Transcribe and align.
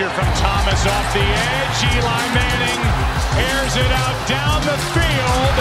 pressure 0.00 0.16
from 0.16 0.32
Thomas 0.40 0.86
off 0.86 1.12
the 1.12 1.20
edge. 1.20 1.78
Eli 1.92 2.24
Manning 2.32 2.80
airs 3.36 3.76
it 3.76 3.92
out 4.00 4.16
down 4.28 4.60
the 4.64 4.78
field. 4.96 5.56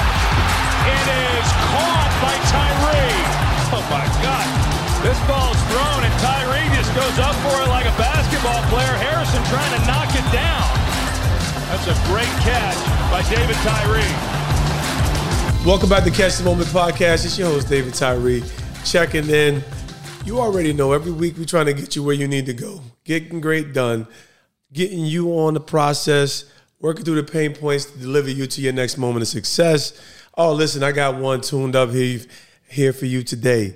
It 0.87 1.07
is 1.35 1.47
caught 1.67 2.13
by 2.23 2.35
Tyree. 2.47 3.19
Oh 3.75 3.83
my 3.91 4.07
God. 4.23 4.47
This 5.03 5.19
ball's 5.27 5.59
thrown 5.67 6.03
and 6.07 6.15
Tyree 6.23 6.67
just 6.75 6.91
goes 6.95 7.19
up 7.19 7.35
for 7.43 7.55
it 7.63 7.67
like 7.67 7.85
a 7.85 7.95
basketball 7.99 8.63
player. 8.71 8.95
Harrison 9.03 9.43
trying 9.51 9.73
to 9.75 9.81
knock 9.87 10.07
it 10.15 10.27
down. 10.31 10.67
That's 11.67 11.87
a 11.87 11.97
great 12.07 12.31
catch 12.39 12.79
by 13.11 13.21
David 13.27 13.59
Tyree. 13.67 14.15
Welcome 15.65 15.89
back 15.89 16.03
to 16.05 16.11
Catch 16.11 16.37
the 16.37 16.45
Moment 16.45 16.69
podcast. 16.69 17.25
It's 17.25 17.37
your 17.37 17.47
host, 17.49 17.67
David 17.67 17.93
Tyree, 17.93 18.43
checking 18.85 19.29
in. 19.29 19.61
You 20.25 20.39
already 20.39 20.73
know 20.73 20.93
every 20.93 21.11
week 21.11 21.37
we're 21.37 21.45
trying 21.45 21.65
to 21.65 21.73
get 21.73 21.95
you 21.95 22.03
where 22.03 22.15
you 22.15 22.27
need 22.27 22.45
to 22.45 22.53
go. 22.53 22.81
Getting 23.03 23.41
great 23.41 23.73
done, 23.73 24.07
getting 24.71 25.03
you 25.05 25.31
on 25.31 25.55
the 25.55 25.59
process, 25.59 26.45
working 26.79 27.03
through 27.03 27.21
the 27.21 27.31
pain 27.31 27.53
points 27.53 27.85
to 27.85 27.97
deliver 27.97 28.29
you 28.29 28.45
to 28.45 28.61
your 28.61 28.73
next 28.73 28.97
moment 28.97 29.23
of 29.23 29.27
success. 29.27 29.99
Oh, 30.37 30.53
listen, 30.53 30.83
I 30.83 30.91
got 30.91 31.15
one 31.15 31.41
tuned 31.41 31.75
up 31.75 31.89
here, 31.89 32.19
here 32.67 32.93
for 32.93 33.05
you 33.05 33.23
today. 33.23 33.75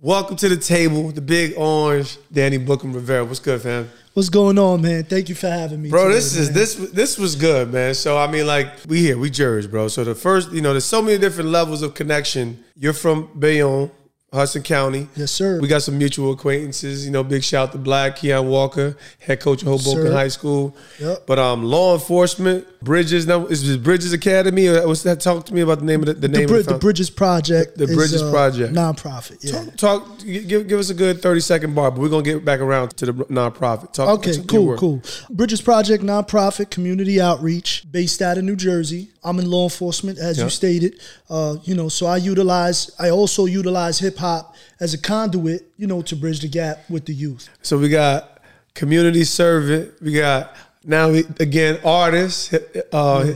Welcome 0.00 0.36
to 0.36 0.48
the 0.48 0.56
table, 0.56 1.10
the 1.10 1.20
big 1.20 1.52
orange, 1.58 2.16
Danny 2.32 2.58
Book'Em 2.58 2.94
Rivera. 2.94 3.22
What's 3.22 3.38
good, 3.38 3.60
fam? 3.60 3.90
What's 4.14 4.30
going 4.30 4.58
on, 4.58 4.80
man? 4.80 5.04
Thank 5.04 5.28
you 5.28 5.34
for 5.34 5.48
having 5.50 5.82
me, 5.82 5.90
bro. 5.90 6.04
today, 6.04 6.14
this 6.14 6.36
is 6.36 6.48
man. 6.48 6.54
this 6.54 6.74
this 6.74 7.18
was 7.18 7.36
good, 7.36 7.70
man. 7.70 7.94
So 7.94 8.16
I 8.16 8.26
mean, 8.26 8.46
like 8.46 8.70
we 8.88 9.00
here, 9.00 9.18
we 9.18 9.28
jurors, 9.28 9.66
bro. 9.66 9.88
So 9.88 10.02
the 10.02 10.14
first, 10.14 10.52
you 10.52 10.62
know, 10.62 10.72
there's 10.72 10.86
so 10.86 11.02
many 11.02 11.18
different 11.18 11.50
levels 11.50 11.82
of 11.82 11.94
connection. 11.94 12.64
You're 12.76 12.94
from 12.94 13.28
Bayonne, 13.38 13.90
Hudson 14.32 14.62
County. 14.62 15.08
Yes, 15.16 15.32
sir. 15.32 15.60
We 15.60 15.66
got 15.66 15.82
some 15.82 15.98
mutual 15.98 16.32
acquaintances. 16.32 17.04
You 17.04 17.10
know, 17.10 17.24
big 17.24 17.42
shout 17.42 17.72
to 17.72 17.78
Black 17.78 18.16
Keon 18.16 18.46
Walker, 18.46 18.96
head 19.18 19.40
coach 19.40 19.62
of 19.62 19.68
Hoboken. 19.68 20.12
High 20.12 20.28
School. 20.28 20.76
Yep. 21.00 21.26
But 21.26 21.40
um, 21.40 21.64
law 21.64 21.94
enforcement, 21.94 22.64
Bridges. 22.80 23.26
Now 23.26 23.46
is 23.46 23.66
this 23.66 23.76
Bridges 23.76 24.12
Academy 24.12 24.68
or 24.68 24.86
what's 24.86 25.02
that? 25.02 25.20
Talk 25.20 25.46
to 25.46 25.54
me 25.54 25.62
about 25.62 25.80
the 25.80 25.84
name 25.84 26.00
of 26.00 26.06
the, 26.06 26.14
the 26.14 26.20
the, 26.20 26.28
name 26.28 26.46
Bri- 26.46 26.60
of 26.60 26.66
the, 26.66 26.74
the 26.74 26.78
Bridges 26.78 27.10
Project. 27.10 27.76
The 27.76 27.84
is, 27.84 27.96
Bridges 27.96 28.22
uh, 28.22 28.30
Project. 28.30 28.72
nonprofit. 28.72 29.38
Yeah. 29.42 29.64
Talk, 29.76 30.06
talk 30.06 30.18
give, 30.24 30.68
give 30.68 30.78
us 30.78 30.90
a 30.90 30.94
good 30.94 31.20
30 31.20 31.40
second 31.40 31.74
bar, 31.74 31.90
but 31.90 32.00
we're 32.00 32.08
gonna 32.08 32.22
get 32.22 32.44
back 32.44 32.60
around 32.60 32.96
to 32.98 33.06
the 33.06 33.12
nonprofit. 33.12 33.92
Talk 33.92 34.20
Okay, 34.20 34.34
cool, 34.48 34.76
cool. 34.76 35.02
Bridges 35.28 35.60
Project, 35.60 36.04
nonprofit 36.04 36.70
community 36.70 37.20
outreach 37.20 37.84
based 37.90 38.22
out 38.22 38.38
of 38.38 38.44
New 38.44 38.56
Jersey. 38.56 39.10
I'm 39.22 39.38
in 39.38 39.50
law 39.50 39.64
enforcement, 39.64 40.18
as 40.18 40.38
Yeah. 40.38 40.44
you 40.44 40.50
stated. 40.50 41.00
Uh, 41.28 41.56
you 41.64 41.74
know, 41.74 41.88
so 41.88 42.06
I 42.06 42.16
utilize, 42.16 42.90
I 42.98 43.10
also 43.10 43.44
utilize 43.46 43.98
hip 43.98 44.16
hop 44.18 44.54
as 44.80 44.94
a 44.94 44.98
conduit, 44.98 45.66
you 45.76 45.86
know, 45.86 46.00
to 46.02 46.16
bridge 46.16 46.40
the 46.40 46.48
gap 46.48 46.78
with 46.88 47.04
the 47.06 47.12
youth. 47.14 47.48
So 47.62 47.76
we 47.78 47.88
got 47.88 48.38
community 48.74 49.24
servant. 49.24 49.92
We 50.02 50.12
got 50.12 50.54
now 50.84 51.10
we, 51.10 51.24
again 51.38 51.78
artists. 51.84 52.48
hip- 52.48 52.88
Uh, 52.92 53.32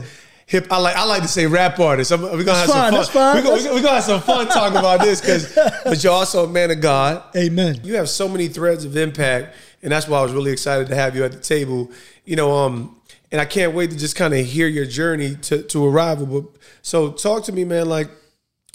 Hip, 0.47 0.67
I 0.69 0.77
like 0.77 0.95
I 0.95 1.05
like 1.05 1.23
to 1.23 1.27
say 1.27 1.47
rap 1.47 1.79
artists. 1.79 2.11
We're 2.11 2.19
gonna 2.19 2.43
That's 2.43 2.71
have 2.71 2.93
fine, 2.93 2.93
some 2.93 3.05
fun. 3.13 3.35
We're 3.37 3.41
gonna, 3.41 3.73
we're 3.73 3.81
gonna 3.81 3.95
have 3.95 4.03
some 4.03 4.21
fun 4.21 4.47
talking 4.47 4.77
about 4.77 4.99
this 5.01 5.19
because, 5.19 5.51
but 5.83 6.03
you're 6.03 6.13
also 6.13 6.45
a 6.45 6.47
man 6.47 6.69
of 6.69 6.79
God. 6.81 7.23
Amen. 7.35 7.81
You 7.83 7.95
have 7.95 8.09
so 8.09 8.29
many 8.29 8.47
threads 8.47 8.85
of 8.85 8.95
impact, 8.95 9.55
and 9.81 9.91
that's 9.91 10.07
why 10.07 10.19
I 10.19 10.21
was 10.21 10.33
really 10.33 10.51
excited 10.51 10.87
to 10.89 10.95
have 10.95 11.15
you 11.15 11.23
at 11.23 11.31
the 11.31 11.39
table. 11.39 11.89
You 12.25 12.35
know, 12.35 12.51
um, 12.55 12.95
and 13.31 13.41
I 13.41 13.45
can't 13.45 13.73
wait 13.73 13.91
to 13.91 13.97
just 13.97 14.15
kind 14.15 14.33
of 14.33 14.45
hear 14.45 14.67
your 14.67 14.85
journey 14.85 15.35
to 15.43 15.63
to 15.63 15.85
arrival. 15.85 16.25
But 16.25 16.61
so 16.81 17.11
talk 17.11 17.43
to 17.45 17.51
me, 17.51 17.63
man. 17.65 17.87
Like, 17.89 18.09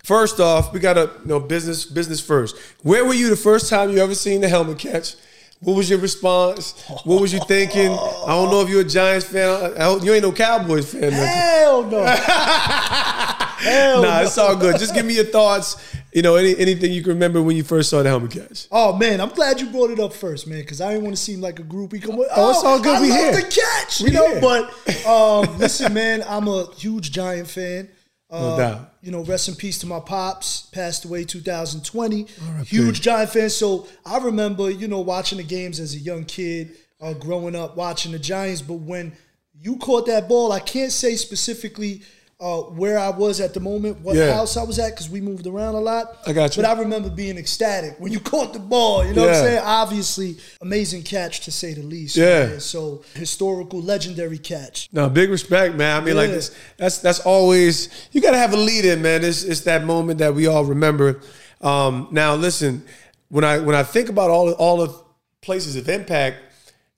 first 0.04 0.40
off, 0.40 0.72
we 0.72 0.80
got 0.80 0.94
to 0.94 1.10
you 1.22 1.26
know 1.28 1.40
business 1.40 1.84
business 1.84 2.20
first. 2.20 2.56
Where 2.82 3.04
were 3.04 3.14
you 3.14 3.30
the 3.30 3.36
first 3.36 3.68
time 3.70 3.90
you 3.90 3.98
ever 3.98 4.14
seen 4.14 4.40
the 4.40 4.48
helmet 4.48 4.78
catch? 4.78 5.14
What 5.62 5.76
was 5.76 5.90
your 5.90 5.98
response? 5.98 6.72
What 7.04 7.20
was 7.20 7.34
you 7.34 7.40
thinking? 7.46 7.90
I 7.92 8.28
don't 8.28 8.50
know 8.50 8.62
if 8.62 8.70
you're 8.70 8.80
a 8.80 8.84
Giants 8.84 9.26
fan. 9.26 9.74
You 10.02 10.14
ain't 10.14 10.22
no 10.22 10.32
Cowboys 10.32 10.90
fan. 10.90 11.12
Hell 11.12 11.82
no. 11.84 12.02
Hell 12.04 14.02
Nah, 14.02 14.16
no. 14.20 14.22
it's 14.22 14.38
all 14.38 14.56
good. 14.56 14.78
Just 14.78 14.94
give 14.94 15.04
me 15.04 15.14
your 15.16 15.26
thoughts. 15.26 15.76
You 16.12 16.22
know, 16.22 16.34
any, 16.36 16.56
anything 16.58 16.92
you 16.92 17.02
can 17.02 17.12
remember 17.12 17.40
when 17.40 17.56
you 17.56 17.62
first 17.62 17.88
saw 17.90 18.02
the 18.02 18.08
helmet 18.08 18.32
catch. 18.32 18.66
Oh 18.72 18.96
man, 18.96 19.20
I'm 19.20 19.28
glad 19.28 19.60
you 19.60 19.68
brought 19.70 19.90
it 19.90 20.00
up 20.00 20.12
first, 20.12 20.46
man, 20.48 20.60
because 20.60 20.80
I 20.80 20.90
didn't 20.92 21.04
want 21.04 21.16
to 21.16 21.22
seem 21.22 21.40
like 21.40 21.58
a 21.60 21.62
groupie. 21.62 22.02
Come 22.02 22.16
on, 22.16 22.26
Oh, 22.34 22.50
it's 22.50 22.64
all 22.64 22.80
good. 22.80 22.96
I 22.96 23.00
We 23.00 23.10
love 23.10 23.18
here. 23.18 23.32
the 23.32 23.42
catch, 23.42 24.00
We 24.00 24.08
you 24.10 24.14
know. 24.14 24.28
here. 24.32 24.40
But 24.40 25.06
um, 25.06 25.58
listen, 25.58 25.94
man, 25.94 26.24
I'm 26.26 26.48
a 26.48 26.72
huge 26.74 27.12
Giant 27.12 27.48
fan. 27.48 27.88
Uh, 28.28 28.40
No 28.40 28.56
doubt. 28.56 28.94
You 29.02 29.10
know, 29.12 29.22
rest 29.24 29.48
in 29.48 29.54
peace 29.54 29.78
to 29.78 29.86
my 29.86 30.00
pops. 30.00 30.62
Passed 30.72 31.04
away 31.04 31.24
2020. 31.24 32.26
Huge 32.64 33.00
Giant 33.00 33.30
fan. 33.30 33.48
So 33.50 33.86
I 34.04 34.18
remember, 34.18 34.70
you 34.70 34.88
know, 34.88 35.00
watching 35.00 35.38
the 35.38 35.44
games 35.44 35.80
as 35.80 35.94
a 35.94 35.98
young 35.98 36.24
kid, 36.24 36.76
uh, 37.00 37.12
growing 37.14 37.54
up 37.56 37.76
watching 37.76 38.12
the 38.12 38.18
Giants. 38.18 38.62
But 38.62 38.74
when 38.74 39.12
you 39.58 39.76
caught 39.76 40.06
that 40.06 40.28
ball, 40.28 40.52
I 40.52 40.60
can't 40.60 40.92
say 40.92 41.16
specifically. 41.16 42.02
Uh, 42.40 42.60
where 42.62 42.98
I 42.98 43.10
was 43.10 43.38
at 43.38 43.52
the 43.52 43.60
moment, 43.60 44.00
what 44.00 44.16
Yeah. 44.16 44.32
house 44.32 44.56
I 44.56 44.62
was 44.62 44.78
at, 44.78 44.92
because 44.92 45.10
we 45.10 45.20
moved 45.20 45.46
around 45.46 45.74
a 45.74 45.78
lot. 45.80 46.16
I 46.26 46.32
got 46.32 46.56
you. 46.56 46.62
But 46.62 46.70
I 46.74 46.80
remember 46.80 47.10
being 47.10 47.36
ecstatic 47.36 47.96
when 47.98 48.12
you 48.12 48.20
caught 48.32 48.54
the 48.54 48.58
ball. 48.58 49.04
You 49.04 49.12
know 49.12 49.22
what 49.26 49.34
I'm 49.34 49.44
saying? 49.44 49.62
Obviously, 49.62 50.36
amazing 50.62 51.02
catch 51.02 51.40
to 51.40 51.52
say 51.52 51.74
the 51.74 51.82
least. 51.82 52.16
Yeah. 52.16 52.46
man. 52.46 52.60
So 52.60 53.04
historical, 53.14 53.82
legendary 53.82 54.38
catch. 54.38 54.88
No, 54.90 55.10
big 55.10 55.28
respect, 55.28 55.74
man. 55.74 56.00
I 56.00 56.02
mean, 56.02 56.16
like 56.16 56.30
this. 56.30 56.50
That's 56.78 56.96
that's 56.98 57.20
always 57.20 57.90
you 58.12 58.22
got 58.22 58.30
to 58.30 58.38
have 58.38 58.54
a 58.54 58.56
lead 58.56 58.86
in, 58.86 59.02
man. 59.02 59.22
It's 59.22 59.42
it's 59.42 59.60
that 59.62 59.84
moment 59.84 60.18
that 60.20 60.34
we 60.34 60.46
all 60.46 60.64
remember. 60.64 61.20
Um, 61.60 62.08
now, 62.10 62.36
listen, 62.36 62.84
when 63.28 63.44
I 63.44 63.58
when 63.58 63.76
I 63.76 63.82
think 63.82 64.08
about 64.08 64.30
all 64.30 64.50
all 64.52 64.78
the 64.78 64.94
places 65.42 65.76
of 65.76 65.90
impact 65.90 66.38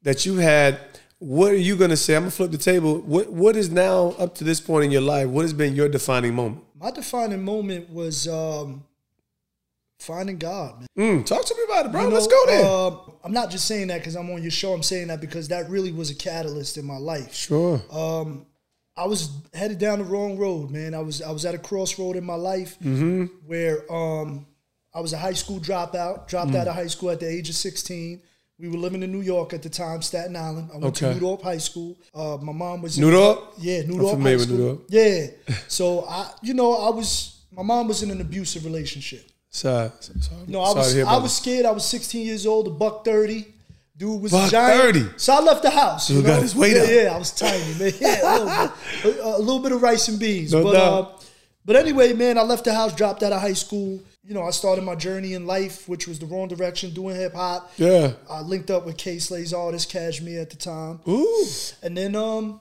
that 0.04 0.25
you 0.25 0.36
had, 0.36 0.78
what 1.22 1.52
are 1.52 1.56
you 1.56 1.76
gonna 1.76 1.96
say? 1.96 2.14
I'm 2.16 2.22
gonna 2.22 2.30
flip 2.30 2.50
the 2.50 2.58
table. 2.58 2.98
What 3.00 3.30
what 3.32 3.54
is 3.56 3.70
now 3.70 4.08
up 4.18 4.34
to 4.36 4.44
this 4.44 4.60
point 4.60 4.84
in 4.86 4.90
your 4.90 5.02
life? 5.02 5.28
What 5.28 5.42
has 5.42 5.52
been 5.52 5.74
your 5.74 5.88
defining 5.88 6.34
moment? 6.34 6.62
My 6.78 6.90
defining 6.90 7.42
moment 7.44 7.90
was 7.90 8.26
um, 8.26 8.84
finding 9.98 10.38
God, 10.38 10.80
man. 10.96 11.20
Mm, 11.22 11.26
talk 11.26 11.44
to 11.44 11.54
me 11.54 11.62
about 11.68 11.86
it, 11.86 11.92
bro. 11.92 12.02
You 12.02 12.08
know, 12.08 12.14
Let's 12.14 12.26
go 12.26 12.46
there. 12.46 12.64
uh, 12.64 13.12
I'm 13.24 13.32
not 13.32 13.50
just 13.50 13.66
saying 13.66 13.88
that 13.88 13.98
because 13.98 14.16
I'm 14.16 14.30
on 14.30 14.42
your 14.42 14.50
show. 14.50 14.72
I'm 14.72 14.82
saying 14.82 15.08
that 15.08 15.20
because 15.20 15.48
that 15.48 15.70
really 15.70 15.92
was 15.92 16.10
a 16.10 16.14
catalyst 16.14 16.76
in 16.76 16.84
my 16.84 16.96
life. 16.98 17.32
sure. 17.34 17.80
Um, 17.92 18.46
I 18.96 19.06
was 19.06 19.30
headed 19.54 19.78
down 19.78 20.00
the 20.00 20.04
wrong 20.04 20.36
road, 20.36 20.70
man. 20.70 20.92
I 20.94 21.00
was 21.00 21.22
I 21.22 21.30
was 21.30 21.44
at 21.46 21.54
a 21.54 21.58
crossroad 21.58 22.16
in 22.16 22.24
my 22.24 22.34
life 22.34 22.76
Mm-hmm. 22.80 23.24
where 23.46 23.90
um, 23.92 24.44
I 24.94 25.00
was 25.00 25.12
a 25.14 25.18
high 25.18 25.32
school 25.32 25.60
dropout, 25.60 26.28
dropped 26.28 26.50
Mm. 26.50 26.56
out 26.56 26.68
of 26.68 26.74
high 26.74 26.88
school 26.88 27.10
at 27.10 27.20
the 27.20 27.28
age 27.28 27.48
of 27.48 27.54
16. 27.54 28.20
We 28.62 28.68
were 28.68 28.78
living 28.78 29.02
in 29.02 29.10
New 29.10 29.22
York 29.22 29.52
at 29.54 29.62
the 29.64 29.68
time, 29.68 30.02
Staten 30.02 30.36
Island. 30.36 30.70
I 30.72 30.78
went 30.78 30.96
Okay. 30.96 31.08
to 31.08 31.14
New 31.14 31.26
Dorp 31.26 31.42
High 31.42 31.58
School. 31.58 31.98
Uh, 32.14 32.38
my 32.40 32.52
mom 32.52 32.80
was 32.80 32.96
New 32.96 33.10
Dorp? 33.10 33.54
Yeah, 33.58 33.82
New 33.82 33.94
I'm 33.94 34.00
Dorp 34.00 34.10
familiar 34.12 34.38
High 34.38 34.44
School. 34.44 34.82
Yeah. 34.88 35.26
So 35.68 36.04
I, 36.08 36.30
you 36.42 36.54
know, 36.54 36.72
I 36.74 36.90
was 36.90 37.40
my 37.50 37.64
mom 37.64 37.88
was 37.88 38.04
in 38.04 38.12
an 38.12 38.20
abusive 38.20 38.64
relationship. 38.64 39.28
Sorry. 39.50 39.90
sorry. 40.00 40.44
No, 40.46 40.60
I 40.60 40.74
was 40.74 40.96
I 40.96 41.16
was 41.16 41.36
scared. 41.36 41.66
I 41.66 41.72
was 41.72 41.84
16 41.84 42.24
years 42.24 42.46
old, 42.46 42.68
a 42.68 42.70
buck 42.70 43.04
30. 43.04 43.46
Dude 43.96 44.22
was 44.22 44.30
Buck 44.30 44.46
a 44.46 44.50
giant. 44.50 44.96
30? 44.96 45.08
So 45.16 45.34
I 45.34 45.40
left 45.40 45.62
the 45.62 45.70
house. 45.70 46.04
Still 46.04 46.22
got 46.22 46.40
his 46.40 46.54
weight 46.54 46.76
yeah, 46.76 46.82
up. 46.82 46.88
Yeah, 46.90 47.14
I 47.14 47.18
was 47.18 47.32
tiny, 47.32 47.74
man. 47.80 47.92
Yeah, 48.00 48.20
a 48.22 48.38
little 48.38 48.46
bit, 49.02 49.16
a, 49.18 49.26
a 49.26 49.42
little 49.46 49.58
bit 49.58 49.72
of 49.72 49.82
rice 49.82 50.06
and 50.06 50.20
beans. 50.20 50.52
No 50.52 50.62
but 50.62 50.76
uh, 50.76 51.08
but 51.64 51.74
anyway, 51.76 52.12
man, 52.12 52.38
I 52.38 52.42
left 52.42 52.64
the 52.64 52.72
house, 52.72 52.94
dropped 52.94 53.24
out 53.24 53.32
of 53.32 53.40
high 53.40 53.54
school. 53.54 54.00
You 54.24 54.34
know, 54.34 54.42
I 54.44 54.50
started 54.50 54.84
my 54.84 54.94
journey 54.94 55.34
in 55.34 55.46
life, 55.46 55.88
which 55.88 56.06
was 56.06 56.20
the 56.20 56.26
wrong 56.26 56.46
direction, 56.46 56.94
doing 56.94 57.16
hip 57.16 57.34
hop. 57.34 57.72
Yeah. 57.76 58.12
I 58.30 58.40
linked 58.42 58.70
up 58.70 58.86
with 58.86 58.96
Kay 58.96 59.18
Slay's 59.18 59.52
artist, 59.52 59.90
Cashmere, 59.90 60.40
at 60.40 60.50
the 60.50 60.56
time. 60.56 61.00
Ooh. 61.08 61.46
And 61.82 61.96
then 61.96 62.14
um, 62.14 62.60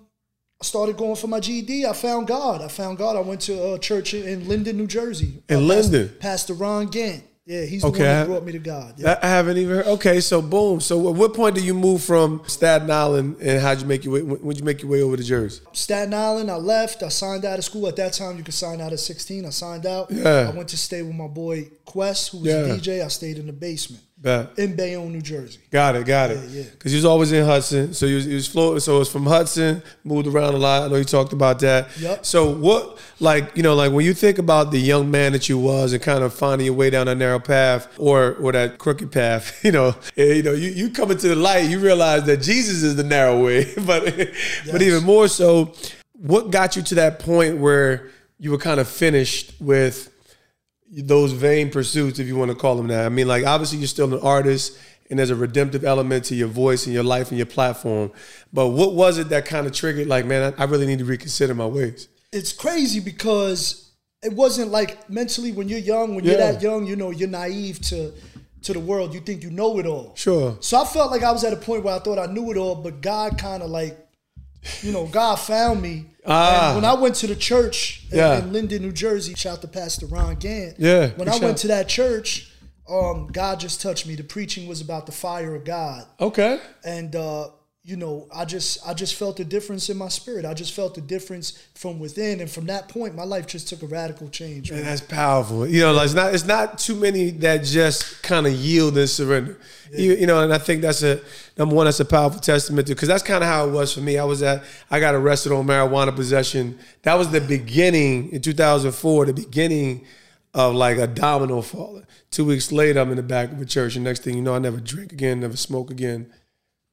I 0.60 0.66
started 0.66 0.98
going 0.98 1.16
for 1.18 1.28
my 1.28 1.40
GED. 1.40 1.86
I 1.86 1.94
found 1.94 2.26
God. 2.28 2.62
I 2.64 2.68
found 2.68 2.98
God. 2.98 3.16
I 3.16 3.20
went 3.20 3.42
to 3.42 3.74
a 3.74 3.80
church 3.80 4.16
in, 4.16 4.28
in 4.28 4.48
Linden, 4.48 4.76
New 4.78 4.88
Jersey. 4.88 5.44
In 5.50 5.58
Uh, 5.58 5.60
Pastor- 5.76 5.92
Linden? 5.98 6.16
Pastor 6.20 6.54
Ron 6.56 6.88
Gant. 6.88 7.24
Yeah, 7.46 7.64
he's 7.66 7.82
the 7.82 7.88
Okay, 7.88 8.00
one 8.04 8.08
I- 8.10 8.14
that 8.20 8.28
brought 8.28 8.46
me 8.46 8.52
to 8.52 8.60
God. 8.60 8.94
Yeah. 8.98 9.20
I 9.22 9.28
haven't 9.28 9.58
even 9.58 9.78
heard. 9.78 9.88
Okay, 9.88 10.20
so 10.22 10.42
boom. 10.44 10.80
So 10.80 11.10
at 11.10 11.16
what 11.16 11.34
point 11.34 11.56
do 11.56 11.62
you 11.64 11.74
move 11.74 12.04
from 12.04 12.44
Staten 12.46 12.92
Island 12.92 13.38
and 13.42 13.60
how'd 13.60 13.82
you 13.82 13.88
make 13.88 14.06
your 14.06 14.14
way? 14.14 14.22
When 14.22 14.56
you 14.56 14.64
make 14.64 14.84
your 14.84 14.92
way 14.92 15.02
over 15.02 15.18
to 15.18 15.24
Jersey? 15.24 15.62
Staten 15.74 16.14
Island, 16.14 16.52
I 16.52 16.58
left. 16.58 17.02
I 17.02 17.10
signed 17.10 17.44
out 17.44 17.58
of 17.58 17.66
school. 17.66 17.88
At 17.88 17.96
that 17.96 18.14
time, 18.14 18.38
you 18.38 18.44
could 18.44 18.54
sign 18.54 18.80
out 18.80 18.94
at 18.94 19.00
16. 19.00 19.46
I 19.46 19.50
signed 19.50 19.88
out. 19.88 20.12
Yeah. 20.12 20.52
I 20.54 20.56
went 20.56 20.70
to 20.70 20.78
stay 20.78 21.02
with 21.02 21.16
my 21.16 21.28
boy 21.28 21.68
Quest, 21.84 22.30
who 22.32 22.38
was 22.40 22.48
Yeah. 22.48 22.58
a 22.66 22.78
DJ. 22.78 23.04
I 23.04 23.08
stayed 23.08 23.38
in 23.40 23.48
the 23.48 23.54
basement 23.54 24.04
Bet. 24.22 24.60
in 24.60 24.76
Bayonne, 24.76 25.12
New 25.12 25.22
Jersey. 25.22 25.60
Got 25.72 25.96
it, 25.96 26.06
got 26.06 26.30
it. 26.30 26.38
Yeah, 26.50 26.62
yeah. 26.62 26.70
Because 26.70 26.94
you 26.94 26.98
was 26.98 27.06
always 27.06 27.32
in 27.32 27.44
Hudson, 27.44 27.92
so 27.96 28.06
he 28.06 28.14
was, 28.14 28.28
you 28.28 28.36
was 28.36 28.48
floating. 28.48 28.80
So 28.80 28.98
it 28.98 29.00
was 29.00 29.12
from 29.12 29.26
Hudson, 29.26 29.82
moved 30.04 30.28
around 30.28 30.54
a 30.54 30.58
lot. 30.58 30.84
I 30.84 30.88
know 30.90 30.98
you 30.98 31.04
talked 31.04 31.34
about 31.34 31.58
that. 31.60 31.88
Yep. 32.00 32.24
So 32.24 32.54
what, 32.54 33.00
like 33.20 33.58
you 33.58 33.64
know, 33.64 33.74
like 33.74 33.92
when 33.92 34.06
you 34.06 34.14
think 34.14 34.38
about 34.38 34.70
the 34.70 34.80
young 34.80 35.10
man 35.10 35.32
that 35.32 35.50
you 35.50 35.58
was 35.58 35.94
and 35.94 36.04
kind 36.04 36.24
of 36.24 36.36
finding 36.36 36.66
your 36.66 36.76
way 36.76 36.92
down 36.92 37.08
that 37.08 37.16
narrow 37.16 37.40
path 37.40 37.88
or 37.98 38.36
or 38.36 38.52
that 38.52 38.78
crooked 38.78 39.12
path, 39.12 39.60
you 39.66 39.72
know, 39.72 39.96
eh, 40.16 40.34
you 40.34 40.44
know, 40.44 40.54
you 40.54 40.70
you 40.70 40.92
come 40.92 41.10
into 41.10 41.28
the 41.28 41.36
light, 41.36 41.68
you 41.68 41.80
realize 41.80 42.26
that 42.26 42.42
Jesus 42.42 42.84
is 42.84 42.96
the 42.96 43.04
narrow 43.04 43.44
way. 43.44 43.74
but 43.88 44.04
but 44.72 44.84
even 44.84 45.04
more 45.04 45.28
so, 45.28 45.74
what 46.14 46.52
got 46.52 46.76
you 46.76 46.84
to 46.84 46.96
that 46.96 47.18
point 47.18 47.58
where 47.58 48.12
you 48.38 48.52
were 48.52 48.60
kind 48.60 48.80
of 48.80 48.88
finished 48.88 49.54
with 49.60 50.11
those 50.92 51.32
vain 51.32 51.70
pursuits, 51.70 52.20
if 52.20 52.28
you 52.28 52.36
want 52.36 52.52
to 52.52 52.56
call 52.56 52.76
them 52.76 52.88
that. 52.88 53.06
I 53.06 53.10
mean, 53.10 53.28
like 53.28 53.46
obviously 53.46 53.80
you're 53.80 53.88
still 53.88 54.14
an 54.14 54.20
artist 54.22 54.78
and 55.10 55.18
there's 55.20 55.30
a 55.30 55.36
redemptive 55.36 55.84
element 55.84 56.26
to 56.26 56.36
your 56.36 56.48
voice 56.48 56.86
and 56.86 56.94
your 56.94 57.04
life 57.04 57.30
and 57.30 57.38
your 57.38 57.46
platform. 57.46 58.12
But 58.52 58.70
what 58.70 58.94
was 58.94 59.18
it 59.18 59.30
that 59.30 59.46
kind 59.46 59.68
of 59.68 59.74
triggered? 59.74 60.08
Like, 60.08 60.26
man, 60.26 60.54
I, 60.58 60.64
I 60.64 60.66
really 60.66 60.86
need 60.86 61.00
to 61.00 61.06
reconsider 61.06 61.54
my 61.54 61.66
ways. 61.66 62.08
It's 62.32 62.54
crazy 62.54 63.00
because 63.00 63.92
it 64.24 64.34
wasn't 64.34 64.72
like 64.72 65.10
mentally 65.10 65.52
when 65.52 65.68
you're 65.68 65.80
young, 65.80 66.16
when 66.16 66.24
you're 66.24 66.38
that 66.38 66.62
young, 66.62 66.86
you 66.86 66.96
know, 66.96 67.12
you're 67.12 67.30
naive 67.30 67.80
to 67.82 68.14
to 68.64 68.74
the 68.74 68.80
world. 68.80 69.14
You 69.14 69.20
think 69.20 69.44
you 69.44 69.50
know 69.50 69.80
it 69.80 69.86
all. 69.86 70.14
Sure. 70.16 70.56
So 70.60 70.82
I 70.82 70.86
felt 70.86 71.12
like 71.12 71.24
I 71.24 71.32
was 71.32 71.44
at 71.44 71.52
a 71.52 71.58
point 71.58 71.84
where 71.84 71.96
I 71.96 72.00
thought 72.00 72.20
I 72.20 72.32
knew 72.32 72.52
it 72.52 72.58
all, 72.58 72.76
but 72.76 73.02
God 73.02 73.38
kind 73.38 73.64
of 73.64 73.70
like, 73.70 73.98
you 74.82 74.92
know, 74.92 75.06
God 75.08 75.36
found 75.36 75.82
me. 75.82 76.06
Ah. 76.26 76.68
And 76.74 76.76
when 76.82 76.86
I 76.86 76.94
went 76.94 77.16
to 77.16 77.28
the 77.28 77.36
church 77.36 78.06
in, 78.12 78.18
Yeah. 78.18 78.38
in 78.40 78.54
Linden, 78.54 78.82
New 78.84 78.92
Jersey, 78.92 79.34
shout 79.36 79.54
out 79.58 79.62
to 79.62 79.68
Pastor 79.68 80.06
Ron 80.06 80.36
Gant. 80.36 80.76
Yeah, 80.80 81.08
When 81.16 81.28
I 81.28 81.34
shout. 81.34 81.42
went 81.42 81.58
to 81.60 81.68
that 81.70 81.88
church, 81.90 82.52
um, 82.90 83.28
God 83.32 83.60
just 83.60 83.82
touched 83.82 84.06
me. 84.06 84.16
The 84.16 84.24
preaching 84.24 84.68
was 84.68 84.82
about 84.82 85.06
the 85.06 85.12
fire 85.12 85.56
of 85.56 85.64
God 85.66 86.06
Okay. 86.20 86.60
and 86.84 87.16
uh, 87.16 87.48
you 87.84 87.96
know, 87.96 88.28
I 88.32 88.46
just 88.46 88.78
I 88.88 88.94
just 88.94 89.16
felt 89.16 89.40
a 89.40 89.44
difference 89.44 89.90
in 89.90 89.98
my 89.98 90.08
spirit. 90.08 90.46
I 90.46 90.54
just 90.54 90.74
felt 90.74 91.00
a 91.00 91.02
difference 91.02 91.68
from 91.74 92.00
within, 92.00 92.40
and 92.40 92.50
from 92.50 92.68
that 92.68 92.90
point, 92.90 93.16
my 93.16 93.24
life 93.24 93.48
just 93.48 93.68
took 93.70 93.82
a 93.82 93.88
radical 93.88 94.30
change. 94.30 94.70
Man, 94.70 94.82
man. 94.82 94.90
that's 94.90 95.02
powerful. 95.02 95.66
You 95.66 95.82
know, 95.82 95.94
like 95.94 96.06
it's 96.06 96.14
not 96.14 96.36
it's 96.36 96.46
not 96.46 96.78
too 96.78 96.96
many 96.96 97.32
that 97.32 97.64
just 97.64 98.22
kind 98.22 98.46
of 98.46 98.54
yield 98.54 99.00
and 99.00 99.10
surrender. 99.10 99.58
You, 99.92 100.14
you 100.14 100.28
know, 100.28 100.44
and 100.44 100.54
I 100.54 100.60
think 100.60 100.84
that's 100.84 101.02
a 101.02 101.22
number 101.58 101.74
one. 101.74 101.86
That's 101.86 102.00
a 102.00 102.06
powerful 102.06 102.40
testament 102.40 102.88
to 102.88 102.94
because 102.94 103.08
that's 103.08 103.24
kind 103.24 103.44
of 103.44 103.50
how 103.50 103.68
it 103.68 103.72
was 103.72 103.96
for 103.96 104.02
me. 104.02 104.20
I 104.20 104.26
was 104.26 104.44
at 104.44 104.64
I 104.92 105.00
got 105.00 105.16
arrested 105.16 105.52
on 105.52 105.66
marijuana 105.66 106.16
possession. 106.16 106.78
That 107.02 107.16
was 107.16 107.32
the 107.32 107.42
beginning 107.42 108.32
in 108.32 108.42
2004. 108.42 109.26
The 109.26 109.34
beginning 109.34 110.06
of 110.54 110.76
like 110.76 110.98
a 110.98 111.08
domino 111.08 111.62
falling. 111.62 112.06
Two 112.30 112.46
weeks 112.46 112.72
later, 112.72 113.00
I'm 113.00 113.10
in 113.10 113.18
the 113.18 113.24
back 113.24 113.52
of 113.52 113.60
a 113.60 113.66
church, 113.66 113.96
and 113.96 114.06
next 114.06 114.24
thing 114.24 114.36
you 114.36 114.44
know, 114.44 114.54
I 114.54 114.60
never 114.60 114.80
drink 114.80 115.12
again, 115.12 115.40
never 115.40 115.58
smoke 115.58 115.90
again. 115.90 116.32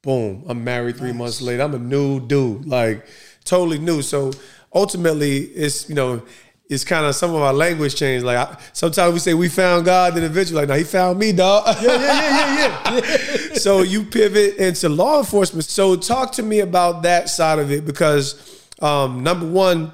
Boom, 0.09 0.43
I'm 0.49 0.65
married 0.65 0.97
three 0.97 1.13
months 1.13 1.43
later. 1.43 1.63
I'm 1.63 1.75
a 1.75 1.79
new 1.79 2.19
dude, 2.19 2.65
like 2.65 3.07
totally 3.45 3.79
new. 3.79 4.01
So 4.01 4.33
ultimately, 4.75 5.41
it's 5.41 5.87
you 5.87 5.95
know, 5.95 6.23
it's 6.67 6.83
kind 6.83 7.05
of 7.05 7.15
some 7.15 7.35
of 7.35 7.43
our 7.43 7.53
language 7.53 7.95
change. 7.95 8.23
Like 8.23 8.39
I, 8.39 8.59
sometimes 8.73 9.13
we 9.13 9.19
say 9.19 9.35
we 9.35 9.51
found 9.51 9.85
God, 9.85 10.15
then 10.15 10.23
eventually, 10.23 10.61
like 10.61 10.69
no, 10.71 10.77
He 10.77 10.85
found 10.85 11.19
me, 11.19 11.33
dog. 11.33 11.77
yeah, 11.83 11.93
yeah, 11.93 12.01
yeah, 12.01 12.57
yeah, 12.57 13.01
yeah. 13.51 13.55
so 13.59 13.83
you 13.83 14.03
pivot 14.03 14.57
into 14.57 14.89
law 14.89 15.19
enforcement. 15.19 15.67
So 15.67 15.95
talk 15.95 16.33
to 16.37 16.43
me 16.43 16.61
about 16.61 17.03
that 17.03 17.29
side 17.29 17.59
of 17.59 17.71
it 17.71 17.85
because 17.85 18.67
um, 18.81 19.23
number 19.23 19.47
one, 19.47 19.93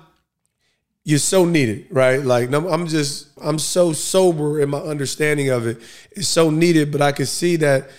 you're 1.02 1.18
so 1.18 1.44
needed, 1.44 1.88
right? 1.90 2.22
Like 2.22 2.52
I'm 2.52 2.86
just 2.86 3.30
I'm 3.42 3.58
so 3.58 3.92
sober 3.92 4.60
in 4.60 4.70
my 4.70 4.78
understanding 4.78 5.48
of 5.48 5.66
it. 5.66 5.80
It's 6.12 6.28
so 6.28 6.50
needed, 6.50 6.92
but 6.92 7.02
I 7.02 7.10
can 7.10 7.26
see 7.26 7.56
that 7.56 7.90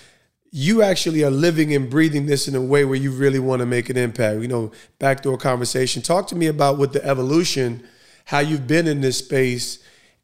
you 0.58 0.82
actually 0.82 1.22
are 1.22 1.30
living 1.30 1.76
and 1.76 1.90
breathing 1.90 2.28
this 2.28 2.48
in 2.48 2.56
a 2.56 2.62
way 2.62 2.86
where 2.86 2.96
you 2.96 3.12
really 3.12 3.40
want 3.40 3.60
to 3.60 3.66
make 3.66 3.90
an 3.90 3.98
impact. 3.98 4.40
You 4.42 4.48
know, 4.48 4.72
backdoor 5.00 5.38
conversation. 5.38 6.02
Talk 6.02 6.28
to 6.28 6.36
me 6.38 6.48
about 6.48 6.78
what 6.78 6.94
the 6.94 7.06
evolution, 7.06 7.86
how 8.24 8.40
you've 8.40 8.66
been 8.66 8.88
in 8.88 9.02
this 9.02 9.18
space, 9.18 9.80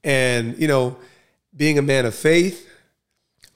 and 0.05 0.57
you 0.57 0.69
know, 0.69 0.95
being 1.53 1.77
a 1.77 1.81
man 1.81 2.05
of 2.05 2.15
faith, 2.15 2.65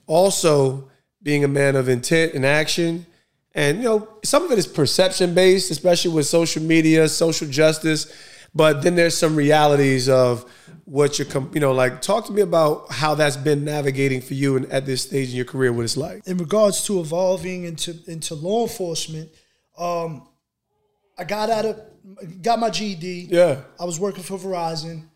also 0.06 0.90
being 1.22 1.44
a 1.44 1.48
man 1.48 1.76
of 1.76 1.88
intent 1.88 2.34
and 2.34 2.44
action. 2.44 3.06
And 3.54 3.78
you 3.78 3.84
know, 3.84 4.08
some 4.22 4.44
of 4.44 4.52
it 4.52 4.58
is 4.58 4.66
perception 4.66 5.34
based, 5.34 5.70
especially 5.70 6.10
with 6.10 6.26
social 6.26 6.62
media, 6.62 7.08
social 7.08 7.48
justice. 7.48 8.14
But 8.56 8.82
then 8.82 8.94
there's 8.94 9.16
some 9.16 9.36
realities 9.36 10.08
of 10.08 10.50
what 10.86 11.18
you're, 11.18 11.28
you 11.52 11.60
know, 11.60 11.72
like 11.72 12.00
talk 12.00 12.26
to 12.26 12.32
me 12.32 12.40
about 12.42 12.90
how 12.90 13.14
that's 13.14 13.36
been 13.36 13.64
navigating 13.64 14.20
for 14.20 14.34
you 14.34 14.56
and 14.56 14.66
at 14.72 14.86
this 14.86 15.02
stage 15.02 15.30
in 15.30 15.36
your 15.36 15.44
career, 15.44 15.72
what 15.72 15.84
it's 15.84 15.96
like. 15.96 16.26
in 16.26 16.38
regards 16.38 16.84
to 16.86 17.00
evolving 17.00 17.64
into 17.64 17.94
into 18.06 18.34
law 18.34 18.62
enforcement, 18.62 19.30
um, 19.76 20.26
I 21.18 21.24
got 21.24 21.50
out 21.50 21.64
of 21.66 22.42
got 22.42 22.58
my 22.58 22.70
GED. 22.70 23.28
Yeah. 23.30 23.62
I 23.78 23.84
was 23.84 24.00
working 24.00 24.22
for 24.22 24.38
Verizon. 24.38 25.08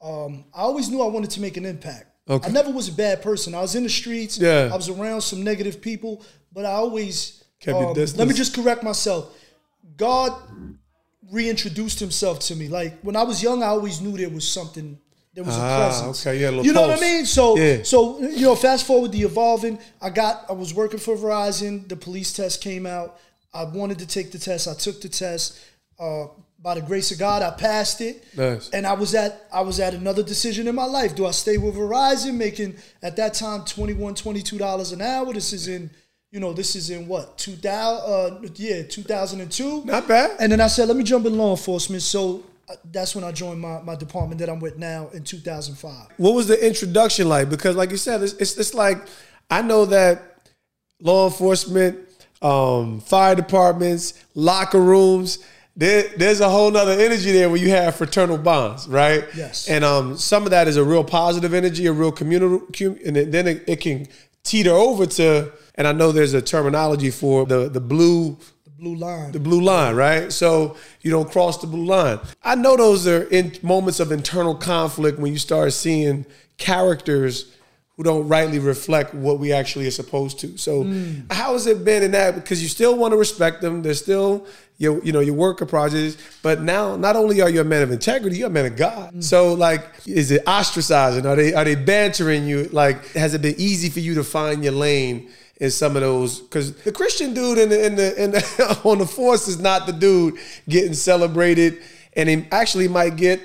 Um, 0.00 0.44
I 0.54 0.62
always 0.62 0.88
knew 0.88 1.02
I 1.02 1.06
wanted 1.06 1.30
to 1.30 1.40
make 1.40 1.56
an 1.56 1.66
impact. 1.66 2.06
Okay. 2.28 2.48
I 2.48 2.50
never 2.52 2.70
was 2.70 2.88
a 2.88 2.92
bad 2.92 3.22
person. 3.22 3.54
I 3.54 3.60
was 3.60 3.74
in 3.74 3.84
the 3.84 3.88
streets. 3.88 4.38
Yeah. 4.38 4.70
I 4.72 4.76
was 4.76 4.88
around 4.88 5.22
some 5.22 5.42
negative 5.44 5.80
people, 5.80 6.24
but 6.52 6.64
I 6.64 6.72
always 6.72 7.44
Kept 7.60 7.76
um. 7.76 7.94
Let 7.94 8.28
me 8.28 8.34
just 8.34 8.54
correct 8.54 8.82
myself. 8.82 9.34
God 9.96 10.32
reintroduced 11.30 12.00
Himself 12.00 12.40
to 12.40 12.56
me. 12.56 12.68
Like 12.68 13.00
when 13.02 13.16
I 13.16 13.22
was 13.22 13.42
young, 13.42 13.62
I 13.62 13.66
always 13.66 14.00
knew 14.00 14.16
there 14.16 14.30
was 14.30 14.46
something. 14.48 14.98
There 15.34 15.44
was 15.44 15.54
Ah, 15.56 15.74
a 15.76 15.86
presence. 15.88 16.26
okay, 16.26 16.40
yeah, 16.40 16.48
a 16.48 16.62
you 16.62 16.72
know 16.72 16.86
pulse. 16.86 16.98
what 17.00 17.06
I 17.06 17.12
mean? 17.12 17.26
So, 17.26 17.56
Yeah. 17.56 17.82
so 17.84 18.20
you 18.20 18.42
know, 18.42 18.56
fast 18.56 18.86
forward 18.86 19.12
the 19.12 19.22
evolving. 19.22 19.78
I 20.00 20.10
got. 20.10 20.46
I 20.48 20.52
was 20.52 20.74
working 20.74 20.98
for 20.98 21.16
Verizon. 21.16 21.88
The 21.88 21.96
police 21.96 22.32
test 22.32 22.60
came 22.60 22.86
out. 22.86 23.18
I 23.54 23.64
wanted 23.64 23.98
to 24.00 24.06
take 24.06 24.30
the 24.32 24.38
test. 24.38 24.66
I 24.68 24.74
took 24.74 25.00
the 25.00 25.08
test. 25.08 25.58
Uh, 25.98 26.26
by 26.60 26.74
the 26.74 26.80
grace 26.80 27.12
of 27.12 27.18
God, 27.20 27.40
I 27.42 27.50
passed 27.52 28.00
it. 28.00 28.24
Nice. 28.36 28.68
And 28.70 28.84
I 28.86 28.94
was 28.94 29.14
at 29.14 29.46
I 29.52 29.60
was 29.60 29.78
at 29.78 29.94
another 29.94 30.24
decision 30.24 30.66
in 30.66 30.74
my 30.74 30.86
life. 30.86 31.14
Do 31.14 31.24
I 31.26 31.30
stay 31.30 31.56
with 31.56 31.74
Verizon, 31.76 32.34
making 32.34 32.76
at 33.02 33.14
that 33.16 33.34
time 33.34 33.64
21 33.64 34.14
dollars 34.58 34.90
an 34.92 35.00
hour? 35.02 35.32
This 35.32 35.52
is 35.52 35.68
in 35.68 35.90
you 36.30 36.40
know 36.40 36.52
this 36.52 36.76
is 36.76 36.90
in 36.90 37.08
what 37.08 37.38
two 37.38 37.56
thousand? 37.56 38.44
Uh, 38.44 38.48
yeah, 38.54 38.82
two 38.82 39.02
thousand 39.02 39.40
and 39.40 39.50
two. 39.50 39.84
Not 39.84 40.06
bad. 40.06 40.36
And 40.40 40.52
then 40.52 40.60
I 40.60 40.66
said, 40.66 40.88
let 40.88 40.96
me 40.96 41.04
jump 41.04 41.26
in 41.26 41.36
law 41.36 41.52
enforcement. 41.52 42.02
So 42.02 42.44
uh, 42.68 42.74
that's 42.92 43.14
when 43.14 43.24
I 43.24 43.32
joined 43.32 43.60
my, 43.60 43.80
my 43.80 43.94
department 43.94 44.38
that 44.40 44.50
I'm 44.50 44.60
with 44.60 44.78
now 44.78 45.08
in 45.14 45.24
2005. 45.24 46.08
What 46.18 46.34
was 46.34 46.48
the 46.48 46.66
introduction 46.66 47.28
like? 47.28 47.48
Because, 47.48 47.76
like 47.76 47.90
you 47.90 47.96
said, 47.96 48.22
it's, 48.22 48.34
it's, 48.34 48.58
it's 48.58 48.74
like 48.74 48.98
I 49.50 49.62
know 49.62 49.86
that 49.86 50.50
law 51.00 51.26
enforcement, 51.26 51.98
um, 52.42 53.00
fire 53.00 53.34
departments, 53.34 54.22
locker 54.34 54.80
rooms. 54.80 55.38
There, 55.76 56.08
there's 56.16 56.40
a 56.40 56.48
whole 56.48 56.72
nother 56.72 56.92
energy 56.92 57.30
there 57.30 57.48
where 57.48 57.58
you 57.58 57.70
have 57.70 57.94
fraternal 57.94 58.36
bonds, 58.36 58.88
right? 58.88 59.24
Yes. 59.36 59.68
And 59.68 59.84
um, 59.84 60.18
some 60.18 60.42
of 60.42 60.50
that 60.50 60.66
is 60.66 60.76
a 60.76 60.82
real 60.82 61.04
positive 61.04 61.54
energy, 61.54 61.86
a 61.86 61.92
real 61.92 62.10
communal, 62.10 62.62
and 62.80 63.16
then 63.16 63.46
it, 63.46 63.64
it 63.68 63.80
can 63.80 64.08
teeter 64.48 64.72
over 64.72 65.06
to. 65.06 65.52
And 65.76 65.86
I 65.86 65.92
know 65.92 66.10
there's 66.12 66.34
a 66.34 66.42
terminology 66.42 67.10
for 67.10 67.46
the 67.46 67.68
the 67.68 67.80
blue 67.80 68.36
The 68.64 68.70
blue 68.84 68.96
line. 68.96 69.32
the 69.32 69.40
blue 69.40 69.60
line, 69.60 69.94
right? 69.96 70.32
So 70.32 70.76
you 71.02 71.10
don't 71.10 71.30
cross 71.30 71.58
the 71.60 71.66
blue 71.66 71.84
line. 71.84 72.18
I 72.42 72.54
know 72.54 72.76
those 72.76 73.06
are 73.06 73.22
in 73.38 73.52
moments 73.62 74.00
of 74.00 74.10
internal 74.12 74.54
conflict 74.54 75.18
when 75.18 75.32
you 75.32 75.38
start 75.38 75.72
seeing 75.72 76.26
characters 76.56 77.34
who 77.98 78.04
don't 78.04 78.28
rightly 78.28 78.60
reflect 78.60 79.12
what 79.12 79.40
we 79.40 79.52
actually 79.52 79.84
are 79.88 79.90
supposed 79.90 80.38
to. 80.38 80.56
So 80.56 80.84
mm. 80.84 81.30
how 81.32 81.54
has 81.54 81.66
it 81.66 81.84
been 81.84 82.04
in 82.04 82.12
that? 82.12 82.36
Because 82.36 82.62
you 82.62 82.68
still 82.68 82.96
want 82.96 83.10
to 83.10 83.16
respect 83.16 83.60
them. 83.60 83.82
They're 83.82 83.92
still 83.94 84.46
your, 84.78 85.02
you 85.02 85.10
know, 85.10 85.18
your 85.18 85.34
worker 85.34 85.66
projects. 85.66 86.16
But 86.40 86.62
now 86.62 86.94
not 86.94 87.16
only 87.16 87.40
are 87.40 87.50
you 87.50 87.60
a 87.60 87.64
man 87.64 87.82
of 87.82 87.90
integrity, 87.90 88.36
you're 88.36 88.46
a 88.46 88.50
man 88.50 88.66
of 88.66 88.76
God. 88.76 89.14
Mm. 89.14 89.24
So 89.24 89.52
like, 89.52 89.84
is 90.06 90.30
it 90.30 90.44
ostracizing? 90.44 91.24
Are 91.24 91.34
they 91.34 91.52
are 91.52 91.64
they 91.64 91.74
bantering 91.74 92.46
you? 92.46 92.68
Like, 92.70 93.04
has 93.14 93.34
it 93.34 93.42
been 93.42 93.56
easy 93.58 93.90
for 93.90 93.98
you 93.98 94.14
to 94.14 94.24
find 94.24 94.62
your 94.62 94.74
lane? 94.74 95.28
in 95.60 95.72
some 95.72 95.96
of 95.96 96.02
those 96.02 96.38
because 96.38 96.72
the 96.84 96.92
Christian 96.92 97.34
dude 97.34 97.58
in 97.58 97.68
the, 97.68 97.84
in 97.84 97.96
the, 97.96 98.22
in 98.22 98.30
the 98.30 98.80
on 98.84 98.98
the 98.98 99.06
force 99.06 99.48
is 99.48 99.58
not 99.58 99.86
the 99.86 99.92
dude 99.92 100.36
getting 100.68 100.94
celebrated, 100.94 101.82
and 102.14 102.28
he 102.28 102.46
actually 102.52 102.86
might 102.86 103.16
get 103.16 103.40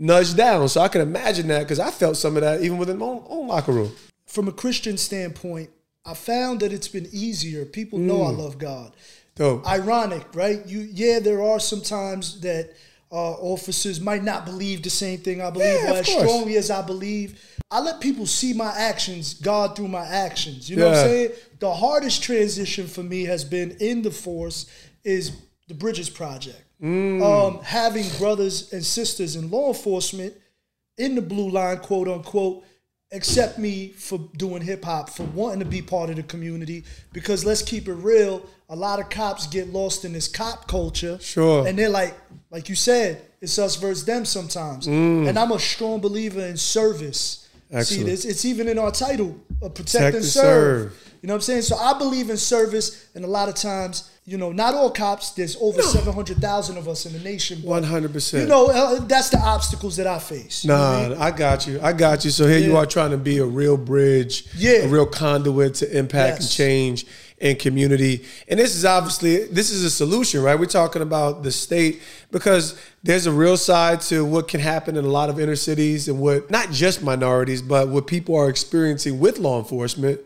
nudged 0.00 0.36
down. 0.36 0.68
So 0.68 0.80
I 0.80 0.88
can 0.88 1.00
imagine 1.02 1.46
that 1.48 1.60
because 1.60 1.78
I 1.78 1.90
felt 1.92 2.16
some 2.16 2.36
of 2.36 2.42
that 2.42 2.62
even 2.62 2.78
within 2.78 2.98
my 2.98 3.06
own, 3.06 3.24
own 3.28 3.46
locker 3.48 3.70
room. 3.72 3.92
From 4.26 4.48
a 4.48 4.52
Christian 4.52 4.96
standpoint, 4.96 5.70
I 6.04 6.14
found 6.14 6.60
that 6.60 6.72
it's 6.72 6.88
been 6.88 7.08
easier. 7.12 7.64
People 7.64 7.98
know 7.98 8.18
Mm. 8.20 8.26
I 8.28 8.30
love 8.42 8.58
God. 8.58 8.92
Dope. 9.36 9.66
Ironic, 9.66 10.26
right? 10.34 10.66
You 10.66 10.80
yeah, 10.90 11.18
there 11.20 11.42
are 11.42 11.60
some 11.60 11.80
times 11.82 12.40
that 12.40 12.72
uh, 13.12 13.32
officers 13.32 14.00
might 14.00 14.22
not 14.24 14.44
believe 14.44 14.82
the 14.82 14.90
same 14.90 15.18
thing 15.18 15.40
I 15.42 15.50
believe 15.50 15.68
Yeah, 15.82 15.92
or 15.92 15.96
as 15.96 16.06
course. 16.06 16.18
strongly 16.20 16.56
as 16.56 16.70
I 16.70 16.82
believe. 16.82 17.40
I 17.70 17.80
let 17.80 18.00
people 18.00 18.26
see 18.26 18.52
my 18.52 18.72
actions, 18.76 19.34
God 19.34 19.76
through 19.76 19.88
my 19.88 20.04
actions. 20.06 20.68
You 20.70 20.76
know 20.76 20.86
what 20.88 20.96
I'm 20.98 21.06
saying? 21.06 21.30
The 21.60 21.72
hardest 21.74 22.22
transition 22.22 22.86
for 22.86 23.02
me 23.02 23.24
has 23.24 23.44
been 23.44 23.76
in 23.80 24.02
the 24.02 24.10
force 24.10 24.66
is 25.04 25.32
the 25.68 25.74
Bridges 25.74 26.08
Project. 26.10 26.62
Mm. 26.82 27.22
Um, 27.22 27.62
having 27.62 28.08
brothers 28.18 28.72
and 28.72 28.84
sisters 28.84 29.36
in 29.36 29.50
law 29.50 29.68
enforcement 29.68 30.34
in 30.96 31.14
the 31.14 31.22
blue 31.22 31.50
line, 31.50 31.78
quote 31.78 32.08
unquote, 32.08 32.64
accept 33.12 33.58
me 33.58 33.88
for 33.88 34.18
doing 34.36 34.62
hip 34.62 34.84
hop, 34.84 35.10
for 35.10 35.24
wanting 35.24 35.58
to 35.58 35.64
be 35.64 35.82
part 35.82 36.10
of 36.10 36.16
the 36.16 36.22
community. 36.22 36.84
Because 37.12 37.44
let's 37.44 37.62
keep 37.62 37.88
it 37.88 37.94
real, 37.94 38.46
a 38.68 38.76
lot 38.76 39.00
of 39.00 39.10
cops 39.10 39.46
get 39.46 39.68
lost 39.68 40.04
in 40.04 40.12
this 40.12 40.28
cop 40.28 40.68
culture. 40.68 41.18
Sure. 41.20 41.66
And 41.66 41.78
they're 41.78 41.88
like, 41.88 42.16
like 42.50 42.68
you 42.68 42.76
said, 42.76 43.20
it's 43.40 43.58
us 43.58 43.76
versus 43.76 44.04
them 44.04 44.24
sometimes. 44.24 44.86
And 44.86 45.38
I'm 45.38 45.50
a 45.50 45.58
strong 45.58 46.00
believer 46.00 46.40
in 46.40 46.56
service. 46.56 47.39
Excellent. 47.72 48.06
See, 48.06 48.12
it's, 48.12 48.24
it's 48.24 48.44
even 48.44 48.68
in 48.68 48.78
our 48.78 48.90
title, 48.90 49.38
uh, 49.62 49.68
protect, 49.68 49.92
Protect 49.92 50.16
and 50.16 50.24
serve. 50.24 50.92
serve. 50.92 51.06
You 51.22 51.26
know 51.26 51.34
what 51.34 51.38
I'm 51.38 51.42
saying? 51.42 51.62
So 51.62 51.76
I 51.76 51.96
believe 51.98 52.30
in 52.30 52.36
service, 52.38 53.08
and 53.14 53.24
a 53.24 53.28
lot 53.28 53.48
of 53.50 53.54
times, 53.54 54.10
you 54.24 54.38
know, 54.38 54.52
not 54.52 54.74
all 54.74 54.90
cops. 54.90 55.30
There's 55.32 55.54
over 55.60 55.82
seven 55.82 56.14
hundred 56.14 56.38
thousand 56.38 56.78
of 56.78 56.88
us 56.88 57.04
in 57.04 57.12
the 57.12 57.18
nation. 57.18 57.60
One 57.62 57.82
hundred 57.82 58.12
percent. 58.14 58.44
You 58.44 58.48
know, 58.48 58.68
uh, 58.68 59.00
that's 59.00 59.28
the 59.28 59.38
obstacles 59.38 59.96
that 59.98 60.06
I 60.06 60.18
face. 60.18 60.64
You 60.64 60.68
know 60.68 60.76
I 60.76 61.02
Nah, 61.02 61.08
mean? 61.10 61.18
I 61.18 61.30
got 61.30 61.66
you. 61.66 61.78
I 61.82 61.92
got 61.92 62.24
you. 62.24 62.30
So 62.30 62.46
here 62.48 62.58
you 62.58 62.76
are 62.76 62.86
trying 62.86 63.10
to 63.10 63.18
be 63.18 63.36
a 63.38 63.44
real 63.44 63.76
bridge, 63.76 64.46
Yeah. 64.56 64.84
a 64.84 64.88
real 64.88 65.06
conduit 65.06 65.74
to 65.76 65.96
impact 65.98 66.40
and 66.40 66.50
change 66.50 67.06
in 67.40 67.56
community. 67.56 68.24
And 68.48 68.60
this 68.60 68.76
is 68.76 68.84
obviously 68.84 69.46
this 69.46 69.70
is 69.70 69.82
a 69.82 69.90
solution, 69.90 70.42
right? 70.42 70.58
We're 70.58 70.66
talking 70.66 71.02
about 71.02 71.42
the 71.42 71.50
state 71.50 72.02
because 72.30 72.78
there's 73.02 73.26
a 73.26 73.32
real 73.32 73.56
side 73.56 74.02
to 74.02 74.24
what 74.24 74.46
can 74.46 74.60
happen 74.60 74.96
in 74.96 75.04
a 75.04 75.08
lot 75.08 75.30
of 75.30 75.40
inner 75.40 75.56
cities 75.56 76.06
and 76.06 76.20
what 76.20 76.50
not 76.50 76.70
just 76.70 77.02
minorities, 77.02 77.62
but 77.62 77.88
what 77.88 78.06
people 78.06 78.36
are 78.36 78.48
experiencing 78.48 79.18
with 79.18 79.38
law 79.38 79.58
enforcement. 79.58 80.20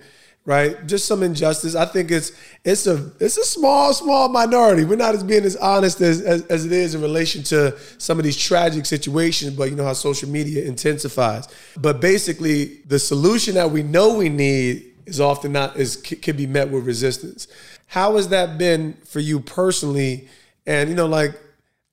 Right, 0.46 0.86
just 0.86 1.06
some 1.06 1.22
injustice. 1.22 1.74
I 1.74 1.86
think 1.86 2.10
it's 2.10 2.32
it's 2.66 2.86
a 2.86 3.10
it's 3.18 3.38
a 3.38 3.44
small 3.44 3.94
small 3.94 4.28
minority. 4.28 4.84
We're 4.84 4.96
not 4.96 5.14
as 5.14 5.24
being 5.24 5.42
as 5.44 5.56
honest 5.56 6.02
as, 6.02 6.20
as 6.20 6.44
as 6.48 6.66
it 6.66 6.72
is 6.72 6.94
in 6.94 7.00
relation 7.00 7.42
to 7.44 7.74
some 7.96 8.18
of 8.18 8.24
these 8.24 8.36
tragic 8.36 8.84
situations. 8.84 9.56
But 9.56 9.70
you 9.70 9.76
know 9.76 9.84
how 9.84 9.94
social 9.94 10.28
media 10.28 10.66
intensifies. 10.66 11.48
But 11.78 12.02
basically, 12.02 12.82
the 12.86 12.98
solution 12.98 13.54
that 13.54 13.70
we 13.70 13.82
know 13.82 14.18
we 14.18 14.28
need 14.28 14.93
is 15.06 15.20
often 15.20 15.52
not 15.52 15.76
is 15.76 15.96
can 15.96 16.36
be 16.36 16.46
met 16.46 16.70
with 16.70 16.86
resistance. 16.86 17.48
How 17.88 18.16
has 18.16 18.28
that 18.28 18.58
been 18.58 18.94
for 19.04 19.20
you 19.20 19.40
personally? 19.40 20.28
And 20.66 20.88
you 20.88 20.96
know, 20.96 21.06
like, 21.06 21.38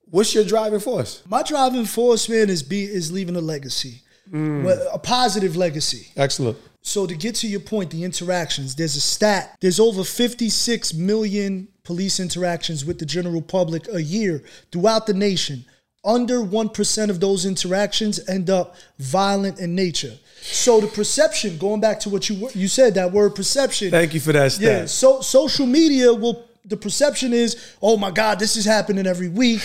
what's 0.09 0.33
your 0.33 0.43
driving 0.43 0.79
force? 0.79 1.21
My 1.27 1.43
driving 1.43 1.85
force, 1.85 2.29
man, 2.29 2.49
is 2.49 2.63
be 2.63 2.83
is 2.83 3.11
leaving 3.11 3.35
a 3.35 3.41
legacy, 3.41 4.01
Mm. 4.31 4.63
Well, 4.63 4.87
a 4.93 4.99
positive 4.99 5.55
legacy. 5.55 6.07
Excellent. 6.15 6.57
So 6.81 7.05
to 7.05 7.15
get 7.15 7.35
to 7.35 7.47
your 7.47 7.59
point, 7.59 7.91
the 7.91 8.03
interactions, 8.03 8.75
there's 8.75 8.95
a 8.95 9.01
stat. 9.01 9.55
There's 9.59 9.79
over 9.79 10.03
56 10.03 10.93
million 10.93 11.67
police 11.83 12.19
interactions 12.19 12.85
with 12.85 12.97
the 12.97 13.05
general 13.05 13.41
public 13.41 13.87
a 13.93 14.01
year 14.01 14.43
throughout 14.71 15.05
the 15.05 15.13
nation. 15.13 15.65
Under 16.03 16.39
1% 16.39 17.09
of 17.09 17.19
those 17.19 17.45
interactions 17.45 18.27
end 18.27 18.49
up 18.49 18.75
violent 18.97 19.59
in 19.59 19.75
nature. 19.75 20.13
So 20.41 20.79
the 20.79 20.87
perception, 20.87 21.57
going 21.59 21.81
back 21.81 21.99
to 22.01 22.09
what 22.09 22.27
you 22.27 22.49
you 22.55 22.67
said, 22.67 22.95
that 22.95 23.11
word 23.11 23.35
perception. 23.35 23.91
Thank 23.91 24.15
you 24.15 24.19
for 24.19 24.31
that 24.31 24.51
stat. 24.51 24.63
Yeah, 24.63 24.85
so 24.87 25.21
social 25.21 25.67
media 25.67 26.11
will 26.13 26.47
the 26.65 26.77
perception 26.77 27.33
is, 27.33 27.75
oh 27.81 27.97
my 27.97 28.11
God, 28.11 28.39
this 28.39 28.55
is 28.55 28.65
happening 28.65 29.05
every 29.05 29.29
week. 29.29 29.61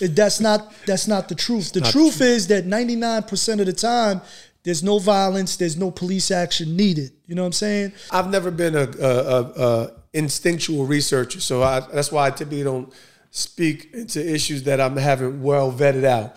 That's 0.00 0.40
not 0.40 0.72
that's 0.86 1.06
not 1.08 1.28
the 1.28 1.34
truth. 1.34 1.72
The 1.72 1.80
truth 1.80 2.20
is 2.20 2.46
that 2.48 2.66
99% 2.66 3.60
of 3.60 3.66
the 3.66 3.72
time, 3.72 4.22
there's 4.62 4.82
no 4.82 4.98
violence, 4.98 5.56
there's 5.56 5.76
no 5.76 5.90
police 5.90 6.30
action 6.30 6.76
needed. 6.76 7.12
You 7.26 7.34
know 7.34 7.42
what 7.42 7.46
I'm 7.46 7.52
saying? 7.52 7.92
I've 8.10 8.30
never 8.30 8.50
been 8.50 8.76
a, 8.76 8.88
a, 9.00 9.08
a, 9.08 9.42
a 9.42 9.90
instinctual 10.12 10.86
researcher, 10.86 11.40
so 11.40 11.62
I, 11.62 11.80
that's 11.80 12.10
why 12.10 12.28
I 12.28 12.30
typically 12.30 12.62
don't 12.62 12.92
speak 13.30 13.90
into 13.92 14.24
issues 14.34 14.64
that 14.64 14.80
I'm 14.80 14.96
haven't 14.96 15.42
well 15.42 15.72
vetted 15.72 16.04
out. 16.04 16.36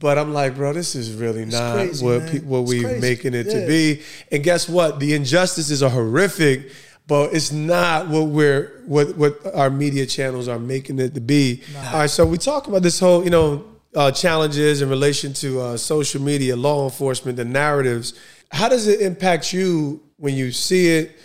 But 0.00 0.16
I'm 0.16 0.32
like, 0.32 0.54
bro, 0.54 0.72
this 0.72 0.94
is 0.94 1.12
really 1.14 1.44
not 1.44 1.74
crazy, 1.74 2.04
what 2.04 2.26
pe- 2.28 2.38
what 2.40 2.60
It's 2.60 2.70
we're 2.70 3.00
making 3.00 3.34
it 3.34 3.46
Yeah. 3.46 3.60
to 3.60 3.66
be. 3.66 4.02
And 4.30 4.44
guess 4.44 4.68
what? 4.68 5.00
The 5.00 5.14
injustices 5.14 5.82
are 5.82 5.90
horrific, 5.90 6.70
but 7.08 7.34
it's 7.34 7.50
not 7.50 8.08
what 8.08 8.26
we're 8.28 8.82
what 8.86 9.16
what 9.16 9.40
our 9.54 9.70
media 9.70 10.06
channels 10.06 10.46
are 10.46 10.60
making 10.60 11.00
it 11.00 11.14
to 11.14 11.20
be. 11.20 11.62
All 11.86 12.00
right, 12.00 12.10
so 12.10 12.24
we 12.24 12.38
talk 12.38 12.68
about 12.68 12.82
this 12.82 13.00
whole, 13.00 13.24
you 13.24 13.30
know, 13.30 13.64
uh, 13.96 14.12
challenges 14.12 14.82
in 14.82 14.88
relation 14.88 15.32
to 15.34 15.60
uh, 15.60 15.76
social 15.76 16.22
media, 16.22 16.54
law 16.54 16.84
enforcement, 16.84 17.36
the 17.36 17.44
narratives. 17.44 18.14
How 18.52 18.68
does 18.68 18.86
it 18.86 19.00
impact 19.00 19.52
you 19.52 20.00
when 20.18 20.34
you 20.36 20.52
see 20.52 20.90
it? 20.90 21.18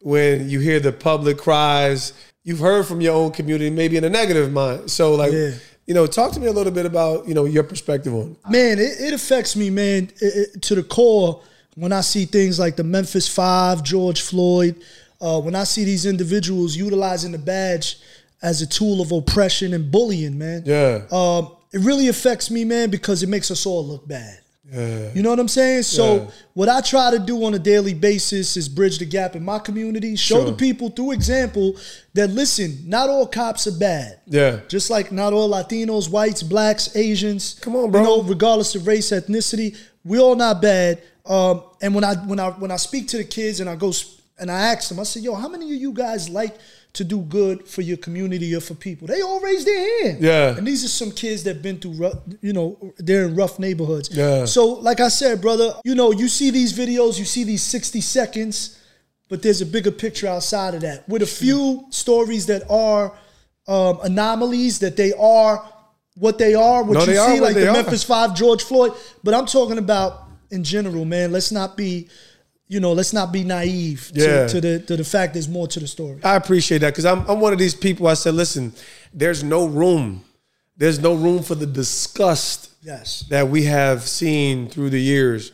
When 0.00 0.48
you 0.50 0.60
hear 0.60 0.78
the 0.80 0.92
public 0.92 1.38
cries, 1.38 2.12
you've 2.48 2.58
heard 2.60 2.86
from 2.86 3.00
your 3.00 3.14
own 3.14 3.30
community, 3.30 3.68
maybe 3.70 3.96
in 3.98 4.04
a 4.04 4.08
negative 4.10 4.50
mind. 4.52 4.90
So, 4.90 5.14
like, 5.14 5.32
Yeah. 5.32 5.50
you 5.86 5.92
know, 5.94 6.06
talk 6.06 6.32
to 6.32 6.40
me 6.40 6.46
a 6.46 6.52
little 6.52 6.72
bit 6.72 6.86
about 6.86 7.28
you 7.28 7.34
know 7.34 7.44
your 7.44 7.62
perspective 7.62 8.14
on. 8.14 8.36
it. 8.44 8.50
Man, 8.50 8.78
it, 8.78 8.92
it 9.08 9.12
affects 9.12 9.54
me, 9.54 9.70
man, 9.70 10.10
it- 10.20 10.34
it- 10.54 10.62
to 10.62 10.74
the 10.74 10.82
core 10.82 11.40
when 11.76 11.92
I 11.92 12.00
see 12.00 12.24
things 12.24 12.58
like 12.58 12.74
the 12.76 12.84
Memphis 12.84 13.28
Five, 13.28 13.82
George 13.82 14.20
Floyd, 14.22 14.74
uh, 15.20 15.40
when 15.40 15.54
I 15.54 15.64
see 15.64 15.84
these 15.84 16.06
individuals 16.06 16.74
utilizing 16.76 17.32
the 17.32 17.38
badge 17.38 17.98
as 18.42 18.62
a 18.62 18.66
tool 18.66 19.00
of 19.00 19.12
oppression 19.12 19.74
and 19.74 19.90
bullying, 19.90 20.38
man. 20.38 20.62
Yeah. 20.64 21.02
Um, 21.12 21.52
it 21.72 21.80
really 21.80 22.08
affects 22.08 22.50
me, 22.50 22.64
man, 22.64 22.88
because 22.90 23.22
it 23.22 23.28
makes 23.28 23.50
us 23.50 23.66
all 23.66 23.84
look 23.86 24.08
bad. 24.08 24.38
You 25.14 25.22
know 25.22 25.30
what 25.30 25.38
I'm 25.38 25.48
saying? 25.48 25.84
So 25.84 26.14
Yeah. 26.16 26.20
what 26.52 26.68
I 26.68 26.80
try 26.82 27.10
to 27.10 27.18
do 27.18 27.42
on 27.44 27.54
a 27.54 27.58
daily 27.58 27.94
basis 27.94 28.56
is 28.56 28.68
bridge 28.68 28.98
the 28.98 29.06
gap 29.06 29.34
in 29.34 29.42
my 29.44 29.58
community, 29.58 30.14
show 30.16 30.36
Sure. 30.36 30.44
the 30.44 30.52
people 30.52 30.90
through 30.90 31.12
example 31.12 31.74
that 32.14 32.28
listen, 32.30 32.84
not 32.86 33.08
all 33.08 33.26
cops 33.26 33.66
are 33.66 33.72
bad. 33.72 34.18
Yeah. 34.26 34.60
Just 34.68 34.90
like 34.90 35.10
not 35.10 35.32
all 35.32 35.48
Latinos, 35.48 36.10
whites, 36.10 36.42
blacks, 36.42 36.94
Asians. 36.94 37.56
Come 37.62 37.76
on, 37.76 37.90
bro. 37.90 38.00
You 38.02 38.06
know, 38.06 38.22
regardless 38.22 38.74
of 38.74 38.86
race, 38.86 39.10
ethnicity, 39.10 39.74
we 40.04 40.18
all 40.18 40.36
not 40.36 40.60
bad. 40.60 40.98
Um, 41.24 41.62
and 41.80 41.94
when 41.94 42.04
I 42.04 42.14
when 42.14 42.38
I 42.40 42.50
when 42.50 42.70
I 42.70 42.76
speak 42.76 43.08
to 43.08 43.16
the 43.18 43.24
kids 43.24 43.60
and 43.60 43.70
I 43.70 43.76
go 43.76 43.92
and 44.38 44.50
I 44.50 44.72
ask 44.72 44.88
them, 44.88 45.00
I 45.00 45.02
say, 45.04 45.20
"Yo, 45.20 45.34
how 45.34 45.48
many 45.48 45.64
of 45.74 45.80
you 45.80 45.92
guys 45.92 46.28
like 46.28 46.56
to 46.94 47.04
do 47.04 47.20
good 47.20 47.68
for 47.68 47.82
your 47.82 47.96
community 47.96 48.54
or 48.54 48.60
for 48.60 48.74
people?" 48.74 49.06
They 49.06 49.20
all 49.20 49.40
raise 49.40 49.64
their 49.64 50.02
hand. 50.04 50.22
Yeah. 50.22 50.56
And 50.56 50.66
these 50.66 50.84
are 50.84 50.88
some 50.88 51.10
kids 51.10 51.42
that 51.44 51.62
been 51.62 51.78
through, 51.78 51.92
rough, 51.92 52.18
you 52.40 52.52
know, 52.52 52.94
they're 52.98 53.24
in 53.24 53.34
rough 53.34 53.58
neighborhoods. 53.58 54.10
Yeah. 54.12 54.44
So, 54.44 54.66
like 54.66 55.00
I 55.00 55.08
said, 55.08 55.40
brother, 55.40 55.74
you 55.84 55.94
know, 55.94 56.12
you 56.12 56.28
see 56.28 56.50
these 56.50 56.72
videos, 56.72 57.18
you 57.18 57.24
see 57.24 57.44
these 57.44 57.62
sixty 57.62 58.00
seconds, 58.00 58.78
but 59.28 59.42
there's 59.42 59.60
a 59.60 59.66
bigger 59.66 59.90
picture 59.90 60.26
outside 60.26 60.74
of 60.74 60.80
that 60.82 61.08
with 61.08 61.22
a 61.22 61.26
few 61.26 61.86
stories 61.90 62.46
that 62.46 62.62
are 62.70 63.12
um, 63.66 64.00
anomalies, 64.02 64.78
that 64.78 64.96
they 64.96 65.12
are 65.12 65.62
what 66.16 66.36
they 66.38 66.54
are, 66.54 66.82
what 66.82 66.94
No, 66.94 67.12
you 67.12 67.18
are 67.18 67.28
see, 67.28 67.40
what 67.40 67.42
like 67.42 67.54
the 67.54 67.68
are. 67.68 67.72
Memphis 67.74 68.02
Five, 68.02 68.34
George 68.34 68.62
Floyd. 68.64 68.92
But 69.22 69.34
I'm 69.34 69.46
talking 69.46 69.78
about 69.78 70.24
in 70.50 70.64
general, 70.64 71.04
man. 71.04 71.30
Let's 71.30 71.52
not 71.52 71.76
be, 71.76 72.08
you 72.68 72.80
know, 72.80 72.92
let's 72.92 73.12
not 73.12 73.32
be 73.32 73.44
naive 73.44 74.10
Yeah. 74.14 74.46
to, 74.46 74.48
to 74.48 74.60
the 74.60 74.78
to 74.80 74.96
the 74.96 75.04
fact 75.04 75.32
there's 75.32 75.48
more 75.48 75.66
to 75.68 75.80
the 75.80 75.86
story. 75.88 76.20
I 76.22 76.36
appreciate 76.36 76.78
that 76.78 76.90
because 76.92 77.04
I'm 77.06 77.24
I'm 77.28 77.40
one 77.40 77.52
of 77.52 77.58
these 77.58 77.74
people. 77.74 78.06
I 78.06 78.14
said, 78.14 78.34
listen, 78.34 78.72
there's 79.12 79.42
no 79.42 79.66
room, 79.66 80.22
there's 80.76 80.98
no 80.98 81.14
room 81.14 81.42
for 81.42 81.54
the 81.54 81.66
disgust 81.66 82.70
Yes. 82.82 83.24
that 83.30 83.48
we 83.48 83.64
have 83.64 84.02
seen 84.02 84.68
through 84.68 84.90
the 84.90 85.00
years, 85.00 85.50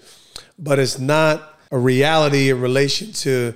but 0.58 0.78
it's 0.78 0.98
not 0.98 1.58
a 1.70 1.78
reality 1.78 2.50
in 2.50 2.60
relation 2.60 3.12
to 3.12 3.54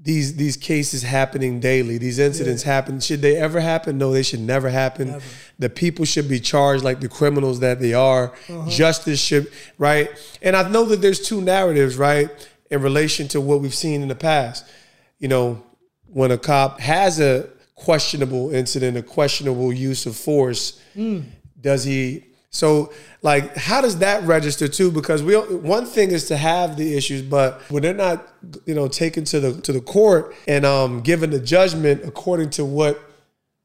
these 0.00 0.36
these 0.36 0.56
cases 0.56 1.02
happening 1.02 1.60
daily. 1.60 1.98
These 1.98 2.18
incidents 2.18 2.62
happen. 2.62 3.00
Should 3.00 3.20
they 3.20 3.36
ever 3.36 3.60
happen? 3.60 3.98
No, 3.98 4.12
they 4.12 4.22
should 4.22 4.40
never 4.40 4.68
happen. 4.70 5.20
The 5.58 5.68
people 5.68 6.04
should 6.04 6.28
be 6.28 6.40
charged 6.40 6.84
like 6.84 7.00
the 7.00 7.08
criminals 7.08 7.60
that 7.60 7.80
they 7.80 7.94
are. 7.94 8.32
Uh-huh. 8.48 8.68
Justice 8.70 9.20
should 9.20 9.50
right. 9.76 10.08
And 10.40 10.54
I 10.56 10.68
know 10.68 10.84
that 10.86 11.00
there's 11.02 11.20
two 11.20 11.40
narratives 11.40 11.96
right 11.96 12.30
in 12.70 12.82
relation 12.82 13.28
to 13.28 13.40
what 13.40 13.60
we've 13.60 13.74
seen 13.74 14.02
in 14.02 14.08
the 14.08 14.14
past. 14.14 14.64
You 15.18 15.28
know, 15.28 15.62
when 16.06 16.30
a 16.30 16.38
cop 16.38 16.80
has 16.80 17.20
a 17.20 17.48
questionable 17.74 18.50
incident, 18.50 18.96
a 18.96 19.02
questionable 19.02 19.72
use 19.72 20.06
of 20.06 20.16
force, 20.16 20.80
does 21.60 21.84
he 21.84 22.24
so 22.50 22.92
like 23.22 23.54
how 23.56 23.80
does 23.80 23.98
that 23.98 24.22
register 24.24 24.68
too? 24.68 24.90
Because 24.90 25.22
we 25.22 25.34
one 25.34 25.84
thing 25.84 26.10
is 26.10 26.28
to 26.28 26.36
have 26.36 26.76
the 26.76 26.96
issues 26.96 27.20
but 27.22 27.60
when 27.70 27.82
they're 27.82 27.92
not 27.92 28.26
you 28.64 28.74
know 28.74 28.88
taken 28.88 29.24
to 29.24 29.40
the 29.40 29.60
to 29.60 29.72
the 29.72 29.80
court 29.82 30.34
and 30.46 30.64
um 30.64 31.00
given 31.02 31.30
the 31.30 31.40
judgment 31.40 32.02
according 32.04 32.50
to 32.50 32.64
what 32.64 33.00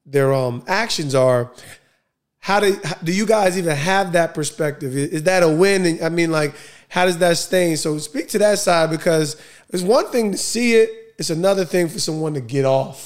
their 0.06 0.34
um 0.34 0.64
actions 0.68 1.16
are 1.16 1.52
how 2.44 2.60
do 2.60 2.78
do 3.02 3.14
you 3.14 3.26
guys 3.26 3.58
even 3.58 3.74
have 3.74 4.12
that 4.12 4.34
perspective? 4.34 4.98
Is 4.98 5.24
that 5.24 5.44
a 5.44 5.50
win? 5.50 6.04
I 6.04 6.10
mean 6.10 6.30
like 6.30 6.54
how 6.96 7.06
does 7.08 7.18
that 7.18 7.36
stain 7.38 7.76
so 7.78 7.98
speak 8.10 8.28
to 8.30 8.38
that 8.40 8.58
side 8.60 8.90
because 8.98 9.28
it's 9.74 9.84
one 9.98 10.08
thing 10.14 10.32
to 10.32 10.38
see 10.38 10.70
it 10.82 10.90
it's 11.20 11.30
another 11.40 11.66
thing 11.66 11.86
for 11.90 12.00
someone 12.00 12.34
to 12.34 12.42
get 12.56 12.66
off 12.66 13.00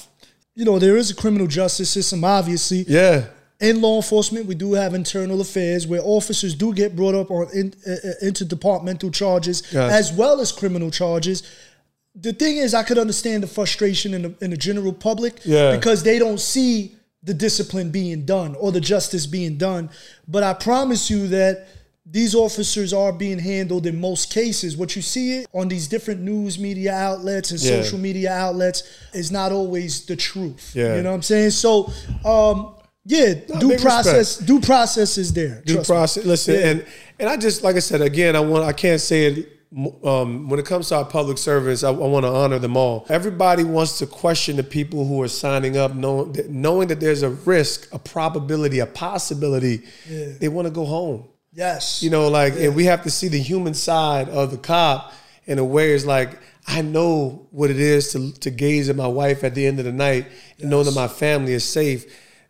You 0.59 0.65
know, 0.65 0.79
there 0.79 0.97
is 0.97 1.11
a 1.11 1.15
criminal 1.23 1.47
justice 1.59 1.89
system, 1.97 2.23
obviously. 2.23 2.81
yeah 2.99 3.19
in 3.59 3.81
law 3.81 3.95
enforcement, 3.95 4.45
we 4.45 4.53
do 4.65 4.73
have 4.73 4.93
internal 4.93 5.39
affairs 5.41 5.87
where 5.87 6.01
officers 6.17 6.53
do 6.63 6.67
get 6.81 6.89
brought 6.95 7.15
up 7.21 7.29
on 7.31 7.47
in, 7.59 7.73
uh, 7.87 7.91
uh, 7.91 8.29
interdepartmental 8.29 9.11
charges 9.11 9.57
as 9.73 10.13
well 10.13 10.39
as 10.41 10.51
criminal 10.51 10.91
charges. 10.91 11.37
The 12.27 12.33
thing 12.33 12.57
is, 12.57 12.73
I 12.73 12.83
could 12.87 12.99
understand 13.05 13.41
the 13.43 13.47
frustration 13.59 14.13
in 14.13 14.21
the, 14.25 14.31
in 14.45 14.49
the 14.51 14.57
general 14.69 14.93
public 14.93 15.33
Yeah. 15.43 15.75
because 15.75 16.03
they 16.03 16.19
don't 16.19 16.39
see 16.39 16.71
the 17.23 17.33
discipline 17.33 17.89
being 17.89 18.25
done 18.25 18.55
or 18.61 18.71
the 18.71 18.81
justice 18.93 19.25
being 19.25 19.57
done. 19.57 19.89
But 20.27 20.43
I 20.43 20.53
promise 20.53 21.09
you 21.13 21.27
that 21.29 21.53
these 22.09 22.33
officers 22.33 22.93
are 22.93 23.11
being 23.11 23.37
handled 23.39 23.85
in 23.85 23.99
most 23.99 24.33
cases. 24.33 24.77
What 24.77 24.95
you 24.95 25.01
see 25.01 25.39
it 25.39 25.47
on 25.53 25.67
these 25.67 25.87
different 25.87 26.21
news 26.21 26.57
media 26.57 26.93
outlets 26.93 27.51
and 27.51 27.59
Yeah. 27.59 27.81
social 27.83 27.99
media 27.99 28.31
outlets 28.31 28.83
is 29.13 29.31
not 29.31 29.51
always 29.51 30.05
the 30.05 30.15
truth. 30.15 30.71
Yeah. 30.73 30.95
You 30.95 31.01
know 31.01 31.09
what 31.09 31.15
I'm 31.17 31.21
saying? 31.23 31.51
So, 31.51 31.91
um, 32.23 32.75
yeah, 33.05 33.33
due 33.59 33.69
big 33.69 33.81
process, 33.81 34.37
due 34.37 34.59
process 34.61 35.17
is 35.17 35.33
there. 35.33 35.61
due 35.65 35.75
Trust 35.75 35.89
me. 35.89 35.93
process. 35.95 36.25
Listen, 36.25 36.53
Yeah. 36.55 36.67
and 36.67 36.85
and 37.19 37.29
I 37.29 37.35
just 37.37 37.63
like 37.63 37.75
I 37.75 37.79
said 37.79 38.01
again, 38.01 38.35
I 38.35 38.39
want 38.41 38.63
I 38.63 38.73
can't 38.73 39.01
say 39.01 39.25
it 39.25 39.49
um, 40.05 40.47
when 40.47 40.61
it 40.61 40.65
comes 40.65 40.87
to 40.89 40.95
our 40.95 41.03
public 41.05 41.37
servants, 41.37 41.83
I, 41.83 41.89
I 41.89 41.91
want 41.91 42.23
to 42.25 42.31
honor 42.31 42.57
them 42.57 42.77
all. 42.77 43.05
Everybody 43.09 43.65
wants 43.65 43.97
to 43.99 44.07
question 44.07 44.55
the 44.55 44.63
people 44.63 45.05
who 45.05 45.21
are 45.21 45.27
signing 45.27 45.75
up, 45.75 45.93
knowing 45.93 46.31
that, 46.33 46.49
knowing 46.49 46.87
that 46.87 47.01
there's 47.01 47.21
a 47.21 47.31
risk, 47.31 47.93
a 47.93 47.99
probability, 47.99 48.79
a 48.79 48.85
possibility. 48.85 49.81
Yeah. 50.09 50.27
They 50.39 50.47
want 50.47 50.67
to 50.67 50.71
go 50.73 50.85
home. 50.85 51.25
Yes. 51.57 52.03
You 52.03 52.11
know, 52.11 52.27
like, 52.27 52.53
and 52.53 52.75
we 52.75 52.85
have 52.85 53.01
to 53.03 53.09
see 53.09 53.29
the 53.29 53.41
human 53.41 53.73
side 53.73 54.29
of 54.29 54.51
the 54.51 54.57
cop 54.57 55.11
in 55.47 55.57
a 55.57 55.65
way 55.65 55.91
is 55.91 56.05
like, 56.05 56.37
I 56.67 56.83
know 56.83 57.47
what 57.49 57.71
it 57.71 57.79
is 57.79 58.11
to, 58.11 58.31
to 58.41 58.51
gaze 58.51 58.89
at 58.89 58.95
my 58.95 59.07
wife 59.07 59.43
at 59.43 59.55
the 59.55 59.65
end 59.65 59.79
of 59.79 59.85
the 59.85 59.91
night 59.91 60.27
and 60.59 60.69
know 60.69 60.83
that 60.83 60.93
my 60.93 61.07
family 61.07 61.53
is 61.53 61.63
safe. 61.67 62.05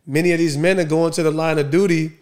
Many 0.06 0.32
of 0.32 0.38
these 0.38 0.58
men 0.58 0.78
are 0.78 0.84
going 0.84 1.12
to 1.12 1.22
the 1.22 1.30
line 1.30 1.58
of 1.58 1.70
duty, 1.70 2.12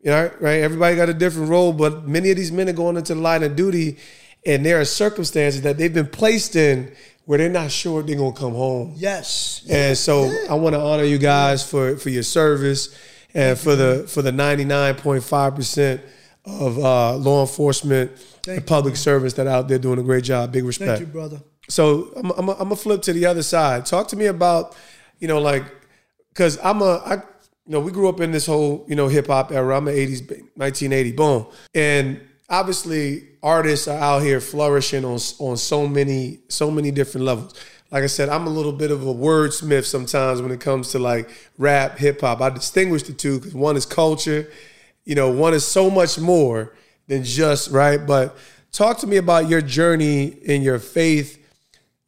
you 0.00 0.10
know, 0.12 0.30
right? 0.38 0.60
Everybody 0.60 0.94
got 0.94 1.08
a 1.08 1.14
different 1.14 1.48
role, 1.48 1.72
but 1.72 2.06
many 2.06 2.30
of 2.30 2.36
these 2.36 2.52
men 2.52 2.68
are 2.68 2.72
going 2.72 2.96
into 2.96 3.14
the 3.14 3.20
line 3.20 3.42
of 3.42 3.56
duty 3.56 3.98
and 4.46 4.64
there 4.64 4.80
are 4.80 4.84
circumstances 4.84 5.62
that 5.62 5.76
they've 5.76 5.92
been 5.92 6.06
placed 6.06 6.54
in 6.54 6.92
where 7.24 7.38
they're 7.38 7.48
not 7.48 7.72
sure 7.72 8.04
they're 8.04 8.16
gonna 8.16 8.32
come 8.32 8.54
home. 8.54 8.94
yes. 8.96 9.66
And 9.68 9.98
so 9.98 10.32
I 10.48 10.54
want 10.54 10.76
to 10.76 10.80
honor 10.80 11.02
you 11.02 11.18
guys 11.18 11.68
for 11.68 11.96
for 11.96 12.10
your 12.10 12.22
service 12.22 12.96
and 13.34 13.58
for 13.58 13.74
the 13.74 14.06
for 14.08 14.22
the 14.22 14.30
99.5 14.30 15.56
percent 15.56 16.00
of 16.48 16.78
uh, 16.78 17.16
law 17.16 17.42
enforcement 17.42 18.10
and 18.46 18.56
you, 18.56 18.60
public 18.62 18.96
servants 18.96 19.34
that 19.34 19.46
are 19.46 19.50
out 19.50 19.68
there 19.68 19.78
doing 19.78 19.98
a 19.98 20.02
great 20.02 20.24
job. 20.24 20.52
Big 20.52 20.64
respect. 20.64 20.88
Thank 20.88 21.00
you, 21.00 21.06
brother. 21.06 21.40
So 21.68 22.12
I'm 22.16 22.30
I'm 22.32 22.46
gonna 22.46 22.76
flip 22.76 23.02
to 23.02 23.12
the 23.12 23.26
other 23.26 23.42
side. 23.42 23.86
Talk 23.86 24.08
to 24.08 24.16
me 24.16 24.26
about 24.26 24.76
you 25.18 25.28
know 25.28 25.40
like 25.40 25.64
because 26.30 26.58
I'm 26.62 26.80
a 26.82 27.02
I 27.04 27.14
you 27.14 27.72
know 27.72 27.80
we 27.80 27.92
grew 27.92 28.08
up 28.08 28.20
in 28.20 28.32
this 28.32 28.46
whole 28.46 28.84
you 28.88 28.96
know 28.96 29.08
hip 29.08 29.26
hop 29.26 29.52
era. 29.52 29.76
I'm 29.76 29.88
an 29.88 29.94
80s 29.94 30.28
1980 30.56 31.12
boom 31.12 31.46
and 31.74 32.20
obviously 32.48 33.28
artists 33.42 33.86
are 33.88 33.98
out 33.98 34.22
here 34.22 34.40
flourishing 34.40 35.04
on 35.04 35.18
on 35.38 35.56
so 35.56 35.86
many 35.86 36.38
so 36.48 36.70
many 36.70 36.90
different 36.90 37.26
levels. 37.26 37.54
Like 37.90 38.04
I 38.04 38.06
said, 38.06 38.28
I'm 38.28 38.46
a 38.46 38.50
little 38.50 38.72
bit 38.72 38.90
of 38.90 39.06
a 39.06 39.14
wordsmith 39.14 39.86
sometimes 39.86 40.42
when 40.42 40.50
it 40.50 40.60
comes 40.60 40.90
to 40.92 40.98
like 40.98 41.30
rap, 41.56 41.98
hip 41.98 42.20
hop. 42.20 42.42
I 42.42 42.50
distinguish 42.50 43.04
the 43.04 43.14
two 43.14 43.38
because 43.38 43.54
one 43.54 43.76
is 43.76 43.86
culture, 43.86 44.50
you 45.08 45.14
know, 45.14 45.30
one 45.30 45.54
is 45.54 45.66
so 45.66 45.88
much 45.88 46.18
more 46.18 46.74
than 47.06 47.24
just 47.24 47.70
right. 47.70 47.96
But 47.96 48.36
talk 48.72 48.98
to 48.98 49.06
me 49.06 49.16
about 49.16 49.48
your 49.48 49.62
journey 49.62 50.26
in 50.26 50.60
your 50.60 50.78
faith, 50.78 51.42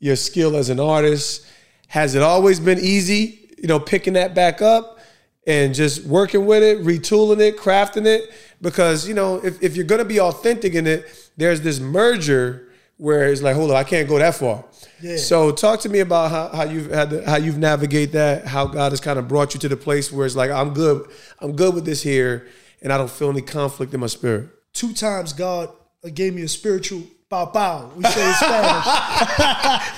your 0.01 0.17
skill 0.17 0.55
as 0.55 0.69
an 0.69 0.79
artist. 0.79 1.47
Has 1.89 2.15
it 2.15 2.21
always 2.21 2.61
been 2.61 2.79
easy, 2.79 3.49
you 3.57 3.69
know, 3.69 3.81
picking 3.81 4.13
that 4.13 4.35
back 4.35 4.61
up 4.61 4.99
and 5.47 5.75
just 5.75 6.05
working 6.05 6.45
with 6.45 6.63
it, 6.63 6.85
retooling 6.85 7.41
it, 7.41 7.57
crafting 7.57 8.05
it? 8.05 8.31
Because, 8.61 9.09
you 9.09 9.15
know, 9.15 9.37
if, 9.37 9.63
if 9.63 9.77
you're 9.77 9.87
gonna 9.87 10.05
be 10.05 10.21
authentic 10.21 10.75
in 10.75 10.87
it, 10.87 11.31
there's 11.39 11.63
this 11.63 11.81
merger 11.81 12.69
where 12.99 13.33
it's 13.33 13.41
like, 13.41 13.57
hold 13.57 13.71
on, 13.71 13.79
I 13.79 13.85
can't 13.85 14.07
go 14.07 14.19
that 14.19 14.35
far. 14.35 14.63
Yeah. 15.01 15.17
So 15.17 15.53
talk 15.53 15.81
to 15.81 15.89
me 15.89 16.01
about 16.01 16.31
how, 16.31 16.49
how 16.49 16.65
you've 16.65 16.91
had 16.91 17.09
to, 17.09 17.25
how 17.25 17.37
you've 17.39 17.57
navigate 17.57 18.13
that, 18.13 18.47
how 18.47 18.67
God 18.67 18.93
has 18.93 19.01
kind 19.01 19.19
of 19.19 19.27
brought 19.27 19.55
you 19.55 19.61
to 19.61 19.71
the 19.71 19.77
place 19.79 20.13
where 20.13 20.27
it's 20.27 20.37
like, 20.37 20.51
I'm 20.51 20.75
good, 20.75 21.11
I'm 21.39 21.57
good 21.57 21.75
with 21.75 21.87
this 21.87 22.03
here, 22.03 22.47
and 22.83 22.93
I 22.93 22.99
don't 22.99 23.11
feel 23.11 23.31
any 23.31 23.43
conflict 23.43 23.95
in 23.95 24.01
my 24.01 24.07
spirit. 24.07 24.49
Two 24.73 24.93
times 24.93 25.33
God 25.33 25.71
gave 26.15 26.35
me 26.35 26.43
a 26.43 26.49
spiritual 26.49 27.03
pow 27.29 27.47
pow. 27.47 27.91
We 27.97 28.05
say 28.05 28.27
in 28.27 28.35
Spanish. 28.35 28.85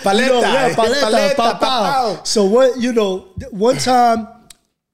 Paleta, 0.04 0.20
You 0.20 0.26
know, 0.26 0.40
yeah, 0.40 0.66
eh? 0.66 0.74
paleta, 0.74 1.02
paleta, 1.02 1.36
pow, 1.36 1.52
pow. 1.54 2.20
So 2.24 2.44
what 2.44 2.78
you 2.78 2.92
know, 2.92 3.28
one 3.50 3.76
time 3.76 4.28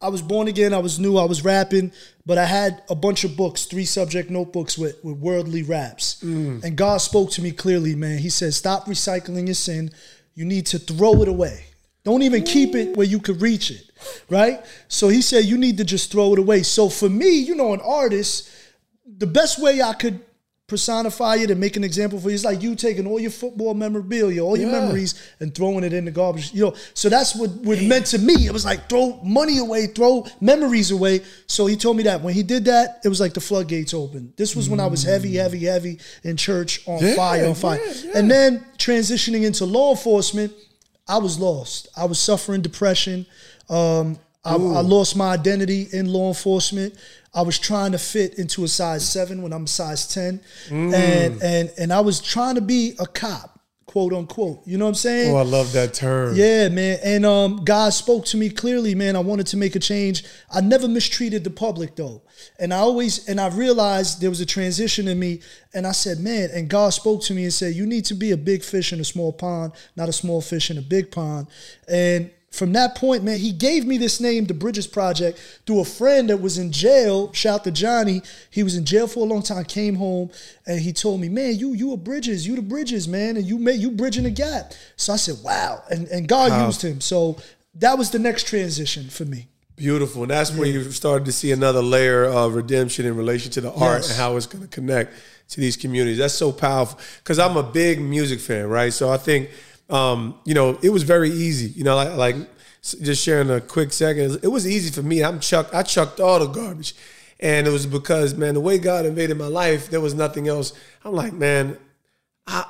I 0.01 0.09
was 0.09 0.23
born 0.23 0.47
again, 0.47 0.73
I 0.73 0.79
was 0.79 1.01
new, 1.01 1.17
I 1.17 1.25
was 1.25 1.45
rapping, 1.45 1.91
but 2.25 2.39
I 2.39 2.45
had 2.45 2.83
a 2.89 2.95
bunch 2.95 3.25
of 3.25 3.37
books, 3.37 3.65
three 3.65 3.85
subject 3.85 4.31
notebooks 4.31 4.79
with, 4.79 5.03
with 5.03 5.17
worldly 5.17 5.65
raps. 5.65 6.23
Mm. 6.23 6.63
And 6.63 6.77
God 6.77 6.99
spoke 6.99 7.31
to 7.33 7.43
me 7.43 7.51
clearly, 7.51 7.97
man. 7.97 8.19
He 8.19 8.31
said, 8.31 8.55
Stop 8.55 8.87
recycling 8.87 9.47
your 9.47 9.55
sin. 9.55 9.91
You 10.35 10.45
need 10.45 10.67
to 10.67 10.79
throw 10.79 11.23
it 11.23 11.29
away. 11.29 11.65
Don't 12.09 12.23
even 12.23 12.43
keep 12.43 12.75
it 12.75 12.97
where 12.97 13.07
you 13.07 13.21
could 13.21 13.43
reach 13.43 13.71
it. 13.71 13.83
Right? 14.31 14.65
So 14.89 15.09
he 15.09 15.21
said, 15.21 15.45
You 15.45 15.59
need 15.59 15.77
to 15.77 15.85
just 15.85 16.11
throw 16.11 16.33
it 16.33 16.39
away. 16.39 16.63
So 16.63 16.89
for 16.89 17.09
me, 17.11 17.31
you 17.49 17.55
know, 17.55 17.75
an 17.75 17.81
artist, 17.83 18.49
the 19.05 19.27
best 19.27 19.61
way 19.61 19.83
I 19.83 19.93
could 19.93 20.21
personify 20.67 21.37
it 21.37 21.51
and 21.51 21.59
make 21.59 21.77
an 21.77 21.85
example 21.85 22.19
for 22.21 22.29
you 22.29 22.35
is 22.35 22.45
like 22.45 22.63
you 22.63 22.75
taking 22.75 23.07
all 23.07 23.19
your 23.19 23.31
football 23.31 23.73
memorabilia, 23.75 24.43
all 24.45 24.57
your 24.57 24.71
Yeah. 24.71 24.81
memories, 24.81 25.15
and 25.41 25.55
throwing 25.55 25.83
it 25.85 25.93
in 25.93 26.05
the 26.07 26.11
garbage. 26.11 26.53
You 26.55 26.67
know, 26.67 26.75
so 26.95 27.09
that's 27.11 27.35
what 27.35 27.51
what 27.69 27.81
meant 27.83 28.07
to 28.15 28.19
me. 28.19 28.47
It 28.47 28.53
was 28.53 28.65
like 28.65 28.89
throw 28.89 29.19
money 29.23 29.59
away, 29.59 29.87
throw 29.89 30.27
memories 30.41 30.91
away. 30.91 31.21
So 31.47 31.67
he 31.67 31.77
told 31.77 31.97
me 31.99 32.05
that 32.05 32.23
when 32.23 32.33
he 32.35 32.43
did 32.43 32.65
that, 32.67 33.01
it 33.05 33.09
was 33.09 33.21
like 33.21 33.35
the 33.35 33.41
floodgates 33.41 33.93
opened. 33.93 34.33
This 34.37 34.55
was 34.57 34.69
when 34.71 34.81
I 34.81 34.87
was 34.87 35.03
heavy, 35.03 35.35
heavy, 35.37 35.65
heavy 35.65 35.99
in 36.23 36.37
church, 36.37 36.71
on 36.87 36.99
Yeah, 37.05 37.15
fire, 37.17 37.47
on 37.49 37.55
fire, 37.55 37.81
yeah. 38.05 38.13
and 38.19 38.31
then 38.31 38.65
transitioning 38.79 39.45
into 39.45 39.65
law 39.67 39.91
enforcement. 39.91 40.53
I 41.09 41.19
was 41.19 41.39
lost. 41.39 41.89
I 41.97 42.05
was 42.05 42.19
suffering 42.19 42.61
depression. 42.63 43.27
Um, 43.69 44.19
I, 44.45 44.55
I 44.55 44.81
lost 44.81 45.17
my 45.17 45.33
identity 45.33 45.89
in 45.93 46.13
law 46.13 46.29
enforcement. 46.29 46.95
I 47.35 47.43
was 47.43 47.59
trying 47.59 47.93
to 47.93 47.99
fit 47.99 48.39
into 48.39 48.65
a 48.65 48.69
size 48.69 49.07
seven 49.09 49.43
when 49.43 49.53
I'm 49.53 49.65
a 49.65 49.69
size 49.69 50.07
ten, 50.07 50.41
Mm. 50.69 50.95
and 50.95 51.43
and 51.43 51.73
and 51.79 51.93
I 51.93 52.01
was 52.01 52.21
trying 52.21 52.55
to 52.55 52.61
be 52.63 52.95
a 52.99 53.07
cop, 53.07 53.61
quote 53.87 54.13
unquote. 54.15 54.63
You 54.67 54.79
know 54.79 54.85
what 54.87 54.91
I'm 54.91 54.95
saying? 54.95 55.35
Oh, 55.35 55.39
I 55.39 55.43
love 55.43 55.73
that 55.73 55.93
term. 55.93 56.35
Yeah, 56.37 56.69
man. 56.69 56.99
And 57.05 57.27
um, 57.27 57.65
God 57.65 57.91
spoke 57.93 58.25
to 58.27 58.37
me 58.39 58.49
clearly, 58.49 58.95
man. 58.95 59.17
I 59.17 59.21
wanted 59.21 59.47
to 59.49 59.57
make 59.59 59.77
a 59.77 59.81
change. 59.81 60.25
I 60.51 60.61
never 60.63 60.89
mistreated 60.89 61.45
the 61.45 61.51
public 61.51 61.97
though. 61.97 62.23
And 62.59 62.73
I 62.75 62.79
always 62.79 63.29
and 63.29 63.41
I 63.41 63.49
realized 63.49 64.21
there 64.21 64.31
was 64.31 64.41
a 64.41 64.47
transition 64.47 65.09
in 65.09 65.19
me. 65.19 65.41
And 65.75 65.87
I 65.87 65.93
said, 65.93 66.19
man, 66.21 66.51
and 66.53 66.69
God 66.69 66.91
spoke 66.91 67.23
to 67.25 67.35
me 67.35 67.45
and 67.45 67.53
said, 67.53 67.75
You 67.75 67.87
need 67.87 68.05
to 68.07 68.15
be 68.15 68.33
a 68.33 68.37
big 68.37 68.63
fish 68.63 68.93
in 68.93 69.01
a 69.01 69.05
small 69.05 69.33
pond, 69.33 69.73
not 69.97 70.09
a 70.09 70.13
small 70.13 70.41
fish 70.41 70.71
in 70.71 70.79
a 70.79 70.83
big 70.83 71.11
pond. 71.11 71.47
And 71.89 72.31
from 72.51 72.73
that 72.73 72.95
point, 72.95 73.23
man, 73.25 73.39
he 73.39 73.53
gave 73.53 73.87
me 73.87 73.99
this 73.99 74.21
name, 74.21 74.47
the 74.47 74.55
Bridges 74.55 74.87
Project, 74.87 75.39
through 75.67 75.81
a 75.81 75.85
friend 75.85 76.31
that 76.31 76.41
was 76.41 76.57
in 76.57 76.73
jail. 76.73 77.31
Shout 77.35 77.63
to 77.65 77.71
Johnny. 77.71 78.23
He 78.51 78.63
was 78.63 78.75
in 78.75 78.87
jail 78.87 79.07
for 79.07 79.21
a 79.21 79.29
long 79.29 79.43
time, 79.43 79.65
came 79.65 79.97
home, 79.97 80.31
and 80.67 80.81
he 80.81 80.93
told 80.95 81.21
me, 81.21 81.29
Man, 81.29 81.57
you 81.57 81.75
you 81.75 81.93
a 81.93 81.97
Bridges, 81.99 82.47
you 82.47 82.57
the 82.57 82.63
Bridges, 82.63 83.07
man, 83.07 83.37
and 83.37 83.45
you 83.45 83.59
made 83.59 83.79
you 83.81 83.91
bridging 83.91 84.25
the 84.25 84.31
gap. 84.31 84.73
So 84.97 85.13
I 85.13 85.17
said, 85.17 85.37
Wow. 85.45 85.83
And 85.91 86.09
and 86.09 86.27
God 86.27 86.51
Wow. 86.51 86.67
used 86.67 86.83
him. 86.83 87.01
So 87.03 87.37
that 87.75 87.99
was 87.99 88.11
the 88.11 88.19
next 88.19 88.47
transition 88.49 89.09
for 89.11 89.27
me. 89.27 89.49
Beautiful. 89.79 90.23
And 90.23 90.31
that's 90.31 90.53
where 90.53 90.67
you 90.67 90.91
started 90.91 91.25
to 91.27 91.33
see 91.33 91.53
another 91.53 91.81
layer 91.81 92.25
of 92.25 92.55
redemption 92.55 93.07
in 93.07 93.17
relation 93.17 93.51
to 93.53 93.61
the 93.61 93.73
art 93.73 94.09
and 94.09 94.19
how 94.19 94.37
it's 94.37 94.47
going 94.47 94.63
to 94.63 94.69
connect 94.69 95.15
to 95.51 95.61
these 95.61 95.77
communities. 95.77 96.19
That's 96.19 96.35
so 96.35 96.53
powerful 96.53 96.99
because 97.23 97.39
I'm 97.39 97.57
a 97.57 97.63
big 97.63 98.01
music 98.01 98.41
fan, 98.41 98.67
right? 98.69 98.93
So 98.93 99.11
I 99.11 99.17
think, 99.17 99.51
um, 99.89 100.35
you 100.45 100.55
know, 100.55 100.79
it 100.83 100.91
was 100.91 101.05
very 101.05 101.31
easy. 101.31 101.71
You 101.71 101.85
know, 101.85 101.95
like, 101.97 102.15
like 102.15 102.37
just 102.83 103.23
sharing 103.23 103.51
a 103.51 103.61
quick 103.61 103.93
second, 103.93 104.41
it 104.43 104.49
was 104.49 104.67
easy 104.67 104.91
for 104.91 105.03
me. 105.03 105.23
I'm 105.23 105.41
chucked, 105.41 105.75
I 105.75 105.83
chucked 105.85 106.21
all 106.21 106.41
the 106.41 106.47
garbage. 106.47 106.95
And 107.41 107.69
it 107.69 107.71
was 107.71 107.87
because, 107.87 108.35
man, 108.35 108.55
the 108.55 108.61
way 108.61 108.79
God 108.79 109.07
invaded 109.07 109.39
my 109.39 109.47
life, 109.47 109.91
there 109.91 110.01
was 110.01 110.13
nothing 110.13 110.49
else. 110.49 110.73
I'm 111.05 111.13
like, 111.13 111.33
man, 111.33 111.79
I 112.49 112.65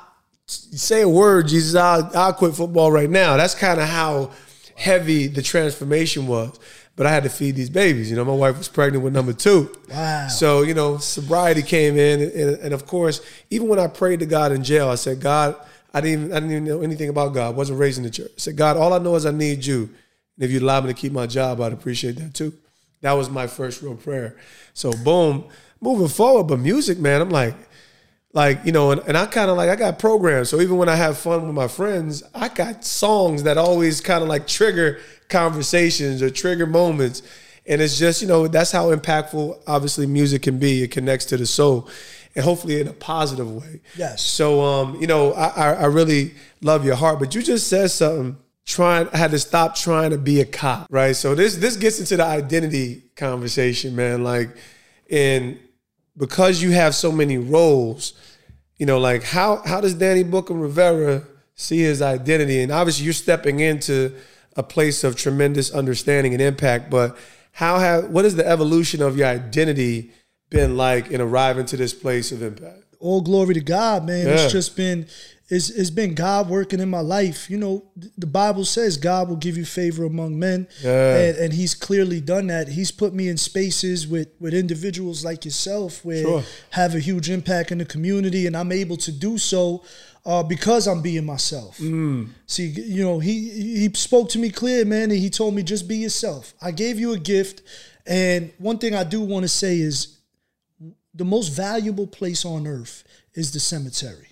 say 0.45 1.01
a 1.01 1.09
word, 1.09 1.47
Jesus, 1.47 1.75
I'll, 1.75 2.09
I'll 2.15 2.33
quit 2.33 2.55
football 2.55 2.91
right 2.91 3.09
now. 3.09 3.35
That's 3.35 3.55
kind 3.55 3.79
of 3.79 3.87
how 3.87 4.31
heavy 4.75 5.27
the 5.27 5.41
transformation 5.41 6.27
was. 6.27 6.57
But 6.99 7.07
I 7.07 7.11
had 7.11 7.23
to 7.23 7.29
feed 7.29 7.55
these 7.55 7.69
babies. 7.69 8.09
You 8.09 8.17
know, 8.17 8.25
my 8.25 8.33
wife 8.33 8.57
was 8.57 8.67
pregnant 8.67 9.05
with 9.05 9.13
number 9.13 9.31
two. 9.31 9.73
Wow. 9.89 10.27
So, 10.27 10.63
you 10.63 10.73
know, 10.73 10.97
sobriety 10.97 11.61
came 11.61 11.97
in. 11.97 12.19
And, 12.19 12.59
and 12.59 12.73
of 12.73 12.85
course, 12.85 13.21
even 13.49 13.69
when 13.69 13.79
I 13.79 13.87
prayed 13.87 14.19
to 14.19 14.25
God 14.25 14.51
in 14.51 14.65
jail, 14.65 14.89
I 14.89 14.95
said, 14.95 15.21
God, 15.21 15.55
I 15.93 16.01
didn't, 16.01 16.25
even, 16.25 16.31
I 16.33 16.39
didn't 16.41 16.51
even 16.51 16.65
know 16.65 16.81
anything 16.81 17.07
about 17.07 17.33
God. 17.33 17.55
wasn't 17.55 17.79
raised 17.79 17.99
in 17.99 18.03
the 18.03 18.09
church. 18.09 18.31
I 18.31 18.39
said, 18.39 18.57
God, 18.57 18.75
all 18.75 18.91
I 18.91 18.97
know 18.97 19.15
is 19.15 19.25
I 19.25 19.31
need 19.31 19.65
you. 19.65 19.83
And 19.83 20.43
if 20.43 20.51
you'd 20.51 20.61
allow 20.61 20.81
me 20.81 20.87
to 20.87 20.93
keep 20.93 21.13
my 21.13 21.25
job, 21.25 21.61
I'd 21.61 21.71
appreciate 21.71 22.17
that 22.17 22.33
too. 22.33 22.51
That 22.99 23.13
was 23.13 23.29
my 23.29 23.47
first 23.47 23.81
real 23.81 23.95
prayer. 23.95 24.35
So, 24.73 24.91
boom, 24.91 25.45
moving 25.79 26.09
forward. 26.09 26.47
But 26.49 26.59
music, 26.59 26.99
man, 26.99 27.21
I'm 27.21 27.29
like, 27.29 27.55
like 28.33 28.63
you 28.63 28.71
know 28.71 28.91
and, 28.91 29.01
and 29.07 29.17
i 29.17 29.25
kind 29.25 29.49
of 29.49 29.57
like 29.57 29.69
i 29.71 29.75
got 29.75 29.97
programs 29.97 30.49
so 30.49 30.61
even 30.61 30.77
when 30.77 30.87
i 30.87 30.93
have 30.93 31.17
fun 31.17 31.47
with 31.47 31.55
my 31.55 31.67
friends 31.67 32.21
i 32.35 32.47
got 32.47 32.85
songs 32.85 33.41
that 33.41 33.57
always 33.57 34.01
kind 34.01 34.21
of 34.21 34.29
like 34.29 34.45
trigger 34.45 34.99
conversations 35.29 36.21
or 36.21 36.29
trigger 36.29 36.67
moments. 36.67 37.21
And 37.65 37.81
it's 37.81 37.97
just 37.99 38.21
you 38.21 38.27
know 38.27 38.47
that's 38.47 38.71
how 38.71 38.93
impactful 38.93 39.61
obviously 39.67 40.07
music 40.07 40.41
can 40.43 40.59
be. 40.59 40.83
It 40.83 40.91
connects 40.91 41.25
to 41.27 41.37
the 41.37 41.45
soul 41.45 41.89
and 42.35 42.43
hopefully 42.45 42.79
in 42.81 42.87
a 42.87 42.93
positive 42.93 43.51
way. 43.51 43.81
Yes. 43.97 44.21
so 44.21 44.61
um 44.61 44.99
you 45.01 45.07
know 45.07 45.33
i 45.33 45.47
i, 45.47 45.73
I 45.73 45.85
really 45.85 46.33
love 46.61 46.85
your 46.85 46.95
heart 46.95 47.19
but 47.19 47.33
you 47.33 47.41
just 47.41 47.67
said 47.67 47.89
something 47.89 48.37
trying 48.65 49.09
i 49.13 49.17
had 49.17 49.31
to 49.31 49.39
stop 49.39 49.75
trying 49.75 50.11
to 50.11 50.17
be 50.17 50.39
a 50.41 50.45
cop 50.45 50.87
right? 50.91 51.15
So 51.15 51.35
this 51.35 51.55
this 51.57 51.75
gets 51.75 51.99
into 51.99 52.17
the 52.17 52.25
identity 52.25 53.03
conversation 53.15 53.95
man. 53.95 54.23
Like 54.23 54.49
and 55.09 55.57
because 56.17 56.61
you 56.61 56.71
have 56.71 56.93
so 56.93 57.11
many 57.11 57.37
roles, 57.37 58.13
you 58.77 58.85
know, 58.85 58.99
like 58.99 59.23
how 59.23 59.57
how 59.65 59.81
does 59.81 59.93
Danny 59.93 60.23
Book'Em 60.23 60.61
Rivera 60.61 61.23
see 61.55 61.79
his 61.79 62.01
identity? 62.01 62.61
And 62.61 62.71
obviously, 62.71 63.05
you're 63.05 63.13
stepping 63.13 63.59
into 63.59 64.13
a 64.55 64.63
place 64.63 65.03
of 65.03 65.15
tremendous 65.15 65.71
understanding 65.71 66.33
and 66.33 66.41
impact. 66.41 66.89
But 66.89 67.17
how 67.53 67.79
have 67.79 68.09
what 68.09 68.23
has 68.25 68.35
the 68.35 68.47
evolution 68.47 69.01
of 69.01 69.17
your 69.17 69.27
identity 69.27 70.11
been 70.49 70.75
like 70.77 71.09
in 71.11 71.21
arriving 71.21 71.65
to 71.67 71.77
this 71.77 71.93
place 71.93 72.31
of 72.31 72.41
impact? 72.41 72.83
all 73.01 73.21
glory 73.21 73.53
to 73.53 73.61
God, 73.61 74.05
man. 74.05 74.25
Yeah. 74.27 74.33
It's 74.33 74.51
just 74.51 74.75
been 74.75 75.07
it's, 75.51 75.69
it's 75.71 75.89
been 75.89 76.13
God 76.13 76.47
working 76.47 76.79
in 76.79 76.89
my 76.89 76.99
life. 76.99 77.49
You 77.49 77.57
know, 77.57 77.85
the 78.17 78.27
Bible 78.27 78.65
says 78.65 78.97
God 78.97 79.29
will 79.29 79.35
give 79.37 79.57
you 79.57 79.65
favor 79.65 80.03
among 80.03 80.37
men, 80.37 80.67
Yeah. 80.83 81.15
and, 81.17 81.37
and 81.37 81.53
He's 81.53 81.73
clearly 81.73 82.19
done 82.21 82.47
that. 82.47 82.67
He's 82.67 82.91
put 82.91 83.13
me 83.13 83.29
in 83.29 83.37
spaces 83.37 84.05
with 84.07 84.27
with 84.39 84.53
individuals 84.53 85.23
like 85.23 85.45
yourself, 85.45 86.03
where 86.03 86.21
Sure. 86.23 86.43
have 86.71 86.93
a 86.93 86.99
huge 86.99 87.29
impact 87.29 87.71
in 87.71 87.77
the 87.77 87.85
community, 87.85 88.45
and 88.47 88.55
I'm 88.57 88.71
able 88.73 88.97
to 88.97 89.11
do 89.13 89.37
so 89.37 89.81
uh, 90.25 90.43
because 90.43 90.87
I'm 90.87 91.01
being 91.01 91.25
myself. 91.25 91.77
See, 92.47 92.67
you 92.67 93.03
know, 93.03 93.19
he 93.19 93.49
he 93.49 93.91
spoke 93.93 94.29
to 94.29 94.39
me 94.39 94.49
clear, 94.49 94.85
man, 94.85 95.11
and 95.11 95.19
he 95.19 95.29
told 95.29 95.53
me 95.53 95.63
just 95.63 95.87
be 95.87 95.97
yourself. 95.97 96.53
I 96.61 96.71
gave 96.71 96.99
you 96.99 97.13
a 97.13 97.19
gift, 97.19 97.61
and 98.05 98.51
one 98.57 98.77
thing 98.77 98.95
I 98.95 99.03
do 99.03 99.21
want 99.21 99.43
to 99.43 99.49
say 99.49 99.79
is 99.79 100.17
the 101.13 101.25
most 101.25 101.49
valuable 101.49 102.07
place 102.07 102.45
on 102.45 102.67
earth 102.67 103.03
is 103.33 103.51
the 103.51 103.59
cemetery 103.59 104.29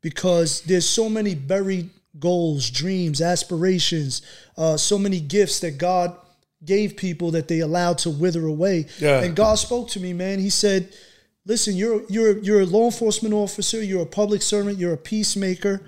because 0.00 0.62
there's 0.62 0.88
so 0.88 1.08
many 1.08 1.34
buried 1.34 1.90
goals, 2.18 2.70
dreams, 2.70 3.20
aspirations, 3.20 4.22
uh, 4.56 4.76
so 4.76 4.98
many 4.98 5.20
gifts 5.20 5.60
that 5.60 5.78
God 5.78 6.16
gave 6.64 6.96
people 6.96 7.30
that 7.32 7.48
they 7.48 7.60
allowed 7.60 7.98
to 7.98 8.10
wither 8.10 8.46
away. 8.46 8.86
Yeah. 8.98 9.22
And 9.22 9.34
God 9.34 9.56
spoke 9.56 9.88
to 9.90 10.00
me, 10.00 10.12
man. 10.12 10.38
He 10.38 10.50
said, 10.50 10.94
"Listen, 11.46 11.74
you're 11.76 12.02
you're 12.08 12.38
you're 12.38 12.60
a 12.60 12.66
law 12.66 12.86
enforcement 12.86 13.34
officer. 13.34 13.82
You're 13.82 14.02
a 14.02 14.06
public 14.06 14.42
servant. 14.42 14.78
You're 14.78 14.94
a 14.94 14.98
peacemaker." 14.98 15.82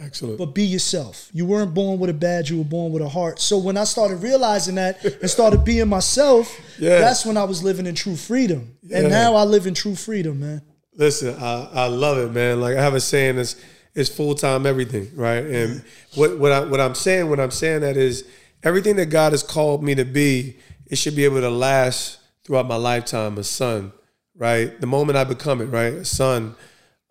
Excellent. 0.00 0.38
but 0.38 0.54
be 0.54 0.62
yourself. 0.62 1.28
You 1.32 1.44
weren't 1.44 1.74
born 1.74 1.98
with 1.98 2.08
a 2.08 2.14
badge, 2.14 2.52
you 2.52 2.58
were 2.58 2.64
born 2.64 2.92
with 2.92 3.02
a 3.02 3.08
heart. 3.08 3.40
So 3.40 3.58
when 3.58 3.76
I 3.76 3.82
started 3.82 4.22
realizing 4.22 4.76
that 4.76 5.04
and 5.20 5.28
started 5.28 5.64
being 5.64 5.88
myself, 5.88 6.56
Yeah. 6.78 7.00
that's 7.00 7.26
when 7.26 7.36
I 7.36 7.42
was 7.42 7.64
living 7.64 7.84
in 7.84 7.96
true 7.96 8.14
freedom. 8.14 8.76
Yeah. 8.82 8.98
And 8.98 9.08
now 9.10 9.34
I 9.34 9.42
live 9.42 9.66
in 9.66 9.74
true 9.74 9.96
freedom, 9.96 10.38
man. 10.38 10.62
Listen, 10.94 11.34
I, 11.42 11.68
I 11.72 11.86
love 11.88 12.16
it, 12.18 12.30
man. 12.32 12.60
Like 12.60 12.76
I 12.76 12.80
have 12.80 12.94
a 12.94 13.00
saying, 13.00 13.38
it's 13.38 13.56
it's 13.96 14.08
full 14.08 14.36
time 14.36 14.66
everything, 14.66 15.10
right? 15.16 15.44
And 15.44 15.82
what 16.14 16.38
what 16.38 16.52
I 16.52 16.60
what 16.60 16.80
I'm 16.80 16.94
saying, 16.94 17.28
what 17.28 17.40
I'm 17.40 17.50
saying 17.50 17.80
that 17.80 17.96
is 17.96 18.24
everything 18.62 18.94
that 18.96 19.06
God 19.06 19.32
has 19.32 19.42
called 19.42 19.82
me 19.82 19.96
to 19.96 20.04
be, 20.04 20.58
it 20.86 20.96
should 20.96 21.16
be 21.16 21.24
able 21.24 21.40
to 21.40 21.50
last 21.50 22.18
throughout 22.44 22.68
my 22.68 22.76
lifetime. 22.76 23.36
A 23.36 23.42
son, 23.42 23.90
right? 24.38 24.80
The 24.80 24.86
moment 24.86 25.18
I 25.18 25.24
become 25.24 25.60
it, 25.60 25.66
right? 25.66 25.92
A 25.92 26.04
son, 26.04 26.54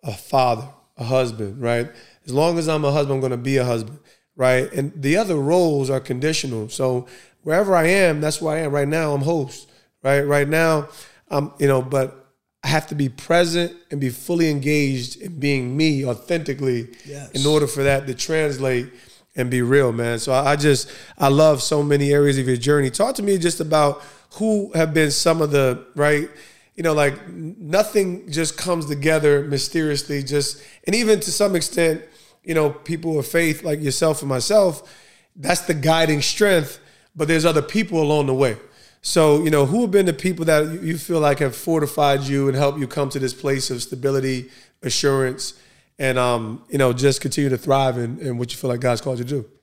a 0.02 0.12
father, 0.12 0.66
a 0.96 1.04
husband, 1.04 1.60
right? 1.60 1.90
As 2.26 2.32
long 2.32 2.58
as 2.58 2.68
I'm 2.68 2.84
a 2.84 2.90
husband, 2.90 3.14
I'm 3.14 3.20
going 3.20 3.30
to 3.30 3.36
be 3.36 3.58
a 3.58 3.64
husband, 3.64 3.98
right? 4.34 4.72
And 4.72 4.92
the 5.00 5.16
other 5.16 5.36
roles 5.36 5.90
are 5.90 6.00
conditional. 6.00 6.68
So 6.68 7.06
wherever 7.42 7.74
I 7.76 7.86
am, 7.86 8.20
that's 8.20 8.40
where 8.42 8.56
I 8.56 8.60
am. 8.60 8.72
Right 8.72 8.88
now, 8.88 9.12
I'm 9.14 9.22
host, 9.22 9.70
right? 10.02 10.22
Right 10.22 10.48
now, 10.48 10.88
I'm, 11.30 11.52
you 11.58 11.68
know, 11.68 11.82
but 11.82 12.26
I 12.64 12.68
have 12.68 12.86
to 12.88 12.94
be 12.94 13.08
present 13.08 13.76
and 13.90 14.00
be 14.00 14.08
fully 14.10 14.50
engaged 14.50 15.20
in 15.20 15.38
being 15.38 15.76
me 15.76 16.04
authentically 16.04 16.88
Yes. 17.06 17.30
in 17.32 17.46
order 17.46 17.66
for 17.66 17.84
that 17.84 18.06
to 18.08 18.14
translate 18.14 18.88
and 19.36 19.48
be 19.50 19.62
real, 19.62 19.92
man. 19.92 20.18
So 20.18 20.32
I, 20.32 20.52
I 20.52 20.56
just 20.56 20.90
I 21.16 21.28
love 21.28 21.62
so 21.62 21.82
many 21.82 22.12
areas 22.12 22.36
of 22.38 22.48
your 22.48 22.56
journey. 22.56 22.90
Talk 22.90 23.14
to 23.16 23.22
me 23.22 23.38
just 23.38 23.60
about 23.60 24.02
who 24.34 24.72
have 24.74 24.92
been 24.92 25.12
some 25.12 25.40
of 25.40 25.52
the 25.52 25.86
right, 25.94 26.28
you 26.78 26.84
know, 26.84 26.94
like 26.94 27.28
nothing 27.28 28.30
just 28.30 28.56
comes 28.56 28.86
together 28.86 29.42
mysteriously. 29.42 30.22
Just 30.22 30.62
and 30.86 30.94
even 30.94 31.18
to 31.18 31.32
some 31.32 31.56
extent, 31.56 32.04
you 32.44 32.54
know, 32.54 32.70
people 32.70 33.18
of 33.18 33.26
faith 33.26 33.64
like 33.64 33.82
yourself 33.82 34.22
and 34.22 34.28
myself, 34.28 34.88
that's 35.34 35.62
the 35.62 35.74
guiding 35.74 36.22
strength. 36.22 36.78
But 37.16 37.26
there's 37.26 37.44
other 37.44 37.62
people 37.62 38.00
along 38.00 38.26
the 38.26 38.34
way. 38.34 38.58
So, 39.02 39.42
you 39.42 39.50
know, 39.50 39.66
who 39.66 39.80
have 39.80 39.90
been 39.90 40.06
the 40.06 40.12
people 40.12 40.44
that 40.44 40.80
you- 40.80 40.98
feel 40.98 41.18
like 41.18 41.40
have 41.40 41.56
fortified 41.56 42.22
you 42.22 42.46
and 42.46 42.56
helped 42.56 42.78
you 42.78 42.86
come 42.86 43.08
to 43.10 43.18
this 43.18 43.34
place 43.34 43.70
of 43.70 43.82
stability, 43.82 44.48
assurance, 44.80 45.54
and 45.98 46.16
um, 46.16 46.62
you 46.70 46.78
know, 46.78 46.92
just 46.92 47.20
continue 47.20 47.50
to 47.50 47.58
thrive 47.58 47.98
in, 47.98 48.20
in 48.20 48.38
what 48.38 48.52
you 48.52 48.56
feel 48.56 48.70
like 48.70 48.78
God's 48.78 49.00
called 49.00 49.18
you 49.18 49.24
to 49.24 49.30
do? 49.30 49.57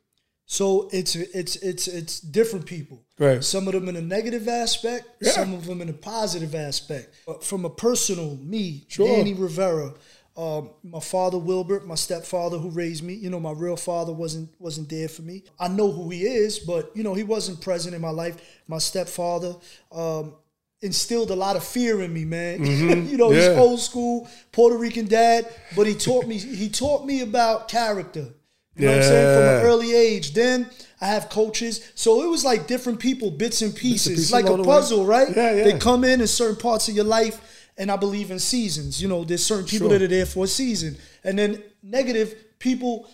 So 0.48 0.90
it's 0.94 1.16
it's 1.16 1.56
it's 1.58 1.88
it's 1.88 2.20
different 2.20 2.66
people. 2.66 3.04
Right. 3.18 3.44
Some 3.44 3.68
of 3.68 3.74
them 3.74 3.90
in 3.90 3.96
a 3.96 4.02
negative 4.02 4.48
aspect, 4.48 5.08
Yeah. 5.20 5.32
some 5.32 5.54
of 5.54 5.66
them 5.66 5.82
in 5.82 5.90
a 5.90 5.94
positive 5.94 6.54
aspect. 6.54 7.16
But 7.26 7.44
from 7.44 7.66
a 7.66 7.70
personal, 7.70 8.36
me, 8.38 8.86
Sure. 8.88 9.08
Danny 9.08 9.34
Rivera, 9.34 9.94
um, 10.38 10.70
my 10.84 11.00
father 11.00 11.40
Wilbert, 11.40 11.88
my 11.88 11.96
stepfather 11.96 12.58
who 12.60 12.70
raised 12.70 13.04
me. 13.04 13.16
You 13.16 13.30
know, 13.32 13.40
my 13.40 13.54
real 13.54 13.78
father 13.78 14.14
wasn't 14.14 14.50
wasn't 14.60 14.90
there 14.90 15.08
for 15.08 15.24
me. 15.24 15.44
I 15.60 15.68
know 15.68 15.92
who 15.92 16.10
he 16.12 16.22
is, 16.24 16.60
but 16.60 16.92
you 16.96 17.02
know, 17.04 17.16
he 17.16 17.24
wasn't 17.24 17.60
present 17.62 17.96
in 17.96 18.02
my 18.02 18.12
life. 18.12 18.36
My 18.68 18.78
stepfather. 18.78 19.56
Um, 19.92 20.36
Instilled 20.82 21.32
a 21.32 21.36
lot 21.36 21.56
of 21.56 21.64
fear 21.64 22.02
in 22.04 22.14
me, 22.14 22.26
man. 22.26 22.64
you 23.10 23.18
know, 23.18 23.32
he's 23.32 23.46
Mm-hmm. 23.46 23.60
Old 23.60 23.80
school 23.80 24.28
Puerto 24.52 24.78
Rican 24.78 25.08
dad, 25.08 25.48
but 25.76 25.88
he 25.88 25.96
taught 25.96 26.28
me. 26.28 26.38
He 26.38 26.70
taught 26.70 27.06
me 27.06 27.22
about 27.22 27.70
character. 27.70 28.28
You 28.76 28.86
know 28.88 28.92
what 28.92 28.98
I'm 28.98 29.04
saying? 29.04 29.38
From 29.38 29.44
an 29.58 29.72
early 29.72 29.96
age. 29.96 30.34
Then 30.34 30.70
I 31.00 31.08
have 31.08 31.30
coaches. 31.30 31.92
So 31.96 32.24
it 32.24 32.28
was 32.30 32.44
like 32.44 32.68
different 32.68 33.00
people, 33.00 33.32
bits 33.32 33.62
and 33.62 33.74
pieces, 33.76 34.16
pieces 34.16 34.32
like 34.32 34.46
a 34.46 34.58
puzzle, 34.58 35.06
right? 35.06 35.28
Yeah, 35.36 35.56
yeah. 35.56 35.64
They 35.64 35.78
come 35.78 36.04
in 36.04 36.22
in 36.22 36.28
certain 36.28 36.58
parts 36.58 36.88
of 36.90 36.96
your 36.96 37.06
life, 37.06 37.70
and 37.78 37.92
I 37.92 37.96
believe 37.96 38.32
in 38.32 38.40
seasons. 38.40 39.02
You 39.02 39.08
know, 39.08 39.24
there's 39.24 39.46
certain 39.46 39.66
people 39.66 39.90
Sure. 39.90 40.00
that 40.00 40.06
are 40.06 40.08
there 40.10 40.26
for 40.26 40.46
a 40.46 40.48
season. 40.48 40.98
And 41.24 41.40
then 41.40 41.64
negative 41.84 42.36
people, 42.60 43.08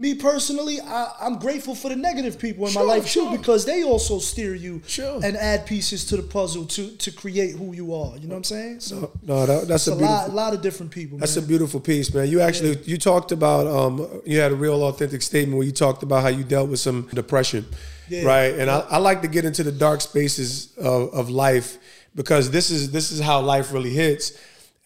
me 0.00 0.14
personally, 0.14 0.80
I, 0.80 1.12
I'm 1.20 1.38
grateful 1.40 1.74
for 1.74 1.88
the 1.88 1.96
negative 1.96 2.38
people 2.38 2.64
in 2.66 2.72
Sure, 2.72 2.86
my 2.86 2.94
life 2.94 3.10
too, 3.10 3.28
because 3.36 3.64
they 3.64 3.82
also 3.82 4.20
steer 4.20 4.54
you 4.54 4.80
Sure. 4.86 5.18
and 5.24 5.36
add 5.36 5.66
pieces 5.66 6.04
to 6.06 6.16
the 6.16 6.22
puzzle 6.22 6.64
to 6.66 6.90
to 7.04 7.10
create 7.10 7.56
who 7.56 7.74
you 7.74 7.92
are. 7.92 8.16
You 8.16 8.28
know 8.28 8.34
what 8.34 8.36
I'm 8.36 8.44
saying? 8.44 8.80
So 8.80 9.10
No, 9.22 9.44
that, 9.44 9.66
that's 9.66 9.88
a 9.88 9.94
lot, 9.96 10.28
a 10.28 10.32
lot 10.32 10.54
of 10.54 10.62
different 10.62 10.92
people. 10.92 11.18
That's 11.18 11.34
man. 11.34 11.44
a 11.44 11.48
beautiful 11.48 11.80
piece, 11.80 12.14
man. 12.14 12.28
You 12.28 12.40
actually 12.40 12.78
you 12.84 12.96
talked 12.96 13.32
about 13.32 13.66
um 13.66 14.22
you 14.24 14.38
had 14.38 14.52
a 14.52 14.54
real 14.54 14.84
authentic 14.84 15.20
statement 15.22 15.56
where 15.58 15.66
you 15.66 15.72
talked 15.72 16.02
about 16.04 16.22
how 16.22 16.28
you 16.28 16.44
dealt 16.44 16.70
with 16.70 16.78
some 16.80 17.08
depression, 17.12 17.66
Yeah. 18.08 18.22
right? 18.24 18.54
And 18.60 18.70
I, 18.70 18.78
I 18.90 18.98
like 18.98 19.20
to 19.22 19.28
get 19.28 19.44
into 19.44 19.64
the 19.64 19.72
dark 19.72 20.00
spaces 20.00 20.76
of, 20.78 21.12
of 21.12 21.28
life 21.28 21.76
because 22.14 22.50
this 22.52 22.70
is 22.70 22.92
this 22.92 23.10
is 23.10 23.18
how 23.20 23.40
life 23.40 23.72
really 23.72 23.94
hits, 24.04 24.32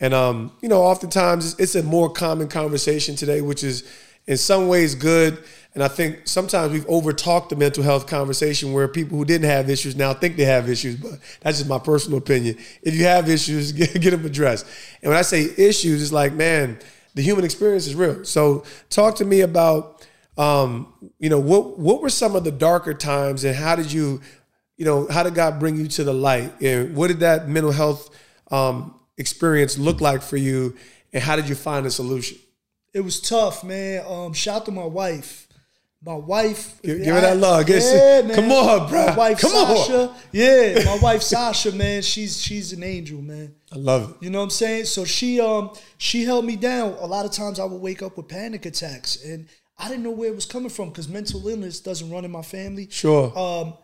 and 0.00 0.14
um 0.14 0.52
you 0.62 0.68
know 0.70 0.80
oftentimes 0.80 1.42
it's, 1.52 1.60
it's 1.60 1.74
a 1.74 1.82
more 1.82 2.08
common 2.10 2.48
conversation 2.48 3.14
today, 3.14 3.42
which 3.42 3.62
is 3.62 3.84
in 4.26 4.36
some 4.36 4.68
ways 4.68 4.94
good. 4.94 5.42
And 5.74 5.82
I 5.82 5.88
think 5.88 6.28
sometimes 6.28 6.72
we've 6.72 6.86
overtalked 6.86 7.48
the 7.48 7.56
mental 7.56 7.82
health 7.82 8.06
conversation 8.06 8.72
where 8.72 8.86
people 8.88 9.16
who 9.16 9.24
didn't 9.24 9.48
have 9.48 9.70
issues 9.70 9.96
now 9.96 10.12
think 10.12 10.36
they 10.36 10.44
have 10.44 10.68
issues, 10.68 10.96
but 10.96 11.12
that's 11.40 11.58
just 11.58 11.68
my 11.68 11.78
personal 11.78 12.18
opinion. 12.18 12.58
If 12.82 12.94
you 12.94 13.04
have 13.04 13.28
issues, 13.28 13.72
get, 13.72 13.98
get 14.00 14.10
them 14.10 14.24
addressed. 14.24 14.66
And 15.02 15.08
when 15.08 15.18
I 15.18 15.22
say 15.22 15.44
issues, 15.56 16.02
it's 16.02 16.12
like, 16.12 16.34
man, 16.34 16.78
the 17.14 17.22
human 17.22 17.44
experience 17.44 17.86
is 17.86 17.94
real. 17.94 18.24
So 18.24 18.64
talk 18.90 19.16
to 19.16 19.24
me 19.24 19.40
about, 19.40 20.06
um, 20.36 20.92
you 21.18 21.30
know, 21.30 21.40
what 21.40 21.78
what 21.78 22.00
were 22.00 22.10
some 22.10 22.36
of 22.36 22.44
the 22.44 22.50
darker 22.50 22.94
times 22.94 23.44
and 23.44 23.54
how 23.54 23.76
did 23.76 23.92
you, 23.92 24.20
you 24.76 24.84
know, 24.84 25.06
how 25.08 25.22
did 25.22 25.34
God 25.34 25.58
bring 25.58 25.76
you 25.76 25.88
to 25.88 26.04
the 26.04 26.14
light? 26.14 26.60
And 26.62 26.94
what 26.94 27.08
did 27.08 27.20
that 27.20 27.48
mental 27.48 27.72
health 27.72 28.10
um, 28.50 28.98
experience 29.18 29.78
look 29.78 30.00
like 30.00 30.22
for 30.22 30.36
you? 30.36 30.76
And 31.12 31.22
how 31.22 31.36
did 31.36 31.48
you 31.48 31.54
find 31.54 31.84
a 31.86 31.90
solution? 31.90 32.38
It 32.94 33.00
was 33.00 33.20
tough, 33.20 33.64
man. 33.64 34.04
Um, 34.06 34.32
shout 34.32 34.62
out 34.62 34.66
to 34.66 34.72
my 34.72 34.84
wife. 34.84 35.48
My 36.04 36.14
wife. 36.14 36.82
Give- 36.82 36.98
give 36.98 37.14
her 37.14 37.20
that 37.20 37.36
love. 37.36 37.66
Get- 37.66 38.34
come 38.34 38.50
on, 38.50 38.88
bruh. 38.90 39.08
My 39.10 39.16
wife 39.16 39.40
Come 39.40 39.52
on. 39.52 39.76
Sasha. 39.76 40.16
Yeah, 40.32 40.84
my 40.84 40.98
wife 40.98 41.22
Sasha, 41.22 41.72
man. 41.72 42.02
She's 42.02 42.40
she's 42.42 42.72
an 42.72 42.82
angel, 42.82 43.22
man. 43.22 43.54
I 43.70 43.76
love 43.76 44.10
it. 44.10 44.16
You 44.24 44.30
know 44.30 44.38
what 44.38 44.44
I'm 44.44 44.50
saying? 44.50 44.86
So 44.86 45.04
she 45.04 45.40
um 45.40 45.70
she 45.98 46.24
held 46.24 46.44
me 46.44 46.56
down. 46.56 46.96
A 47.00 47.06
lot 47.06 47.24
of 47.24 47.30
times 47.30 47.60
I 47.60 47.64
would 47.64 47.80
wake 47.80 48.02
up 48.02 48.16
with 48.16 48.28
panic 48.28 48.66
attacks, 48.66 49.24
and 49.24 49.48
I 49.78 49.88
didn't 49.88 50.02
know 50.02 50.10
where 50.10 50.28
it 50.28 50.34
was 50.34 50.44
coming 50.44 50.70
from 50.70 50.88
because 50.88 51.08
mental 51.08 51.46
illness 51.46 51.80
doesn't 51.80 52.10
run 52.10 52.24
in 52.24 52.30
my 52.30 52.42
family. 52.42 52.88
Sure. 52.90 53.36
Um, 53.38 53.74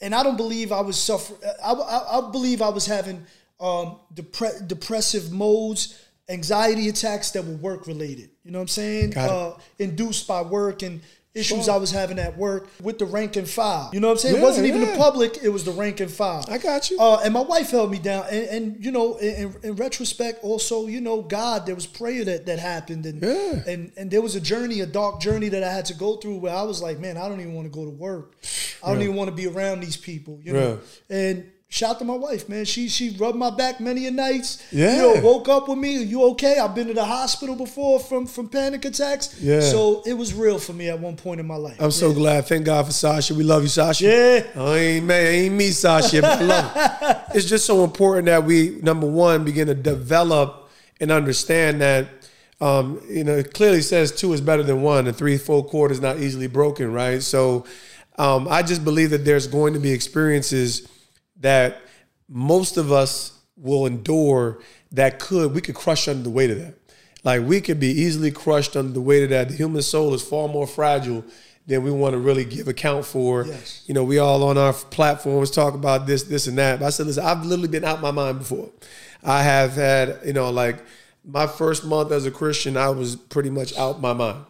and 0.00 0.14
I 0.14 0.22
don't 0.22 0.36
believe 0.38 0.72
I 0.72 0.80
was 0.80 0.98
suffering. 0.98 1.40
I, 1.62 1.72
I, 1.72 2.18
I 2.18 2.30
believe 2.30 2.62
I 2.62 2.70
was 2.70 2.86
having 2.86 3.26
um, 3.60 3.98
depre- 4.14 4.66
depressive 4.66 5.30
modes, 5.30 5.94
anxiety 6.30 6.88
attacks 6.88 7.30
that 7.32 7.44
were 7.44 7.56
work 7.56 7.86
related. 7.86 8.30
You 8.44 8.52
know 8.52 8.58
what 8.58 8.62
I'm 8.62 8.68
saying? 8.68 9.16
Uh, 9.16 9.54
induced 9.78 10.26
by 10.26 10.42
work 10.42 10.82
and 10.82 11.00
issues 11.32 11.66
Sure. 11.66 11.74
I 11.74 11.76
was 11.76 11.92
having 11.92 12.18
at 12.18 12.36
work 12.36 12.68
with 12.82 12.98
the 12.98 13.04
rank 13.04 13.36
and 13.36 13.48
file. 13.48 13.88
You 13.92 14.00
know 14.00 14.08
what 14.08 14.14
I'm 14.14 14.18
saying? 14.18 14.34
Yeah, 14.34 14.40
it 14.40 14.44
wasn't 14.44 14.66
even 14.66 14.80
the 14.80 14.96
public; 14.96 15.38
it 15.44 15.48
was 15.48 15.62
the 15.64 15.70
rank 15.70 16.00
and 16.00 16.10
file. 16.10 16.44
I 16.48 16.58
got 16.58 16.90
you. 16.90 16.98
Uh, 16.98 17.20
and 17.24 17.32
my 17.32 17.40
wife 17.42 17.70
held 17.70 17.90
me 17.92 17.98
down. 18.00 18.24
And, 18.30 18.44
and 18.46 18.84
you 18.84 18.90
know, 18.90 19.16
in, 19.18 19.54
in 19.62 19.76
retrospect, 19.76 20.42
also, 20.42 20.86
you 20.88 21.00
know, 21.00 21.22
God, 21.22 21.66
there 21.66 21.76
was 21.76 21.86
prayer 21.86 22.24
that, 22.24 22.46
that 22.46 22.58
happened, 22.58 23.06
and 23.06 23.22
Yeah. 23.22 23.62
and 23.72 23.92
and 23.96 24.10
there 24.10 24.22
was 24.22 24.34
a 24.34 24.40
journey, 24.40 24.80
a 24.80 24.86
dark 24.86 25.20
journey 25.20 25.48
that 25.50 25.62
I 25.62 25.72
had 25.72 25.84
to 25.86 25.94
go 25.94 26.16
through 26.16 26.38
where 26.38 26.54
I 26.54 26.62
was 26.62 26.82
like, 26.82 26.98
man, 26.98 27.16
I 27.16 27.28
don't 27.28 27.40
even 27.40 27.54
want 27.54 27.66
to 27.66 27.76
go 27.78 27.84
to 27.84 27.90
work. 27.90 28.34
I 28.82 28.92
don't 28.92 29.02
even 29.02 29.14
want 29.14 29.30
to 29.30 29.36
be 29.36 29.46
around 29.46 29.80
these 29.80 29.96
people, 29.96 30.40
you 30.42 30.52
know. 30.52 30.80
And 31.08 31.50
shout 31.70 32.00
to 32.00 32.04
my 32.04 32.14
wife, 32.14 32.48
man. 32.48 32.64
She 32.66 32.88
she 32.88 33.10
rubbed 33.10 33.38
my 33.38 33.48
back 33.48 33.80
many 33.80 34.06
a 34.06 34.10
nights. 34.10 34.62
Yeah. 34.70 34.96
You 34.96 34.98
know, 34.98 35.20
woke 35.22 35.48
up 35.48 35.68
with 35.68 35.78
me. 35.78 35.98
Are 35.98 36.02
you 36.02 36.24
okay? 36.30 36.58
I've 36.58 36.74
been 36.74 36.88
to 36.88 36.94
the 36.94 37.04
hospital 37.04 37.56
before 37.56 37.98
from 37.98 38.26
from 38.26 38.48
panic 38.48 38.84
attacks. 38.84 39.40
Yeah. 39.40 39.60
So 39.60 40.02
it 40.04 40.12
was 40.12 40.34
real 40.34 40.58
for 40.58 40.74
me 40.74 40.90
at 40.90 40.98
one 40.98 41.16
point 41.16 41.40
in 41.40 41.46
my 41.46 41.56
life. 41.56 41.76
I'm 41.80 41.92
so 41.92 42.12
glad. 42.12 42.46
Thank 42.46 42.66
God 42.66 42.84
for 42.86 42.92
Sasha. 42.92 43.34
We 43.34 43.44
love 43.44 43.62
you, 43.62 43.68
Sasha. 43.68 44.04
Yeah. 44.04 44.62
I 44.62 44.76
ain't 44.76 45.06
man, 45.06 45.26
ain't 45.26 45.54
me, 45.54 45.70
Sasha, 45.70 46.20
but 46.20 46.42
I 46.42 46.42
love 46.42 46.72
it. 46.76 47.36
It's 47.36 47.46
just 47.46 47.64
so 47.64 47.84
important 47.84 48.26
that 48.26 48.44
we 48.44 48.80
number 48.82 49.06
one 49.06 49.44
begin 49.44 49.68
to 49.68 49.74
develop 49.74 50.68
and 51.00 51.10
understand 51.10 51.80
that 51.80 52.08
um, 52.60 53.00
you 53.08 53.24
know 53.24 53.36
it 53.36 53.54
clearly 53.54 53.80
says 53.80 54.12
two 54.12 54.32
is 54.32 54.40
better 54.40 54.62
than 54.62 54.82
one 54.82 55.06
and 55.06 55.16
three 55.16 55.38
full 55.38 55.64
cord 55.64 55.92
is 55.92 56.00
not 56.00 56.18
easily 56.18 56.48
broken, 56.48 56.92
right? 56.92 57.22
So 57.22 57.64
um, 58.18 58.48
I 58.48 58.62
just 58.62 58.84
believe 58.84 59.10
that 59.10 59.24
there's 59.24 59.46
going 59.46 59.74
to 59.74 59.78
be 59.78 59.92
experiences 59.92 60.88
that 61.40 61.80
most 62.28 62.76
of 62.76 62.92
us 62.92 63.32
will 63.56 63.86
endure 63.86 64.60
that 64.92 65.18
could 65.18 65.54
we 65.54 65.60
could 65.60 65.74
crush 65.74 66.08
under 66.08 66.22
the 66.22 66.30
weight 66.30 66.50
of 66.50 66.58
that. 66.58 66.74
Like 67.22 67.42
we 67.42 67.60
could 67.60 67.78
be 67.78 67.88
easily 67.88 68.30
crushed 68.30 68.76
under 68.76 68.92
the 68.92 69.00
weight 69.00 69.24
of 69.24 69.30
that. 69.30 69.48
The 69.48 69.54
human 69.54 69.82
soul 69.82 70.14
is 70.14 70.22
far 70.22 70.48
more 70.48 70.66
fragile 70.66 71.24
than 71.66 71.82
we 71.82 71.90
want 71.90 72.14
to 72.14 72.18
really 72.18 72.44
give 72.44 72.68
account 72.68 73.04
for. 73.04 73.46
Yes. 73.46 73.84
You 73.86 73.94
know, 73.94 74.02
we 74.02 74.18
all 74.18 74.42
on 74.44 74.58
our 74.58 74.72
platforms 74.72 75.50
talk 75.50 75.74
about 75.74 76.06
this, 76.06 76.24
this, 76.24 76.46
and 76.46 76.58
that. 76.58 76.80
But 76.80 76.86
I 76.86 76.90
said, 76.90 77.06
listen, 77.06 77.24
I've 77.24 77.44
literally 77.44 77.68
been 77.68 77.84
out 77.84 78.00
my 78.00 78.10
mind 78.10 78.38
before. 78.38 78.70
I 79.22 79.42
have 79.42 79.74
had, 79.74 80.18
you 80.24 80.32
know, 80.32 80.50
like 80.50 80.82
my 81.24 81.46
first 81.46 81.84
month 81.84 82.10
as 82.12 82.26
a 82.26 82.30
Christian, 82.30 82.76
I 82.76 82.88
was 82.88 83.14
pretty 83.14 83.50
much 83.50 83.76
out 83.76 84.00
my 84.00 84.12
mind 84.12 84.44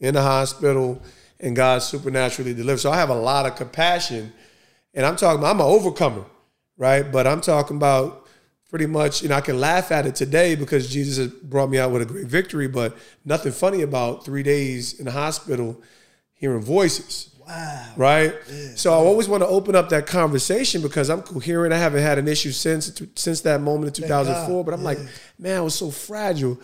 in 0.00 0.14
the 0.14 0.22
hospital, 0.22 1.02
and 1.40 1.54
God 1.54 1.82
supernaturally 1.82 2.54
delivered. 2.54 2.80
So 2.80 2.90
I 2.90 2.96
have 2.96 3.10
a 3.10 3.14
lot 3.14 3.46
of 3.46 3.56
compassion, 3.56 4.32
and 4.94 5.06
I'm 5.06 5.16
talking. 5.16 5.38
About, 5.38 5.54
I'm 5.54 5.60
an 5.60 5.66
overcomer, 5.66 6.24
right? 6.76 7.10
But 7.10 7.26
I'm 7.26 7.40
talking 7.40 7.76
about 7.76 8.26
pretty 8.70 8.86
much. 8.86 9.22
You 9.22 9.28
know, 9.28 9.36
I 9.36 9.40
can 9.40 9.60
laugh 9.60 9.92
at 9.92 10.06
it 10.06 10.14
today 10.14 10.54
because 10.54 10.90
Jesus 10.90 11.18
has 11.18 11.28
brought 11.28 11.70
me 11.70 11.78
out 11.78 11.90
with 11.90 12.02
a 12.02 12.06
great 12.06 12.26
victory. 12.26 12.68
But 12.68 12.96
nothing 13.24 13.52
funny 13.52 13.82
about 13.82 14.24
three 14.24 14.42
days 14.42 14.98
in 14.98 15.04
the 15.04 15.12
hospital 15.12 15.80
hearing 16.34 16.62
voices. 16.62 17.31
Wow. 17.52 17.92
Right. 17.96 18.34
So 18.76 18.92
I 18.92 18.96
always 18.96 19.28
want 19.28 19.42
to 19.42 19.46
open 19.46 19.76
up 19.76 19.90
that 19.90 20.06
conversation 20.06 20.80
because 20.80 21.10
I'm 21.10 21.20
coherent. 21.20 21.74
I 21.74 21.76
haven't 21.76 22.02
had 22.02 22.16
an 22.18 22.26
issue 22.26 22.50
since 22.50 23.02
since 23.14 23.42
that 23.42 23.60
moment 23.60 23.98
in 23.98 24.04
2004. 24.04 24.64
But 24.64 24.72
I'm 24.72 24.82
like, 24.82 24.98
man, 25.38 25.58
I 25.58 25.60
was 25.60 25.74
so 25.74 25.90
fragile. 25.90 26.58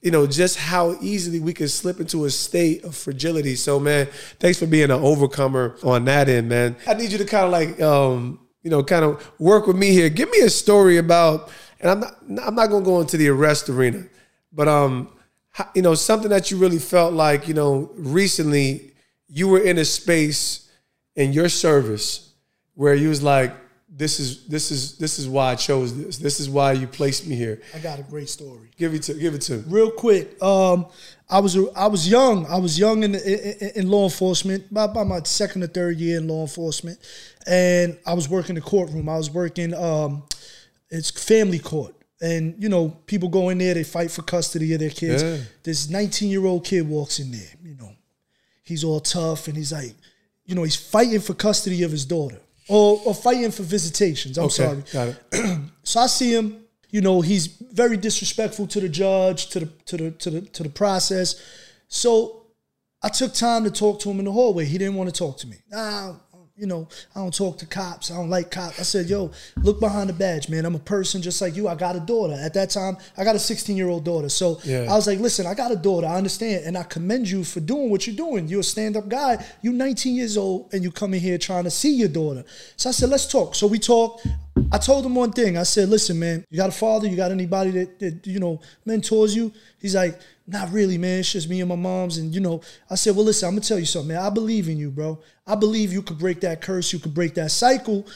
You 0.00 0.12
know, 0.12 0.28
just 0.28 0.56
how 0.56 0.96
easily 1.00 1.40
we 1.40 1.52
can 1.52 1.66
slip 1.66 1.98
into 1.98 2.24
a 2.24 2.30
state 2.30 2.84
of 2.84 2.94
fragility. 2.94 3.56
So 3.56 3.80
man, 3.80 4.06
thanks 4.38 4.58
for 4.60 4.66
being 4.66 4.84
an 4.84 5.02
overcomer 5.02 5.76
on 5.82 6.04
that 6.04 6.28
end, 6.28 6.48
man. 6.48 6.76
I 6.86 6.94
need 6.94 7.10
you 7.10 7.18
to 7.18 7.24
kind 7.24 7.46
of 7.46 7.50
like, 7.50 7.80
um, 7.80 8.38
you 8.62 8.70
know, 8.70 8.84
kind 8.84 9.04
of 9.04 9.28
work 9.40 9.66
with 9.66 9.76
me 9.76 9.90
here. 9.90 10.08
Give 10.08 10.30
me 10.30 10.38
a 10.40 10.50
story 10.50 10.98
about, 10.98 11.50
and 11.80 11.90
I'm 11.90 12.00
not, 12.00 12.14
I'm 12.46 12.54
not 12.54 12.68
gonna 12.68 12.84
go 12.84 13.00
into 13.00 13.16
the 13.16 13.28
arrest 13.28 13.68
arena, 13.68 14.04
but 14.52 14.68
um, 14.68 15.12
you 15.74 15.82
know, 15.82 15.96
something 15.96 16.30
that 16.30 16.52
you 16.52 16.58
really 16.58 16.78
felt 16.78 17.12
like, 17.12 17.48
you 17.48 17.54
know, 17.54 17.90
recently 17.96 18.92
you 19.28 19.48
were 19.48 19.60
in 19.60 19.78
a 19.78 19.84
space 19.84 20.70
in 21.16 21.32
your 21.32 21.48
service 21.48 22.32
where 22.74 22.94
you 22.94 23.08
was 23.08 23.22
like, 23.22 23.52
this 23.90 24.20
is 24.20 24.46
this 24.46 24.70
is 24.70 24.96
this 24.98 25.18
is 25.18 25.28
why 25.28 25.50
I 25.50 25.54
chose 25.54 25.96
this. 25.96 26.18
This 26.18 26.40
is 26.40 26.48
why 26.48 26.72
you 26.72 26.86
placed 26.86 27.26
me 27.26 27.34
here. 27.34 27.60
I 27.74 27.78
got 27.78 27.98
a 27.98 28.02
great 28.02 28.28
story. 28.28 28.70
Give 28.76 28.94
it 28.94 29.02
to 29.04 29.14
give 29.14 29.34
it 29.34 29.40
to 29.42 29.56
me. 29.58 29.64
Real 29.66 29.90
quick, 29.90 30.40
um, 30.42 30.86
I 31.28 31.40
was 31.40 31.56
I 31.74 31.86
was 31.86 32.08
young. 32.08 32.46
I 32.46 32.58
was 32.58 32.78
young 32.78 33.02
in, 33.02 33.14
in, 33.14 33.70
in 33.74 33.90
law 33.90 34.04
enforcement, 34.04 34.72
by, 34.72 34.84
about 34.84 35.06
my 35.06 35.20
second 35.24 35.64
or 35.64 35.66
third 35.66 35.96
year 35.96 36.18
in 36.18 36.28
law 36.28 36.42
enforcement, 36.42 36.98
and 37.46 37.98
I 38.06 38.14
was 38.14 38.28
working 38.28 38.54
the 38.54 38.60
courtroom. 38.60 39.08
I 39.08 39.16
was 39.16 39.30
working 39.30 39.74
um, 39.74 40.22
it's 40.90 41.10
family 41.10 41.58
court, 41.58 41.94
and 42.20 42.54
you 42.62 42.68
know 42.68 42.90
people 43.06 43.28
go 43.28 43.48
in 43.48 43.58
there, 43.58 43.74
they 43.74 43.84
fight 43.84 44.10
for 44.10 44.22
custody 44.22 44.74
of 44.74 44.80
their 44.80 44.90
kids. 44.90 45.22
Yeah. 45.22 45.38
This 45.62 45.90
19 45.90 46.30
year 46.30 46.44
old 46.44 46.64
kid 46.64 46.88
walks 46.88 47.18
in 47.18 47.32
there, 47.32 47.50
you 47.64 47.74
know, 47.74 47.92
he's 48.68 48.84
all 48.84 49.00
tough, 49.00 49.48
and 49.48 49.56
he's 49.56 49.72
like, 49.72 49.94
you 50.44 50.54
know, 50.54 50.62
he's 50.62 50.76
fighting 50.76 51.20
for 51.20 51.34
custody 51.34 51.82
of 51.82 51.90
his 51.90 52.04
daughter, 52.04 52.40
or 52.68 53.00
or 53.04 53.14
fighting 53.14 53.50
for 53.50 53.62
visitations. 53.64 54.38
I'm 54.38 54.50
sorry. 54.50 54.82
got 54.92 55.08
it. 55.32 55.58
So 55.82 56.00
I 56.00 56.06
see 56.06 56.34
him. 56.34 56.64
You 56.90 57.00
know, 57.02 57.20
he's 57.22 57.46
very 57.46 57.96
disrespectful 57.96 58.66
to 58.68 58.80
the 58.80 58.88
judge, 58.88 59.48
to 59.50 59.60
the 59.60 59.66
to 59.86 59.96
the 59.96 60.10
to 60.10 60.30
the 60.30 60.40
to 60.42 60.62
the 60.62 60.68
process. 60.70 61.34
So 61.88 62.42
I 63.02 63.08
took 63.08 63.32
time 63.32 63.64
to 63.64 63.70
talk 63.70 64.00
to 64.00 64.10
him 64.10 64.18
in 64.18 64.24
the 64.26 64.32
hallway. 64.32 64.64
He 64.66 64.76
didn't 64.78 64.96
want 64.96 65.08
to 65.08 65.18
talk 65.18 65.38
to 65.38 65.46
me. 65.46 65.56
Nah, 65.70 66.14
you 66.58 66.66
know, 66.66 66.88
I 67.14 67.20
don't 67.20 67.32
talk 67.34 67.58
to 67.58 67.66
cops. 67.66 68.10
I 68.10 68.16
don't 68.16 68.30
like 68.30 68.50
cops. 68.50 68.80
I 68.80 68.82
said, 68.82 69.06
yo, 69.06 69.30
look 69.62 69.78
behind 69.78 70.08
the 70.08 70.12
badge, 70.12 70.48
man. 70.48 70.66
I'm 70.66 70.74
a 70.74 70.80
person 70.80 71.22
just 71.22 71.40
like 71.40 71.54
you. 71.54 71.68
I 71.68 71.76
got 71.76 71.94
a 71.94 72.00
daughter. 72.00 72.34
At 72.34 72.52
that 72.54 72.70
time, 72.70 72.96
I 73.16 73.22
got 73.22 73.36
a 73.36 73.38
16 73.38 73.76
year 73.76 73.88
old 73.88 74.04
daughter. 74.04 74.28
So 74.28 74.58
Yeah. 74.64 74.86
I 74.90 74.96
was 74.96 75.06
like, 75.06 75.20
listen, 75.20 75.46
I 75.46 75.54
got 75.54 75.70
a 75.70 75.76
daughter. 75.76 76.08
I 76.08 76.16
understand. 76.16 76.64
And 76.64 76.76
I 76.76 76.82
commend 76.82 77.30
you 77.30 77.44
for 77.44 77.60
doing 77.60 77.90
what 77.90 78.06
you're 78.06 78.16
doing. 78.16 78.48
You're 78.48 78.60
a 78.60 78.64
stand 78.64 78.96
up 78.96 79.08
guy. 79.08 79.44
You're 79.62 79.72
19 79.72 80.16
years 80.16 80.36
old 80.36 80.74
and 80.74 80.82
you 80.82 80.90
come 80.90 81.14
in 81.14 81.20
here 81.20 81.38
trying 81.38 81.64
to 81.64 81.70
see 81.70 81.94
your 81.94 82.08
daughter. 82.08 82.44
So 82.76 82.88
I 82.88 82.92
said, 82.92 83.08
let's 83.08 83.30
talk. 83.30 83.54
So 83.54 83.68
we 83.68 83.78
talked. 83.78 84.26
I 84.72 84.78
told 84.78 85.06
him 85.06 85.14
one 85.14 85.30
thing. 85.30 85.56
I 85.56 85.62
said, 85.62 85.88
listen, 85.88 86.18
man, 86.18 86.44
you 86.50 86.56
got 86.56 86.70
a 86.70 86.72
father? 86.72 87.06
You 87.06 87.16
got 87.16 87.30
anybody 87.30 87.70
that, 87.70 87.98
that 88.00 88.26
you 88.26 88.40
know, 88.40 88.60
mentors 88.84 89.36
you? 89.36 89.52
He's 89.80 89.94
like, 89.94 90.18
not 90.48 90.72
really, 90.72 90.98
man. 90.98 91.20
It's 91.20 91.30
just 91.32 91.48
me 91.48 91.60
and 91.60 91.68
my 91.68 91.76
mom's. 91.76 92.18
And, 92.18 92.34
you 92.34 92.40
know, 92.40 92.62
I 92.90 92.94
said, 92.94 93.14
well, 93.14 93.24
listen, 93.24 93.46
I'm 93.46 93.52
going 93.54 93.62
to 93.62 93.68
tell 93.68 93.78
you 93.78 93.84
something, 93.84 94.08
man. 94.08 94.22
I 94.22 94.30
believe 94.30 94.68
in 94.68 94.78
you, 94.78 94.90
bro. 94.90 95.20
I 95.46 95.54
believe 95.54 95.92
you 95.92 96.02
could 96.02 96.18
break 96.18 96.40
that 96.40 96.60
curse. 96.62 96.92
You 96.92 96.98
could 96.98 97.14
break 97.14 97.34
that 97.34 97.50
cycle. 97.50 98.06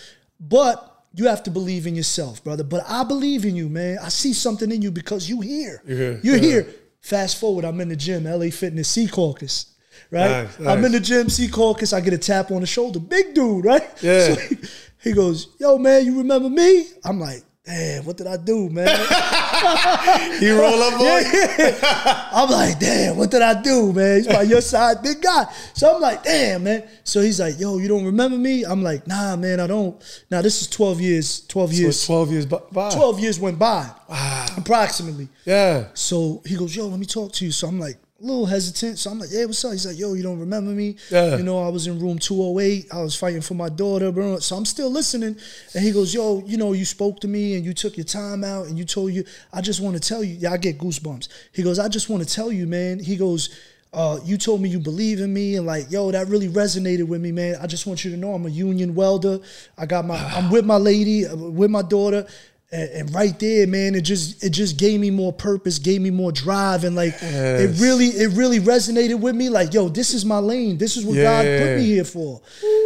But 0.40 0.88
you 1.14 1.26
have 1.28 1.42
to 1.44 1.50
believe 1.50 1.86
in 1.86 1.94
yourself, 1.94 2.42
brother. 2.42 2.64
But 2.64 2.84
I 2.88 3.04
believe 3.04 3.44
in 3.44 3.54
you, 3.54 3.68
man. 3.68 3.98
I 4.02 4.08
see 4.08 4.32
something 4.32 4.72
in 4.72 4.80
you 4.82 4.90
because 4.90 5.28
you 5.28 5.40
here. 5.40 5.82
You're 5.86 5.96
here. 5.96 6.20
You're 6.22 6.36
Yeah. 6.36 6.42
here. 6.42 6.66
Fast 7.00 7.38
forward, 7.40 7.64
I'm 7.64 7.80
in 7.80 7.88
the 7.88 7.96
gym, 7.96 8.24
LA 8.26 8.50
Fitness 8.50 8.96
Secaucus. 8.96 9.66
Right? 10.10 10.44
Nice, 10.44 10.60
I'm 10.66 10.84
in 10.84 10.92
the 10.92 11.00
gym, 11.00 11.26
Secaucus. 11.26 11.92
I 11.92 12.00
get 12.00 12.12
a 12.12 12.18
tap 12.18 12.50
on 12.50 12.60
the 12.60 12.66
shoulder. 12.66 12.98
Big 13.00 13.34
dude, 13.34 13.64
right? 13.64 13.82
Yeah. 14.00 14.34
So 14.34 14.34
he, 14.36 14.56
he 15.02 15.12
goes, 15.12 15.48
Yo, 15.58 15.78
man, 15.78 16.06
you 16.06 16.18
remember 16.18 16.48
me? 16.48 16.86
I'm 17.04 17.18
like, 17.18 17.42
Damn, 17.64 18.05
what 18.05 18.16
did 18.16 18.27
I 18.27 18.37
do, 18.38 18.68
man? 18.68 18.88
You 20.42 20.61
roll 20.61 20.83
up 20.83 20.94
on 20.94 21.01
Yeah. 21.07 22.29
I'm 22.33 22.51
like, 22.51 22.81
damn, 22.81 23.16
what 23.16 23.31
did 23.31 23.40
I 23.42 23.62
do, 23.62 23.92
man? 23.92 24.16
He's 24.16 24.27
by 24.27 24.42
your 24.42 24.61
side, 24.61 25.01
big 25.03 25.22
guy. 25.22 25.44
So 25.75 25.94
I'm 25.94 26.01
like, 26.01 26.25
damn, 26.25 26.64
man. 26.64 26.83
So 27.05 27.20
he's 27.20 27.38
like, 27.38 27.61
yo, 27.61 27.79
you 27.79 27.87
don't 27.87 28.05
remember 28.05 28.37
me? 28.37 28.64
I'm 28.64 28.83
like, 28.83 29.07
nah, 29.07 29.37
man, 29.37 29.61
I 29.61 29.68
don't. 29.68 30.03
Now 30.31 30.42
this 30.42 30.61
is 30.62 30.66
12 30.68 31.01
years, 31.01 31.46
12 31.46 31.70
So 31.70 31.77
years, 31.81 31.96
it's 31.96 32.07
12 32.07 32.33
years 32.33 32.46
by. 32.46 32.90
12 32.90 33.20
years 33.20 33.38
went 33.38 33.61
by, 33.61 33.88
Wow. 34.09 34.46
approximately. 34.57 35.29
Yeah. 35.44 35.87
So 35.94 36.42
he 36.44 36.57
goes, 36.57 36.75
yo, 36.75 36.88
let 36.88 36.98
me 36.98 37.07
talk 37.07 37.31
to 37.35 37.44
you. 37.44 37.53
So 37.53 37.68
I'm 37.68 37.79
like, 37.79 37.98
a 38.22 38.26
little 38.26 38.46
hesitant. 38.46 38.98
So 38.98 39.11
I'm 39.11 39.18
like, 39.18 39.30
yeah, 39.32 39.44
what's 39.46 39.64
up? 39.64 39.72
He's 39.72 39.87
like, 39.87 39.98
yo, 39.98 40.14
you 40.14 40.22
don't 40.22 40.38
remember 40.38 40.70
me? 40.70 40.96
Yeah. 41.11 41.37
You 41.37 41.42
know, 41.42 41.62
I 41.62 41.68
was 41.68 41.87
in 41.87 41.98
room 41.98 42.18
208. 42.18 42.87
I 42.92 43.02
was 43.02 43.16
fighting 43.16 43.40
for 43.40 43.54
my 43.54 43.68
daughter, 43.68 44.12
bro. 44.12 44.38
So 44.38 44.56
I'm 44.56 44.64
still 44.64 44.90
listening. 44.90 45.37
And 45.74 45.85
he 45.85 45.90
goes, 45.90 46.14
yo, 46.14 46.42
you 46.46 46.56
know, 46.56 46.72
you 46.72 46.85
spoke 46.85 47.20
to 47.20 47.28
me 47.28 47.56
and 47.56 47.64
you 47.64 47.74
took 47.74 47.96
your 47.96 48.04
time 48.04 48.44
out 48.44 48.66
and 48.66 48.78
you 48.78 48.85
told 48.85 49.12
you, 49.12 49.24
I 49.52 49.61
just 49.61 49.80
want 49.80 50.00
to 50.00 50.08
tell 50.08 50.22
you. 50.22 50.37
Yeah, 50.37 50.52
I 50.52 50.56
get 50.56 50.78
goosebumps. 50.78 51.28
He 51.52 51.62
goes, 51.62 51.78
I 51.78 51.88
just 51.88 52.08
want 52.08 52.26
to 52.26 52.32
tell 52.32 52.52
you, 52.52 52.66
man. 52.66 53.00
He 53.00 53.16
goes, 53.16 53.58
uh, 53.92 54.18
you 54.24 54.38
told 54.38 54.62
me 54.62 54.68
you 54.68 54.78
believe 54.78 55.20
in 55.20 55.35
me 55.35 55.56
and 55.56 55.66
like, 55.66 55.90
yo, 55.90 56.11
that 56.12 56.28
really 56.28 56.48
resonated 56.48 57.06
with 57.06 57.20
me, 57.20 57.32
man. 57.32 57.56
I 57.61 57.66
just 57.66 57.87
want 57.87 58.04
you 58.04 58.11
to 58.12 58.16
know 58.16 58.32
I'm 58.35 58.46
a 58.46 58.50
union 58.50 58.94
welder. 58.94 59.40
I 59.76 59.85
got 59.85 60.06
my, 60.06 60.16
I'm 60.16 60.50
with 60.50 60.64
my 60.64 60.76
lady, 60.76 61.26
uh, 61.26 61.37
with 61.37 61.70
my 61.70 61.82
daughter. 61.82 62.26
And, 62.72 62.90
and 62.90 63.14
right 63.14 63.38
there, 63.38 63.66
man, 63.66 63.94
it 63.94 64.00
just 64.00 64.42
it 64.42 64.50
just 64.50 64.78
gave 64.78 64.98
me 64.98 65.11
more 65.11 65.32
purpose, 65.32 65.78
gave 65.78 66.00
me 66.00 66.08
more 66.08 66.32
drive, 66.32 66.85
and 66.85 66.96
like 66.96 67.14
it 67.20 67.78
really 67.78 68.06
it 68.06 68.32
really 68.32 68.61
resonated 68.61 69.20
with 69.20 69.37
me. 69.37 69.50
Like, 69.50 69.74
yo, 69.74 69.90
this 69.90 70.14
is 70.14 70.24
my 70.24 70.38
lane. 70.38 70.78
This 70.78 70.96
is 70.96 71.04
what 71.04 71.16
God 71.16 71.44
put 71.44 71.76
me 71.76 71.85
here 71.85 72.04
for. 72.04 72.40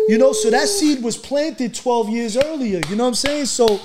You 0.08 0.18
know, 0.18 0.32
so 0.32 0.50
that 0.50 0.66
seed 0.66 1.02
was 1.02 1.16
planted 1.16 1.74
12 1.74 2.08
years 2.08 2.36
earlier. 2.36 2.80
You 2.88 2.96
know 2.96 3.04
what 3.04 3.08
I'm 3.10 3.14
saying? 3.14 3.46
So 3.46 3.80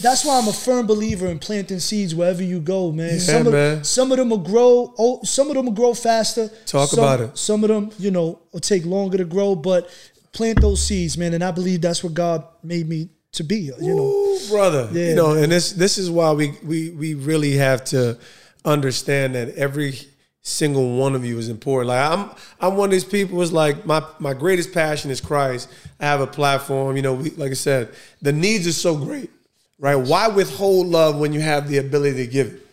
that's 0.00 0.24
why 0.24 0.38
I'm 0.38 0.48
a 0.48 0.52
firm 0.52 0.86
believer 0.86 1.28
in 1.28 1.38
planting 1.38 1.78
seeds 1.78 2.14
wherever 2.14 2.42
you 2.42 2.58
go, 2.60 2.90
man. 2.90 3.20
some 3.20 3.46
of 3.46 3.52
man. 3.52 3.84
some 3.84 4.10
of 4.10 4.18
them 4.18 4.30
will 4.30 4.38
grow. 4.38 4.92
Oh, 4.98 5.22
some 5.22 5.48
of 5.48 5.54
them 5.54 5.66
will 5.66 5.72
grow 5.72 5.94
faster. 5.94 6.48
Talk 6.66 6.90
Some- 6.90 6.98
about 6.98 7.20
it. 7.20 7.38
Some 7.38 7.62
of 7.62 7.68
them, 7.68 7.90
you 7.98 8.10
know, 8.10 8.40
will 8.52 8.60
take 8.60 8.84
longer 8.84 9.18
to 9.18 9.24
grow, 9.24 9.54
but 9.54 9.88
plant 10.32 10.60
those 10.60 10.82
seeds, 10.82 11.16
man. 11.16 11.32
And 11.32 11.44
I 11.44 11.52
believe 11.52 11.80
that's 11.80 12.02
what 12.02 12.12
God 12.12 12.44
made 12.62 12.88
me 12.88 13.08
to 13.34 13.44
be. 13.44 13.70
You 13.80 13.94
know. 13.94 14.02
Ooh, 14.02 14.38
brother. 14.48 14.88
Yeah. 14.92 15.10
You 15.10 15.14
know, 15.14 15.32
and 15.34 15.52
this 15.52 15.72
this 15.72 15.98
is 15.98 16.10
why 16.10 16.32
we 16.32 16.54
we 16.64 16.90
we 16.90 17.14
really 17.14 17.52
have 17.52 17.84
to 17.86 18.18
understand 18.64 19.34
that 19.34 19.54
every 19.56 19.98
single 20.42 20.96
one 20.98 21.14
of 21.14 21.24
you 21.24 21.38
is 21.38 21.48
important. 21.48 21.88
Like 21.88 22.10
I'm 22.10 22.30
I'm 22.60 22.76
one 22.76 22.88
of 22.88 22.92
these 22.92 23.04
people 23.04 23.38
who's 23.38 23.52
like 23.52 23.86
my 23.86 24.02
my 24.18 24.34
greatest 24.34 24.72
passion 24.72 25.10
is 25.10 25.20
Christ. 25.20 25.68
I 26.00 26.04
have 26.06 26.20
a 26.20 26.26
platform, 26.26 26.96
you 26.96 27.02
know, 27.02 27.14
we, 27.14 27.30
like 27.30 27.50
I 27.50 27.54
said, 27.54 27.90
the 28.22 28.32
needs 28.32 28.66
are 28.66 28.72
so 28.72 28.96
great. 28.96 29.30
Right? 29.78 29.96
Why 29.96 30.28
withhold 30.28 30.86
love 30.86 31.18
when 31.18 31.32
you 31.32 31.40
have 31.40 31.68
the 31.68 31.78
ability 31.78 32.24
to 32.24 32.30
give 32.30 32.46
it? 32.46 32.66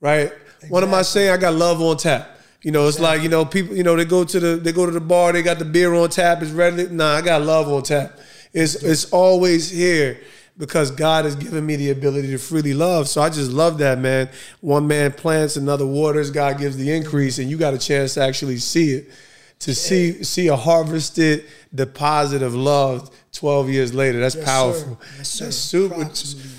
Right? 0.00 0.32
What 0.68 0.82
am 0.82 0.94
I 0.94 1.02
saying? 1.02 1.30
I 1.30 1.36
got 1.36 1.54
love 1.54 1.82
on 1.82 1.96
tap. 1.96 2.30
You 2.62 2.70
know, 2.70 2.88
it's 2.88 2.98
like, 2.98 3.20
you 3.20 3.28
know, 3.28 3.44
people, 3.44 3.76
you 3.76 3.82
know, 3.82 3.94
they 3.94 4.06
go 4.06 4.24
to 4.24 4.40
the 4.40 4.56
they 4.56 4.72
go 4.72 4.86
to 4.86 4.92
the 4.92 5.00
bar, 5.00 5.32
they 5.32 5.42
got 5.42 5.58
the 5.58 5.66
beer 5.66 5.92
on 5.92 6.08
tap, 6.08 6.42
it's 6.42 6.50
ready. 6.50 6.86
Nah, 6.88 7.16
I 7.16 7.20
got 7.20 7.42
love 7.42 7.68
on 7.68 7.82
tap. 7.82 8.18
It's 8.54 8.76
it's 8.76 9.06
always 9.12 9.68
here 9.70 10.20
because 10.56 10.90
God 10.92 11.24
has 11.24 11.34
given 11.34 11.66
me 11.66 11.74
the 11.76 11.90
ability 11.90 12.28
to 12.30 12.38
freely 12.38 12.72
love. 12.74 13.08
So 13.08 13.20
I 13.20 13.28
just 13.28 13.50
love 13.50 13.78
that, 13.78 13.98
man. 13.98 14.30
One 14.60 14.86
man 14.86 15.12
plants, 15.12 15.56
another 15.56 15.86
waters, 15.86 16.30
God 16.30 16.58
gives 16.58 16.76
the 16.76 16.92
increase, 16.92 17.38
and 17.38 17.50
you 17.50 17.56
got 17.58 17.74
a 17.74 17.78
chance 17.78 18.14
to 18.14 18.20
actually 18.22 18.58
see 18.58 18.92
it 18.92 19.10
to 19.60 19.74
see 19.74 20.22
see 20.22 20.48
a 20.48 20.56
harvested 20.56 21.44
deposit 21.74 22.42
of 22.42 22.54
love 22.54 23.10
12 23.32 23.70
years 23.70 23.92
later. 23.94 24.20
That's 24.20 24.36
Yes, 24.36 24.44
powerful. 24.44 25.00
sir. 25.00 25.16
Yes, 25.18 25.28
sir. 25.28 25.44
That's 25.46 25.56
super 25.56 26.10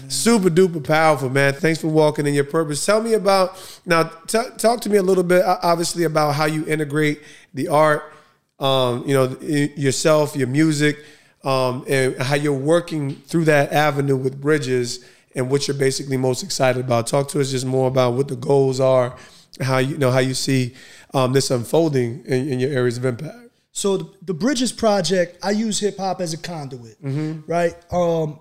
super 0.10 0.50
duper 0.50 0.84
powerful, 0.84 1.30
man. 1.30 1.54
Thanks 1.54 1.80
for 1.80 1.88
walking 1.88 2.28
in 2.28 2.34
your 2.34 2.44
purpose. 2.44 2.86
Tell 2.86 3.02
me 3.02 3.14
about 3.14 3.58
now. 3.86 4.04
T- 4.28 4.40
talk 4.58 4.82
to 4.82 4.90
me 4.90 4.98
a 4.98 5.04
little 5.04 5.24
bit, 5.24 5.44
obviously, 5.46 6.04
about 6.04 6.36
how 6.36 6.46
you 6.46 6.66
integrate 6.66 7.22
the 7.54 7.70
art, 7.70 8.12
um, 8.60 9.04
you 9.08 9.14
know, 9.14 9.38
yourself, 9.42 10.36
your 10.36 10.48
music, 10.48 10.98
um, 11.46 11.86
and 11.88 12.18
how 12.22 12.36
you're 12.36 12.54
working 12.54 13.16
through 13.28 13.46
that 13.46 13.72
avenue 13.72 14.18
with 14.18 14.42
Bridges, 14.42 15.06
and 15.36 15.50
what 15.50 15.68
you're 15.68 15.78
basically 15.78 16.18
most 16.18 16.44
excited 16.44 16.84
about. 16.86 17.08
Talk 17.08 17.28
to 17.30 17.40
us 17.42 17.52
just 17.52 17.66
more 17.66 17.88
about 17.88 18.14
what 18.14 18.28
the 18.28 18.36
goals 18.36 18.80
are, 18.80 19.16
how 19.62 19.78
you, 19.78 19.92
you 19.92 19.98
know 19.98 20.12
how 20.12 20.20
you 20.20 20.34
see 20.34 20.74
um, 21.14 21.34
this 21.34 21.52
unfolding 21.52 22.24
in, 22.26 22.50
in 22.54 22.60
your 22.60 22.72
areas 22.72 22.98
of 22.98 23.06
impact. 23.06 23.38
So 23.72 23.98
the, 23.98 24.10
the 24.28 24.34
Bridges 24.34 24.72
Project, 24.72 25.38
I 25.44 25.52
use 25.52 25.80
hip 25.80 25.98
hop 25.98 26.22
as 26.22 26.34
a 26.34 26.38
conduit, 26.38 27.02
Mm-hmm. 27.04 27.52
right? 27.52 27.76
Um, 27.92 28.40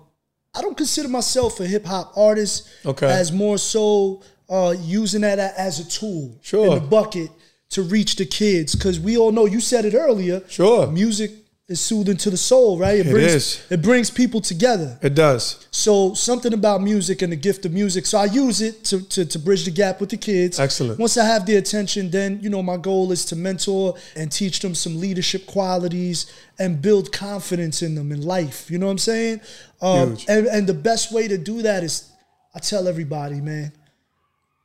I 0.57 0.61
don't 0.61 0.77
consider 0.77 1.09
myself 1.09 1.59
a 1.59 1.67
hip 1.67 1.85
hop 1.85 2.13
artist. 2.17 2.69
Okay. 2.85 3.07
As 3.07 3.31
more 3.33 3.57
so 3.57 4.23
uh, 4.49 4.73
using 4.79 5.21
that 5.21 5.37
as 5.37 5.79
a 5.81 5.89
tool 5.89 6.37
Sure. 6.41 6.67
in 6.67 6.73
the 6.75 6.79
bucket 6.79 7.29
to 7.71 7.81
reach 7.81 8.15
the 8.15 8.25
kids, 8.25 8.73
because 8.73 8.97
we 8.99 9.17
all 9.17 9.33
know 9.33 9.45
you 9.45 9.59
said 9.59 9.83
it 9.83 9.93
earlier. 9.95 10.41
Sure. 10.47 10.87
Music 10.87 11.31
is 11.67 11.81
soothing 11.81 12.15
to 12.15 12.29
the 12.29 12.37
soul, 12.37 12.77
right? 12.77 12.99
It, 12.99 13.07
It 13.07 13.11
brings 13.11 13.33
is. 13.33 13.67
it 13.71 13.81
brings 13.81 14.11
people 14.11 14.39
together. 14.39 14.99
It 15.01 15.15
does. 15.15 15.67
So 15.71 16.13
something 16.13 16.53
about 16.53 16.83
music 16.83 17.23
and 17.23 17.31
the 17.31 17.35
gift 17.35 17.65
of 17.65 17.71
music. 17.73 18.05
So 18.05 18.19
I 18.19 18.25
use 18.25 18.61
it 18.61 18.83
to, 18.85 19.01
to, 19.09 19.25
to 19.25 19.39
bridge 19.39 19.65
the 19.65 19.71
gap 19.71 19.99
with 19.99 20.09
the 20.11 20.17
kids. 20.17 20.59
Excellent. 20.59 20.99
Once 20.99 21.17
I 21.17 21.25
have 21.25 21.47
their 21.47 21.57
attention, 21.57 22.11
then 22.11 22.39
you 22.39 22.51
know 22.51 22.61
my 22.61 22.77
goal 22.77 23.11
is 23.11 23.25
to 23.25 23.35
mentor 23.35 23.95
and 24.15 24.31
teach 24.31 24.59
them 24.59 24.75
some 24.75 24.99
leadership 24.99 25.47
qualities 25.47 26.31
and 26.59 26.81
build 26.83 27.11
confidence 27.11 27.81
in 27.81 27.95
them 27.95 28.11
in 28.11 28.21
life. 28.21 28.69
You 28.69 28.77
know 28.77 28.85
what 28.85 28.91
I'm 28.91 28.97
saying? 28.99 29.41
Um, 29.81 30.09
Huge. 30.11 30.25
and 30.29 30.45
and 30.47 30.67
the 30.67 30.75
best 30.75 31.11
way 31.11 31.27
to 31.27 31.37
do 31.37 31.63
that 31.63 31.83
is, 31.83 32.11
I 32.53 32.59
tell 32.59 32.87
everybody, 32.87 33.41
man. 33.41 33.71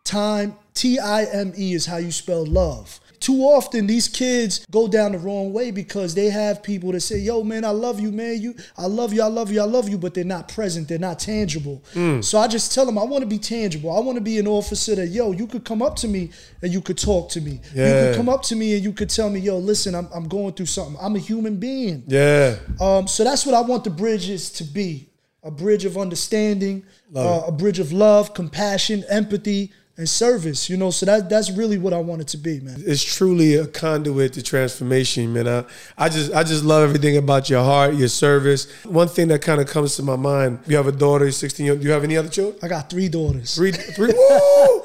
Time 0.05 0.55
T 0.75 0.99
I 0.99 1.25
M 1.25 1.55
E 1.57 1.73
is 1.73 1.87
how 1.87 1.97
you 1.97 2.13
spell 2.13 2.45
love. 2.45 3.01
Too 3.21 3.43
often 3.43 3.87
these 3.87 4.09
kids 4.09 4.65
go 4.71 4.89
down 4.89 5.13
the 5.13 5.19
wrong 5.19 5.53
way 5.53 5.71
because 5.71 6.15
they 6.15 6.31
have 6.31 6.63
people 6.63 6.91
that 6.93 7.01
say, 7.01 7.19
"Yo, 7.19 7.45
man, 7.45 7.67
I 7.67 7.71
love 7.71 8.01
you, 8.01 8.11
man. 8.11 8.41
You, 8.41 8.55
I 8.79 8.87
love 8.87 9.13
you, 9.13 9.23
I 9.23 9.27
love 9.27 9.53
you, 9.53 9.61
I 9.61 9.67
love 9.67 9.91
you," 9.91 9.99
but 9.99 10.15
they're 10.15 10.25
not 10.25 10.49
present. 10.49 10.89
They're 10.89 10.99
not 10.99 11.19
tangible. 11.19 11.85
Mm. 11.93 12.25
So 12.25 12.39
I 12.39 12.49
just 12.49 12.75
tell 12.75 12.87
them, 12.87 12.97
I 12.97 13.05
want 13.05 13.21
to 13.21 13.29
be 13.29 13.39
tangible. 13.39 13.95
I 13.95 14.01
want 14.01 14.17
to 14.17 14.23
be 14.23 14.39
an 14.39 14.47
officer 14.47 14.95
that, 14.95 15.09
yo, 15.09 15.33
you 15.33 15.47
could 15.47 15.67
come 15.67 15.83
up 15.83 15.97
to 15.97 16.09
me 16.09 16.31
and 16.63 16.73
you 16.73 16.81
could 16.81 16.97
talk 16.97 17.29
to 17.31 17.43
me. 17.43 17.61
You 17.75 17.85
could 17.85 18.17
come 18.17 18.29
up 18.31 18.43
to 18.45 18.57
me 18.57 18.75
and 18.75 18.83
you 18.83 18.93
could 18.93 19.11
tell 19.11 19.29
me, 19.29 19.41
yo, 19.41 19.59
listen, 19.59 19.95
I'm, 19.95 20.09
I'm 20.15 20.27
going 20.27 20.55
through 20.55 20.67
something. 20.67 20.97
I'm 21.01 21.15
a 21.15 21.19
human 21.19 21.57
being. 21.57 22.05
Yeah. 22.07 22.57
Um, 22.81 23.07
so 23.07 23.23
that's 23.23 23.45
what 23.45 23.55
I 23.55 23.61
want 23.61 23.85
the 23.85 23.91
bridges 23.91 24.51
to 24.53 24.65
be: 24.65 25.11
a 25.43 25.51
bridge 25.51 25.85
of 25.85 25.99
understanding, 25.99 26.85
uh, 27.15 27.43
a 27.47 27.53
bridge 27.53 27.79
of 27.79 27.93
love, 27.93 28.33
compassion, 28.33 29.05
empathy, 29.11 29.73
and 30.01 30.09
service. 30.09 30.69
You 30.69 30.77
know, 30.77 30.91
so 30.91 31.07
that 31.07 31.31
that's 31.31 31.51
really 31.53 31.79
what 31.79 31.93
I 31.93 31.99
want 31.99 32.21
it 32.23 32.29
to 32.29 32.37
be, 32.39 32.59
man. 32.61 32.83
it's 32.87 33.05
truly 33.05 33.55
a 33.55 33.67
conduit 33.67 34.33
to 34.35 34.43
transformation, 34.43 35.33
man. 35.33 35.47
I, 35.47 35.65
I 35.97 36.09
just 36.09 36.33
I 36.35 36.43
just 36.43 36.65
love 36.65 36.83
everything 36.83 37.17
about 37.17 37.49
your 37.49 37.63
heart, 37.63 37.95
your 37.95 38.09
service. 38.09 38.67
One 38.85 39.07
thing 39.09 39.29
that 39.29 39.43
kind 39.43 39.61
of 39.61 39.69
comes 39.69 39.95
to 39.97 40.03
my 40.03 40.17
mind: 40.17 40.59
you 40.67 40.77
have 40.77 40.87
a 40.89 40.93
daughter, 40.93 41.25
you're 41.27 41.33
16. 41.33 41.67
year- 41.67 41.77
Do 41.77 41.85
you 41.85 41.93
have 41.93 42.03
any 42.05 42.17
other 42.17 42.29
children? 42.29 42.59
I 42.63 42.69
got 42.69 42.91
three 42.91 43.09
daughters. 43.09 43.55
Three, 43.55 43.73
three. 43.73 44.13
Woo! 44.13 44.83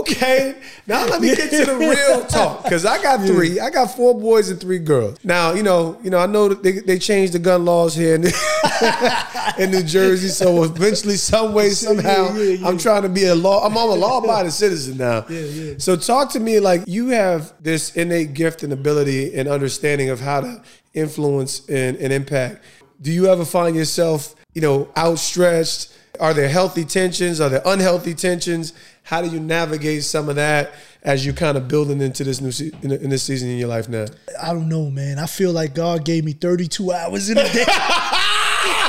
Okay, 0.00 0.54
now 0.86 1.04
let 1.06 1.20
me 1.20 1.34
get 1.34 1.50
to 1.50 1.64
the 1.64 1.76
real 1.76 2.24
talk 2.28 2.62
because 2.64 2.84
I 2.84 3.02
got 3.02 3.26
three. 3.26 3.58
I 3.60 3.70
got 3.70 3.94
four 3.96 4.18
boys 4.18 4.50
and 4.50 4.60
three 4.60 4.78
girls. 4.78 5.18
Now 5.24 5.52
you 5.54 5.62
know, 5.62 5.98
you 6.02 6.10
know, 6.10 6.18
I 6.18 6.26
know 6.26 6.48
that 6.48 6.62
they, 6.62 6.72
they 6.80 6.98
changed 6.98 7.32
the 7.32 7.38
gun 7.38 7.64
laws 7.64 7.94
here 7.94 8.14
in, 8.16 8.24
in 9.58 9.70
New 9.70 9.82
Jersey. 9.82 10.28
So 10.28 10.62
eventually, 10.64 11.16
some 11.16 11.54
way, 11.54 11.70
somehow, 11.70 12.34
yeah, 12.34 12.42
yeah. 12.54 12.68
I'm 12.68 12.78
trying 12.78 13.02
to 13.02 13.08
be 13.08 13.24
a 13.26 13.34
law. 13.34 13.64
I'm, 13.64 13.76
I'm 13.78 13.88
a 13.90 13.94
law-abiding 13.94 14.50
citizen 14.58 14.98
now. 14.98 15.24
Yeah, 15.28 15.40
yeah. 15.40 15.74
So 15.78 15.96
talk 15.96 16.30
to 16.32 16.40
me 16.40 16.60
like 16.60 16.82
you 16.86 17.08
have 17.08 17.52
this 17.60 17.96
innate 17.96 18.34
gift 18.34 18.62
and 18.62 18.72
ability 18.72 19.34
and 19.34 19.48
understanding 19.48 20.10
of 20.10 20.20
how 20.20 20.40
to 20.40 20.62
influence 20.94 21.68
and, 21.68 21.96
and 21.96 22.12
impact. 22.12 22.64
Do 23.00 23.12
you 23.12 23.26
ever 23.28 23.44
find 23.44 23.76
yourself, 23.76 24.34
you 24.54 24.60
know, 24.62 24.88
outstretched? 24.96 25.94
Are 26.20 26.34
there 26.34 26.48
healthy 26.48 26.84
tensions? 26.84 27.40
Are 27.40 27.48
there 27.48 27.62
unhealthy 27.64 28.14
tensions? 28.14 28.72
How 29.04 29.22
do 29.22 29.28
you 29.28 29.38
navigate 29.40 30.02
some 30.02 30.28
of 30.28 30.36
that 30.36 30.72
as 31.02 31.24
you're 31.24 31.34
kind 31.34 31.56
of 31.56 31.68
building 31.68 32.00
into 32.00 32.24
this 32.24 32.40
new 32.40 32.50
se- 32.50 32.72
in, 32.82 32.90
in 32.90 33.08
this 33.08 33.22
season 33.22 33.48
in 33.48 33.56
your 33.56 33.68
life 33.68 33.88
now? 33.88 34.06
I 34.42 34.52
don't 34.52 34.68
know, 34.68 34.90
man. 34.90 35.18
I 35.18 35.26
feel 35.26 35.52
like 35.52 35.74
God 35.74 36.04
gave 36.04 36.24
me 36.24 36.32
32 36.32 36.92
hours 36.92 37.30
in 37.30 37.38
a 37.38 37.44
day. 37.52 37.64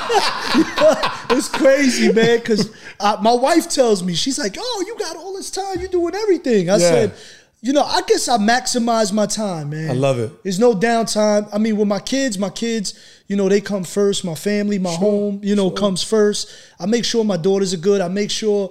it's 1.30 1.48
crazy, 1.50 2.12
man. 2.12 2.40
Because 2.40 2.72
uh, 3.00 3.18
my 3.22 3.34
wife 3.34 3.70
tells 3.70 4.04
me, 4.04 4.14
she's 4.14 4.40
like, 4.40 4.56
"Oh, 4.60 4.84
you 4.88 4.98
got 4.98 5.16
all 5.16 5.34
this 5.36 5.52
time. 5.52 5.80
You're 5.80 5.90
doing 5.90 6.16
everything." 6.16 6.70
I 6.70 6.74
Yeah. 6.74 6.90
said, 6.90 7.14
"You 7.62 7.74
know, 7.74 7.84
I 7.84 8.02
guess 8.08 8.28
I 8.28 8.38
maximize 8.38 9.14
my 9.14 9.26
time, 9.26 9.70
man. 9.72 9.90
I 9.92 9.94
love 9.94 10.20
it. 10.20 10.44
There's 10.44 10.60
no 10.60 10.74
downtime. 10.74 11.48
I 11.54 11.58
mean, 11.58 11.78
with 11.78 11.88
my 11.88 12.00
kids, 12.00 12.38
my 12.38 12.50
kids, 12.50 12.94
you 13.28 13.36
know, 13.36 13.48
they 13.50 13.62
come 13.62 13.84
first. 13.84 14.24
My 14.26 14.36
family, 14.36 14.80
my 14.80 14.94
home, 14.94 15.40
you 15.44 15.56
know, 15.56 15.70
comes 15.70 16.04
first. 16.04 16.50
I 16.80 16.86
make 16.86 17.06
sure 17.06 17.24
my 17.24 17.38
daughters 17.38 17.74
are 17.74 17.78
good. 17.78 18.02
I 18.02 18.08
make 18.08 18.32
sure 18.32 18.70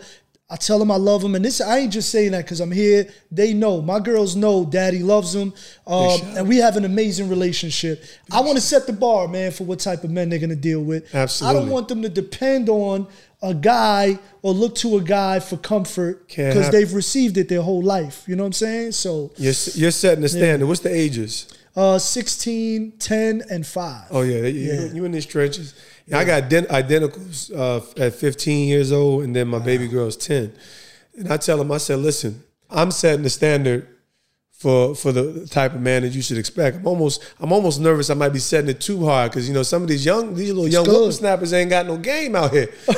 I 0.51 0.57
tell 0.57 0.79
them 0.79 0.91
I 0.91 0.97
love 0.97 1.21
them. 1.21 1.35
And 1.35 1.45
this, 1.45 1.61
I 1.61 1.79
ain't 1.79 1.93
just 1.93 2.11
saying 2.11 2.33
that 2.33 2.45
because 2.45 2.61
I'm 2.61 2.73
here. 2.73 3.07
They 3.31 3.53
know. 3.53 3.83
My 3.83 4.01
girls 4.01 4.35
know 4.35 4.65
daddy 4.65 5.01
loves 5.01 5.35
them. 5.35 5.53
Um, 5.87 6.21
and 6.39 6.49
we 6.49 6.57
have 6.57 6.77
an 6.79 6.87
amazing 6.87 7.29
relationship. 7.29 8.03
I 8.33 8.41
want 8.41 8.55
to 8.57 8.63
set 8.63 8.87
the 8.87 8.95
bar, 8.95 9.29
man, 9.29 9.51
for 9.51 9.65
what 9.65 9.79
type 9.79 10.05
of 10.05 10.11
men 10.11 10.31
they're 10.31 10.39
going 10.39 10.49
to 10.49 10.57
deal 10.57 10.83
with. 10.83 11.15
Absolutely, 11.15 11.59
I 11.59 11.61
don't 11.61 11.71
want 11.71 11.89
them 11.89 12.01
to 12.01 12.09
depend 12.09 12.71
on 12.71 13.07
a 13.43 13.53
guy 13.53 14.19
or 14.41 14.53
look 14.55 14.75
to 14.77 14.97
a 14.97 15.03
guy 15.03 15.39
for 15.39 15.59
comfort 15.59 16.27
because 16.29 16.71
they've 16.71 16.95
received 16.95 17.37
it 17.37 17.51
their 17.51 17.63
whole 17.63 17.83
life. 17.83 18.25
You 18.27 18.35
know 18.35 18.45
what 18.45 18.49
I'm 18.49 18.53
saying? 18.55 18.93
So, 18.93 19.31
You're, 19.37 19.53
you're 19.75 19.91
setting 19.91 20.23
the 20.23 20.31
standard. 20.31 20.67
What's 20.67 20.81
the 20.81 20.93
ages? 20.95 21.47
uh, 21.77 21.97
16, 21.97 22.93
10, 22.99 23.43
and 23.51 23.65
5. 23.65 24.07
Oh 24.11 24.23
yeah, 24.23 24.47
you, 24.47 24.73
Yeah. 24.73 24.93
you 24.93 25.05
in 25.05 25.13
these 25.13 25.27
trenches. 25.27 25.75
I 26.13 26.25
got 26.25 26.45
ident- 26.45 26.69
identicals 26.69 27.55
uh, 27.55 28.03
at 28.03 28.15
15 28.15 28.69
years 28.69 28.93
old, 28.93 29.25
and 29.25 29.35
then 29.37 29.49
my 29.49 29.59
baby 29.59 29.89
girl's 29.89 30.17
10. 30.17 30.53
And 31.19 31.33
I 31.33 31.37
tell 31.37 31.59
them, 31.59 31.71
I 31.73 31.79
said, 31.79 31.99
listen, 31.99 32.43
I'm 32.71 32.91
setting 32.91 33.23
the 33.23 33.31
standard 33.31 33.87
for 34.53 34.93
for 34.97 35.13
the 35.13 35.47
type 35.47 35.73
of 35.73 35.81
man 35.81 36.03
that 36.03 36.09
you 36.09 36.21
should 36.21 36.37
expect. 36.37 36.79
I'm 36.79 36.87
almost 36.87 37.23
I'm 37.39 37.53
almost 37.53 37.81
nervous. 37.81 38.11
I 38.11 38.15
might 38.15 38.31
be 38.31 38.41
setting 38.41 38.69
it 38.69 38.81
too 38.81 39.05
hard 39.05 39.31
because 39.31 39.47
you 39.47 39.55
know 39.55 39.63
some 39.63 39.83
of 39.83 39.89
these 39.89 40.05
young 40.05 40.35
these 40.35 40.49
little 40.53 40.67
young 40.67 40.85
whippersnappers 40.85 41.53
ain't 41.53 41.71
got 41.71 41.87
no 41.87 41.97
game 41.97 42.35
out 42.35 42.51
here. 42.51 42.67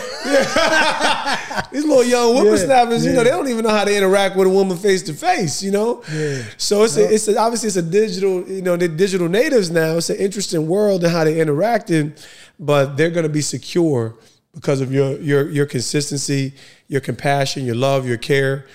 these 1.71 1.85
little 1.85 2.03
young 2.05 2.35
whippersnappers, 2.35 3.05
you 3.05 3.13
know, 3.13 3.23
they 3.25 3.31
don't 3.31 3.49
even 3.49 3.65
know 3.65 3.71
how 3.71 3.85
to 3.85 3.95
interact 3.95 4.37
with 4.37 4.47
a 4.47 4.51
woman 4.51 4.77
face 4.77 5.03
to 5.05 5.13
face. 5.13 5.63
You 5.63 5.73
know, 5.73 6.03
Yeah. 6.13 6.43
so 6.57 6.85
it's 6.85 6.97
a, 6.97 7.13
it's 7.13 7.29
a, 7.29 7.37
obviously 7.39 7.67
it's 7.69 7.77
a 7.77 7.83
digital, 7.83 8.43
you 8.49 8.63
know, 8.63 8.77
they're 8.77 8.89
digital 8.89 9.29
natives 9.29 9.71
now. 9.71 9.97
It's 9.99 10.11
an 10.11 10.17
interesting 10.17 10.67
world 10.67 11.05
and 11.05 11.13
how 11.13 11.25
they 11.25 11.41
interacting, 11.41 12.15
but 12.61 12.99
they're 12.99 13.11
going 13.11 13.25
to 13.25 13.33
be 13.33 13.41
secure 13.41 14.15
because 14.55 14.81
of 14.81 14.93
your 14.93 15.19
your 15.19 15.51
your 15.51 15.67
consistency, 15.67 16.53
your 16.87 17.01
compassion, 17.01 17.65
your 17.65 17.75
love, 17.75 18.07
your 18.07 18.19
care. 18.19 18.67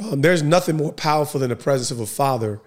Um, 0.00 0.22
there's 0.22 0.42
nothing 0.42 0.76
more 0.76 0.92
powerful 0.92 1.38
than 1.38 1.50
the 1.50 1.56
presence 1.56 1.90
of 1.90 2.00
a 2.00 2.06
father 2.06 2.60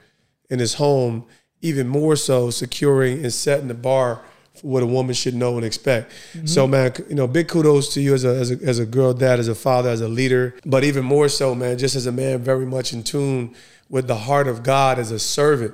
in 0.49 0.59
his 0.59 0.75
home. 0.75 1.25
Even 1.61 1.87
more 1.87 2.15
so, 2.15 2.51
securing 2.51 3.23
and 3.23 3.33
setting 3.33 3.67
the 3.67 3.73
bar 3.73 4.21
for 4.53 4.67
what 4.67 4.83
a 4.83 4.85
woman 4.85 5.15
should 5.15 5.33
know 5.33 5.55
and 5.57 5.65
expect. 5.65 6.13
So, 6.45 6.67
man, 6.67 6.93
you 7.09 7.15
know, 7.15 7.25
big 7.25 7.47
kudos 7.47 7.91
to 7.95 8.01
you 8.01 8.13
as 8.13 8.23
a, 8.23 8.29
as 8.29 8.51
a 8.51 8.63
as 8.63 8.79
a 8.79 8.85
girl 8.85 9.13
dad, 9.13 9.39
as 9.39 9.47
a 9.47 9.55
father, 9.55 9.89
as 9.89 10.01
a 10.01 10.07
leader, 10.07 10.53
but 10.65 10.83
even 10.83 11.03
more 11.03 11.27
so, 11.29 11.55
man, 11.55 11.79
just 11.79 11.95
as 11.95 12.05
a 12.05 12.11
man, 12.11 12.43
very 12.43 12.65
much 12.65 12.93
in 12.93 13.03
tune 13.03 13.55
with 13.89 14.07
the 14.07 14.15
heart 14.15 14.47
of 14.47 14.61
God 14.61 14.99
as 14.99 15.09
a 15.09 15.17
servant 15.17 15.73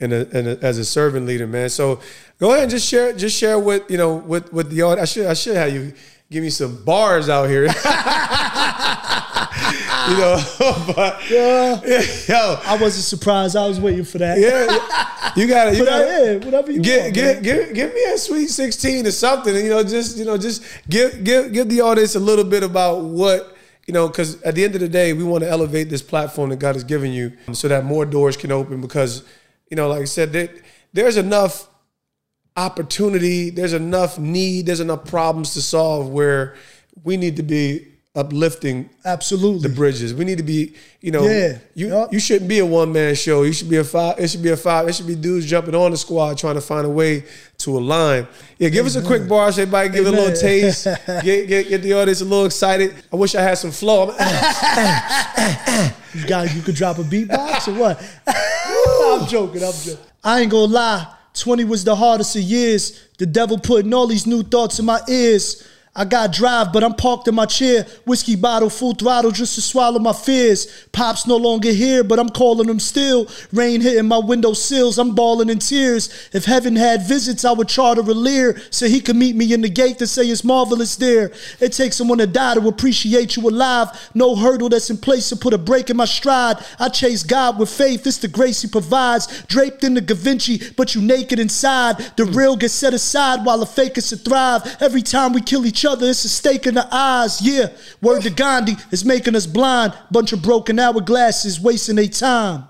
and, 0.00 0.12
a, 0.12 0.28
and 0.36 0.48
a, 0.48 0.58
as 0.64 0.78
a 0.78 0.84
servant 0.84 1.26
leader, 1.26 1.46
man. 1.46 1.68
So, 1.68 2.00
go 2.38 2.50
ahead 2.50 2.62
and 2.64 2.70
just 2.70 2.86
share 2.88 3.12
just 3.12 3.36
share 3.38 3.58
with 3.58 3.90
you 3.90 3.96
know 3.98 4.14
with 4.16 4.52
with 4.52 4.70
the 4.70 4.82
audience. 4.82 5.10
I 5.10 5.12
should 5.12 5.26
I 5.26 5.34
should 5.34 5.56
have 5.56 5.72
you 5.72 5.92
give 6.30 6.42
me 6.42 6.50
some 6.50 6.82
bars 6.84 7.28
out 7.28 7.48
here. 7.48 7.62
you 10.08 10.16
know, 10.18 10.36
but 10.94 11.30
Yeah. 11.30 11.80
yo, 12.28 12.58
I 12.64 12.76
wasn't 12.80 13.04
surprised. 13.04 13.56
I 13.56 13.66
was 13.66 13.80
waiting 13.80 14.04
for 14.04 14.18
that. 14.18 14.38
yeah, 14.38 15.32
you 15.36 15.46
got 15.46 15.68
it. 15.68 15.78
You 15.78 15.84
got 15.84 16.00
yeah, 16.06 16.34
whatever 16.44 16.72
you 16.72 16.80
Get, 16.80 17.02
want. 17.04 17.14
get, 17.14 17.42
give, 17.42 17.74
give 17.74 17.94
me 17.94 18.04
a 18.12 18.18
sweet 18.18 18.48
sixteen 18.48 19.06
or 19.06 19.10
something. 19.12 19.54
And, 19.54 19.64
you 19.64 19.70
know, 19.70 19.82
just 19.82 20.16
you 20.18 20.24
know, 20.24 20.36
just 20.36 20.62
give 20.88 21.24
give 21.24 21.52
give 21.52 21.68
the 21.68 21.80
audience 21.80 22.14
a 22.16 22.20
little 22.20 22.44
bit 22.44 22.62
about 22.62 23.02
what 23.02 23.56
you 23.86 23.92
know, 23.92 24.08
because 24.08 24.40
at 24.42 24.54
the 24.54 24.64
end 24.64 24.74
of 24.74 24.80
the 24.80 24.88
day, 24.88 25.12
we 25.12 25.24
want 25.24 25.44
to 25.44 25.50
elevate 25.50 25.90
this 25.90 26.00
platform 26.02 26.48
that 26.50 26.58
God 26.58 26.74
has 26.74 26.84
given 26.84 27.12
you, 27.12 27.32
um, 27.46 27.54
so 27.54 27.68
that 27.68 27.84
more 27.84 28.06
doors 28.06 28.34
can 28.36 28.50
open. 28.50 28.80
Because 28.80 29.24
you 29.70 29.76
know, 29.76 29.88
like 29.88 30.02
I 30.02 30.04
said, 30.04 30.32
there, 30.32 30.48
there's 30.92 31.16
enough 31.16 31.68
opportunity, 32.56 33.50
there's 33.50 33.72
enough 33.72 34.18
need, 34.18 34.66
there's 34.66 34.80
enough 34.80 35.04
problems 35.06 35.54
to 35.54 35.62
solve 35.62 36.08
where 36.08 36.54
we 37.02 37.16
need 37.16 37.36
to 37.36 37.42
be 37.42 37.93
uplifting 38.16 38.88
Absolutely. 39.04 39.68
the 39.68 39.74
bridges. 39.74 40.14
We 40.14 40.24
need 40.24 40.38
to 40.38 40.44
be, 40.44 40.74
you 41.00 41.10
know, 41.10 41.24
Yeah. 41.26 41.58
you 41.74 41.88
Yup. 41.88 42.12
you 42.12 42.20
shouldn't 42.20 42.48
be 42.48 42.60
a 42.60 42.66
one 42.66 42.92
man 42.92 43.14
show. 43.16 43.42
You 43.42 43.52
should 43.52 43.68
be 43.68 43.76
a 43.78 43.84
five. 43.84 44.18
It 44.20 44.28
should 44.30 44.42
be 44.42 44.50
a 44.50 44.56
five. 44.56 44.86
It 44.88 44.94
should 44.94 45.06
be 45.06 45.16
dudes 45.16 45.46
jumping 45.46 45.74
on 45.74 45.90
the 45.90 45.96
squad 45.96 46.38
trying 46.38 46.54
to 46.54 46.60
find 46.60 46.86
a 46.86 46.88
way 46.90 47.24
to 47.58 47.76
align. 47.76 48.28
Yeah, 48.58 48.68
give 48.68 48.86
us 48.86 48.94
a 48.94 49.02
quick 49.02 49.26
bar, 49.28 49.50
so 49.50 49.62
everybody 49.62 49.88
give 49.88 50.06
it 50.06 50.14
a 50.14 50.16
little 50.16 50.36
taste. 50.36 50.84
Get, 51.06 51.48
get 51.48 51.68
get 51.68 51.82
the 51.82 51.92
audience 51.94 52.20
a 52.20 52.24
little 52.24 52.46
excited. 52.46 52.94
I 53.12 53.16
wish 53.16 53.34
I 53.34 53.42
had 53.42 53.58
some 53.58 53.72
flow. 53.72 54.10
I'm- 54.10 54.16
ah, 54.20 55.94
You 56.14 56.26
got 56.26 56.54
you 56.54 56.62
could 56.62 56.74
drop 56.76 56.98
a 56.98 57.02
beatbox 57.02 57.68
or 57.68 57.74
what? 57.78 58.02
I'm 58.26 59.26
joking, 59.28 59.62
I'm 59.64 59.72
joking. 59.72 59.98
I 60.22 60.40
ain't 60.40 60.50
gonna 60.50 60.72
lie. 60.72 61.06
20 61.34 61.64
was 61.64 61.82
the 61.82 61.96
hardest 61.96 62.36
of 62.36 62.42
years. 62.42 63.08
The 63.18 63.26
devil 63.26 63.58
putting 63.58 63.92
all 63.92 64.06
these 64.06 64.24
new 64.26 64.44
thoughts 64.44 64.78
in 64.78 64.84
my 64.84 65.00
ears. 65.08 65.66
I 65.96 66.04
got 66.04 66.32
drive, 66.32 66.72
but 66.72 66.82
I'm 66.82 66.94
parked 66.94 67.28
in 67.28 67.36
my 67.36 67.46
chair. 67.46 67.86
Whiskey 68.04 68.34
bottle, 68.34 68.68
full 68.68 68.94
throttle 68.94 69.30
just 69.30 69.54
to 69.54 69.60
swallow 69.60 70.00
my 70.00 70.12
fears. 70.12 70.86
Pops 70.90 71.24
no 71.24 71.36
longer 71.36 71.70
here, 71.70 72.02
but 72.02 72.18
I'm 72.18 72.30
calling 72.30 72.68
him 72.68 72.80
still. 72.80 73.28
Rain 73.52 73.80
hitting 73.80 74.08
my 74.08 74.18
window 74.18 74.54
sills, 74.54 74.98
I'm 74.98 75.14
bawling 75.14 75.50
in 75.50 75.60
tears. 75.60 76.28
If 76.32 76.46
heaven 76.46 76.74
had 76.74 77.06
visits, 77.06 77.44
I 77.44 77.52
would 77.52 77.68
charter 77.68 78.00
a 78.00 78.04
Lear 78.04 78.60
so 78.70 78.88
he 78.88 79.00
could 79.00 79.14
meet 79.14 79.36
me 79.36 79.52
in 79.52 79.60
the 79.60 79.68
gate 79.68 79.98
to 79.98 80.08
say 80.08 80.24
it's 80.24 80.42
marvelous 80.42 80.96
there. 80.96 81.30
It 81.60 81.72
takes 81.72 81.94
someone 81.94 82.18
to 82.18 82.26
die 82.26 82.54
to 82.54 82.66
appreciate 82.66 83.36
you 83.36 83.48
alive. 83.48 84.10
No 84.14 84.34
hurdle 84.34 84.70
that's 84.70 84.90
in 84.90 84.98
place 84.98 85.28
to 85.28 85.36
put 85.36 85.54
a 85.54 85.58
break 85.58 85.90
in 85.90 85.96
my 85.96 86.06
stride. 86.06 86.56
I 86.80 86.88
chase 86.88 87.22
God 87.22 87.56
with 87.56 87.70
faith, 87.70 88.04
it's 88.04 88.18
the 88.18 88.26
grace 88.26 88.62
he 88.62 88.68
provides. 88.68 89.44
Draped 89.44 89.84
in 89.84 89.94
the 89.94 90.00
Da 90.00 90.16
Vinci, 90.16 90.60
but 90.76 90.96
you 90.96 91.02
naked 91.02 91.38
inside. 91.38 91.98
The 92.16 92.24
real 92.24 92.56
gets 92.56 92.74
set 92.74 92.94
aside 92.94 93.44
while 93.44 93.58
the 93.58 93.66
fake 93.66 93.96
is 93.96 94.08
to 94.08 94.16
thrive. 94.16 94.76
Every 94.80 95.02
time 95.02 95.32
we 95.32 95.40
kill 95.40 95.64
each 95.64 95.83
other, 95.86 96.08
it's 96.08 96.24
a 96.24 96.28
stake 96.28 96.66
in 96.66 96.74
the 96.74 96.88
eyes. 96.90 97.40
Yeah, 97.42 97.68
word 98.00 98.22
to 98.22 98.30
Gandhi 98.30 98.76
is 98.90 99.04
making 99.04 99.36
us 99.36 99.46
blind. 99.46 99.94
Bunch 100.10 100.32
of 100.32 100.42
broken 100.42 100.76
hourglasses 100.76 101.60
wasting 101.60 101.96
their 101.96 102.08
time. 102.08 102.64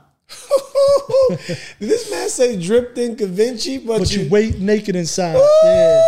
Did 1.28 1.38
this 1.78 2.10
man 2.10 2.28
say 2.28 2.60
dripped 2.60 2.98
in 2.98 3.14
Da 3.14 3.26
Vinci? 3.26 3.78
But, 3.78 4.00
But 4.00 4.12
you, 4.14 4.22
you 4.22 4.30
wait 4.30 4.58
naked 4.58 4.96
inside. 4.96 5.36
Yeah. 5.64 6.04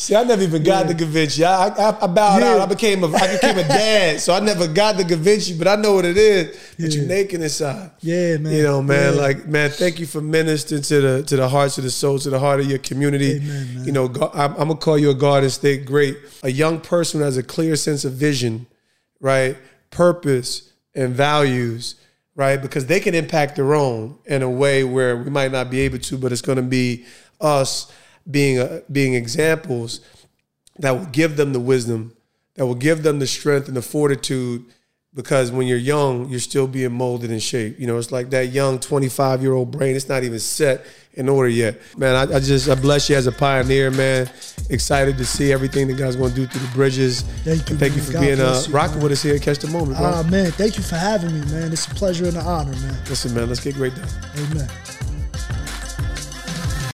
See, 0.00 0.14
I 0.14 0.22
never 0.22 0.42
even 0.42 0.62
got 0.62 0.86
the 0.86 0.94
Da 0.94 1.04
Vinci. 1.04 1.44
I, 1.44 1.66
I, 1.66 2.04
I 2.04 2.06
bowed 2.06 2.40
Yeah. 2.40 2.52
out. 2.54 2.60
I 2.60 2.66
became 2.66 3.02
a 3.02 3.08
I 3.08 3.32
became 3.34 3.58
a 3.58 3.66
dad, 3.66 4.20
so 4.20 4.32
I 4.32 4.38
never 4.38 4.68
got 4.68 4.96
the 4.96 5.02
Da 5.02 5.16
Vinci, 5.16 5.58
but 5.58 5.66
I 5.66 5.74
know 5.74 5.94
what 5.94 6.04
it 6.04 6.16
is. 6.16 6.56
But 6.78 6.94
you're 6.94 7.02
Yeah. 7.02 7.08
naked 7.08 7.42
inside. 7.42 7.90
Yeah, 8.00 8.36
man. 8.36 8.52
You 8.52 8.62
know, 8.62 8.80
man. 8.80 9.14
Yeah. 9.14 9.20
Like, 9.20 9.48
man, 9.48 9.70
thank 9.70 9.98
you 9.98 10.06
for 10.06 10.20
ministering 10.20 10.82
to 10.82 11.00
the 11.00 11.22
to 11.24 11.36
the 11.36 11.48
hearts 11.48 11.78
of 11.78 11.84
the 11.84 11.90
souls, 11.90 12.22
to 12.24 12.30
the 12.30 12.38
heart 12.38 12.60
of 12.60 12.66
your 12.66 12.78
community. 12.78 13.38
Amen. 13.38 13.82
You 13.86 13.90
know, 13.90 14.04
I'm, 14.34 14.52
I'm 14.52 14.68
gonna 14.68 14.76
call 14.76 14.96
you 14.98 15.10
a 15.10 15.14
Garden 15.14 15.50
State 15.50 15.84
great, 15.84 16.16
a 16.44 16.50
young 16.52 16.80
person 16.80 17.18
who 17.18 17.24
has 17.24 17.36
a 17.36 17.42
clear 17.42 17.74
sense 17.74 18.04
of 18.04 18.12
vision, 18.12 18.68
right, 19.20 19.56
purpose 19.90 20.70
and 20.94 21.12
values, 21.12 21.96
right, 22.36 22.62
because 22.62 22.86
they 22.86 23.00
can 23.00 23.16
impact 23.16 23.56
their 23.56 23.74
own 23.74 24.16
in 24.26 24.42
a 24.42 24.50
way 24.50 24.84
where 24.84 25.16
we 25.16 25.28
might 25.28 25.50
not 25.50 25.70
be 25.72 25.80
able 25.80 25.98
to, 25.98 26.16
but 26.16 26.30
it's 26.30 26.40
gonna 26.42 26.62
be 26.62 27.04
us 27.40 27.90
being 28.30 28.58
a, 28.58 28.82
being 28.90 29.14
examples 29.14 30.00
that 30.78 30.92
will 30.92 31.06
give 31.06 31.36
them 31.36 31.52
the 31.52 31.60
wisdom, 31.60 32.14
that 32.54 32.66
will 32.66 32.74
give 32.74 33.02
them 33.02 33.18
the 33.18 33.26
strength 33.26 33.68
and 33.68 33.76
the 33.76 33.82
fortitude. 33.82 34.64
Because 35.14 35.50
when 35.50 35.66
you're 35.66 35.78
young, 35.78 36.28
you're 36.28 36.38
still 36.38 36.68
being 36.68 36.92
molded 36.92 37.30
and 37.30 37.42
shaped. 37.42 37.80
You 37.80 37.86
know, 37.86 37.98
it's 37.98 38.12
like 38.12 38.30
that 38.30 38.48
young 38.48 38.78
25 38.78 39.42
year 39.42 39.52
old 39.52 39.70
brain. 39.72 39.96
It's 39.96 40.08
not 40.08 40.22
even 40.22 40.38
set 40.38 40.84
in 41.14 41.28
order 41.28 41.48
yet. 41.48 41.80
Man, 41.96 42.14
I, 42.14 42.36
I 42.36 42.38
just 42.38 42.68
I 42.68 42.76
bless 42.76 43.10
you 43.10 43.16
as 43.16 43.26
a 43.26 43.32
pioneer, 43.32 43.90
man. 43.90 44.30
Excited 44.70 45.18
to 45.18 45.24
see 45.24 45.50
everything 45.52 45.88
that 45.88 45.94
God's 45.94 46.14
going 46.14 46.30
to 46.30 46.36
do 46.36 46.46
through 46.46 46.64
the 46.64 46.72
bridges. 46.74 47.22
Thank 47.22 47.68
you, 47.68 47.72
And 47.72 47.80
thank 47.80 47.96
you 47.96 48.02
for 48.02 48.12
God 48.12 48.20
being 48.20 48.40
uh, 48.40 48.62
you, 48.64 48.72
rocking 48.72 48.96
man. 48.96 49.02
with 49.04 49.12
us 49.12 49.22
here 49.22 49.34
at 49.34 49.42
Catch 49.42 49.58
the 49.58 49.68
Moment, 49.68 49.98
bro. 49.98 50.06
Ah, 50.06 50.22
man, 50.24 50.52
thank 50.52 50.76
you 50.76 50.84
for 50.84 50.94
having 50.96 51.32
me, 51.32 51.44
man. 51.46 51.72
It's 51.72 51.86
a 51.86 51.94
pleasure 51.94 52.26
and 52.26 52.36
an 52.36 52.46
honor, 52.46 52.72
man. 52.72 52.96
Listen, 53.08 53.34
man, 53.34 53.48
let's 53.48 53.64
get 53.64 53.74
great 53.74 53.96
done. 53.96 54.08
Amen. 54.36 54.68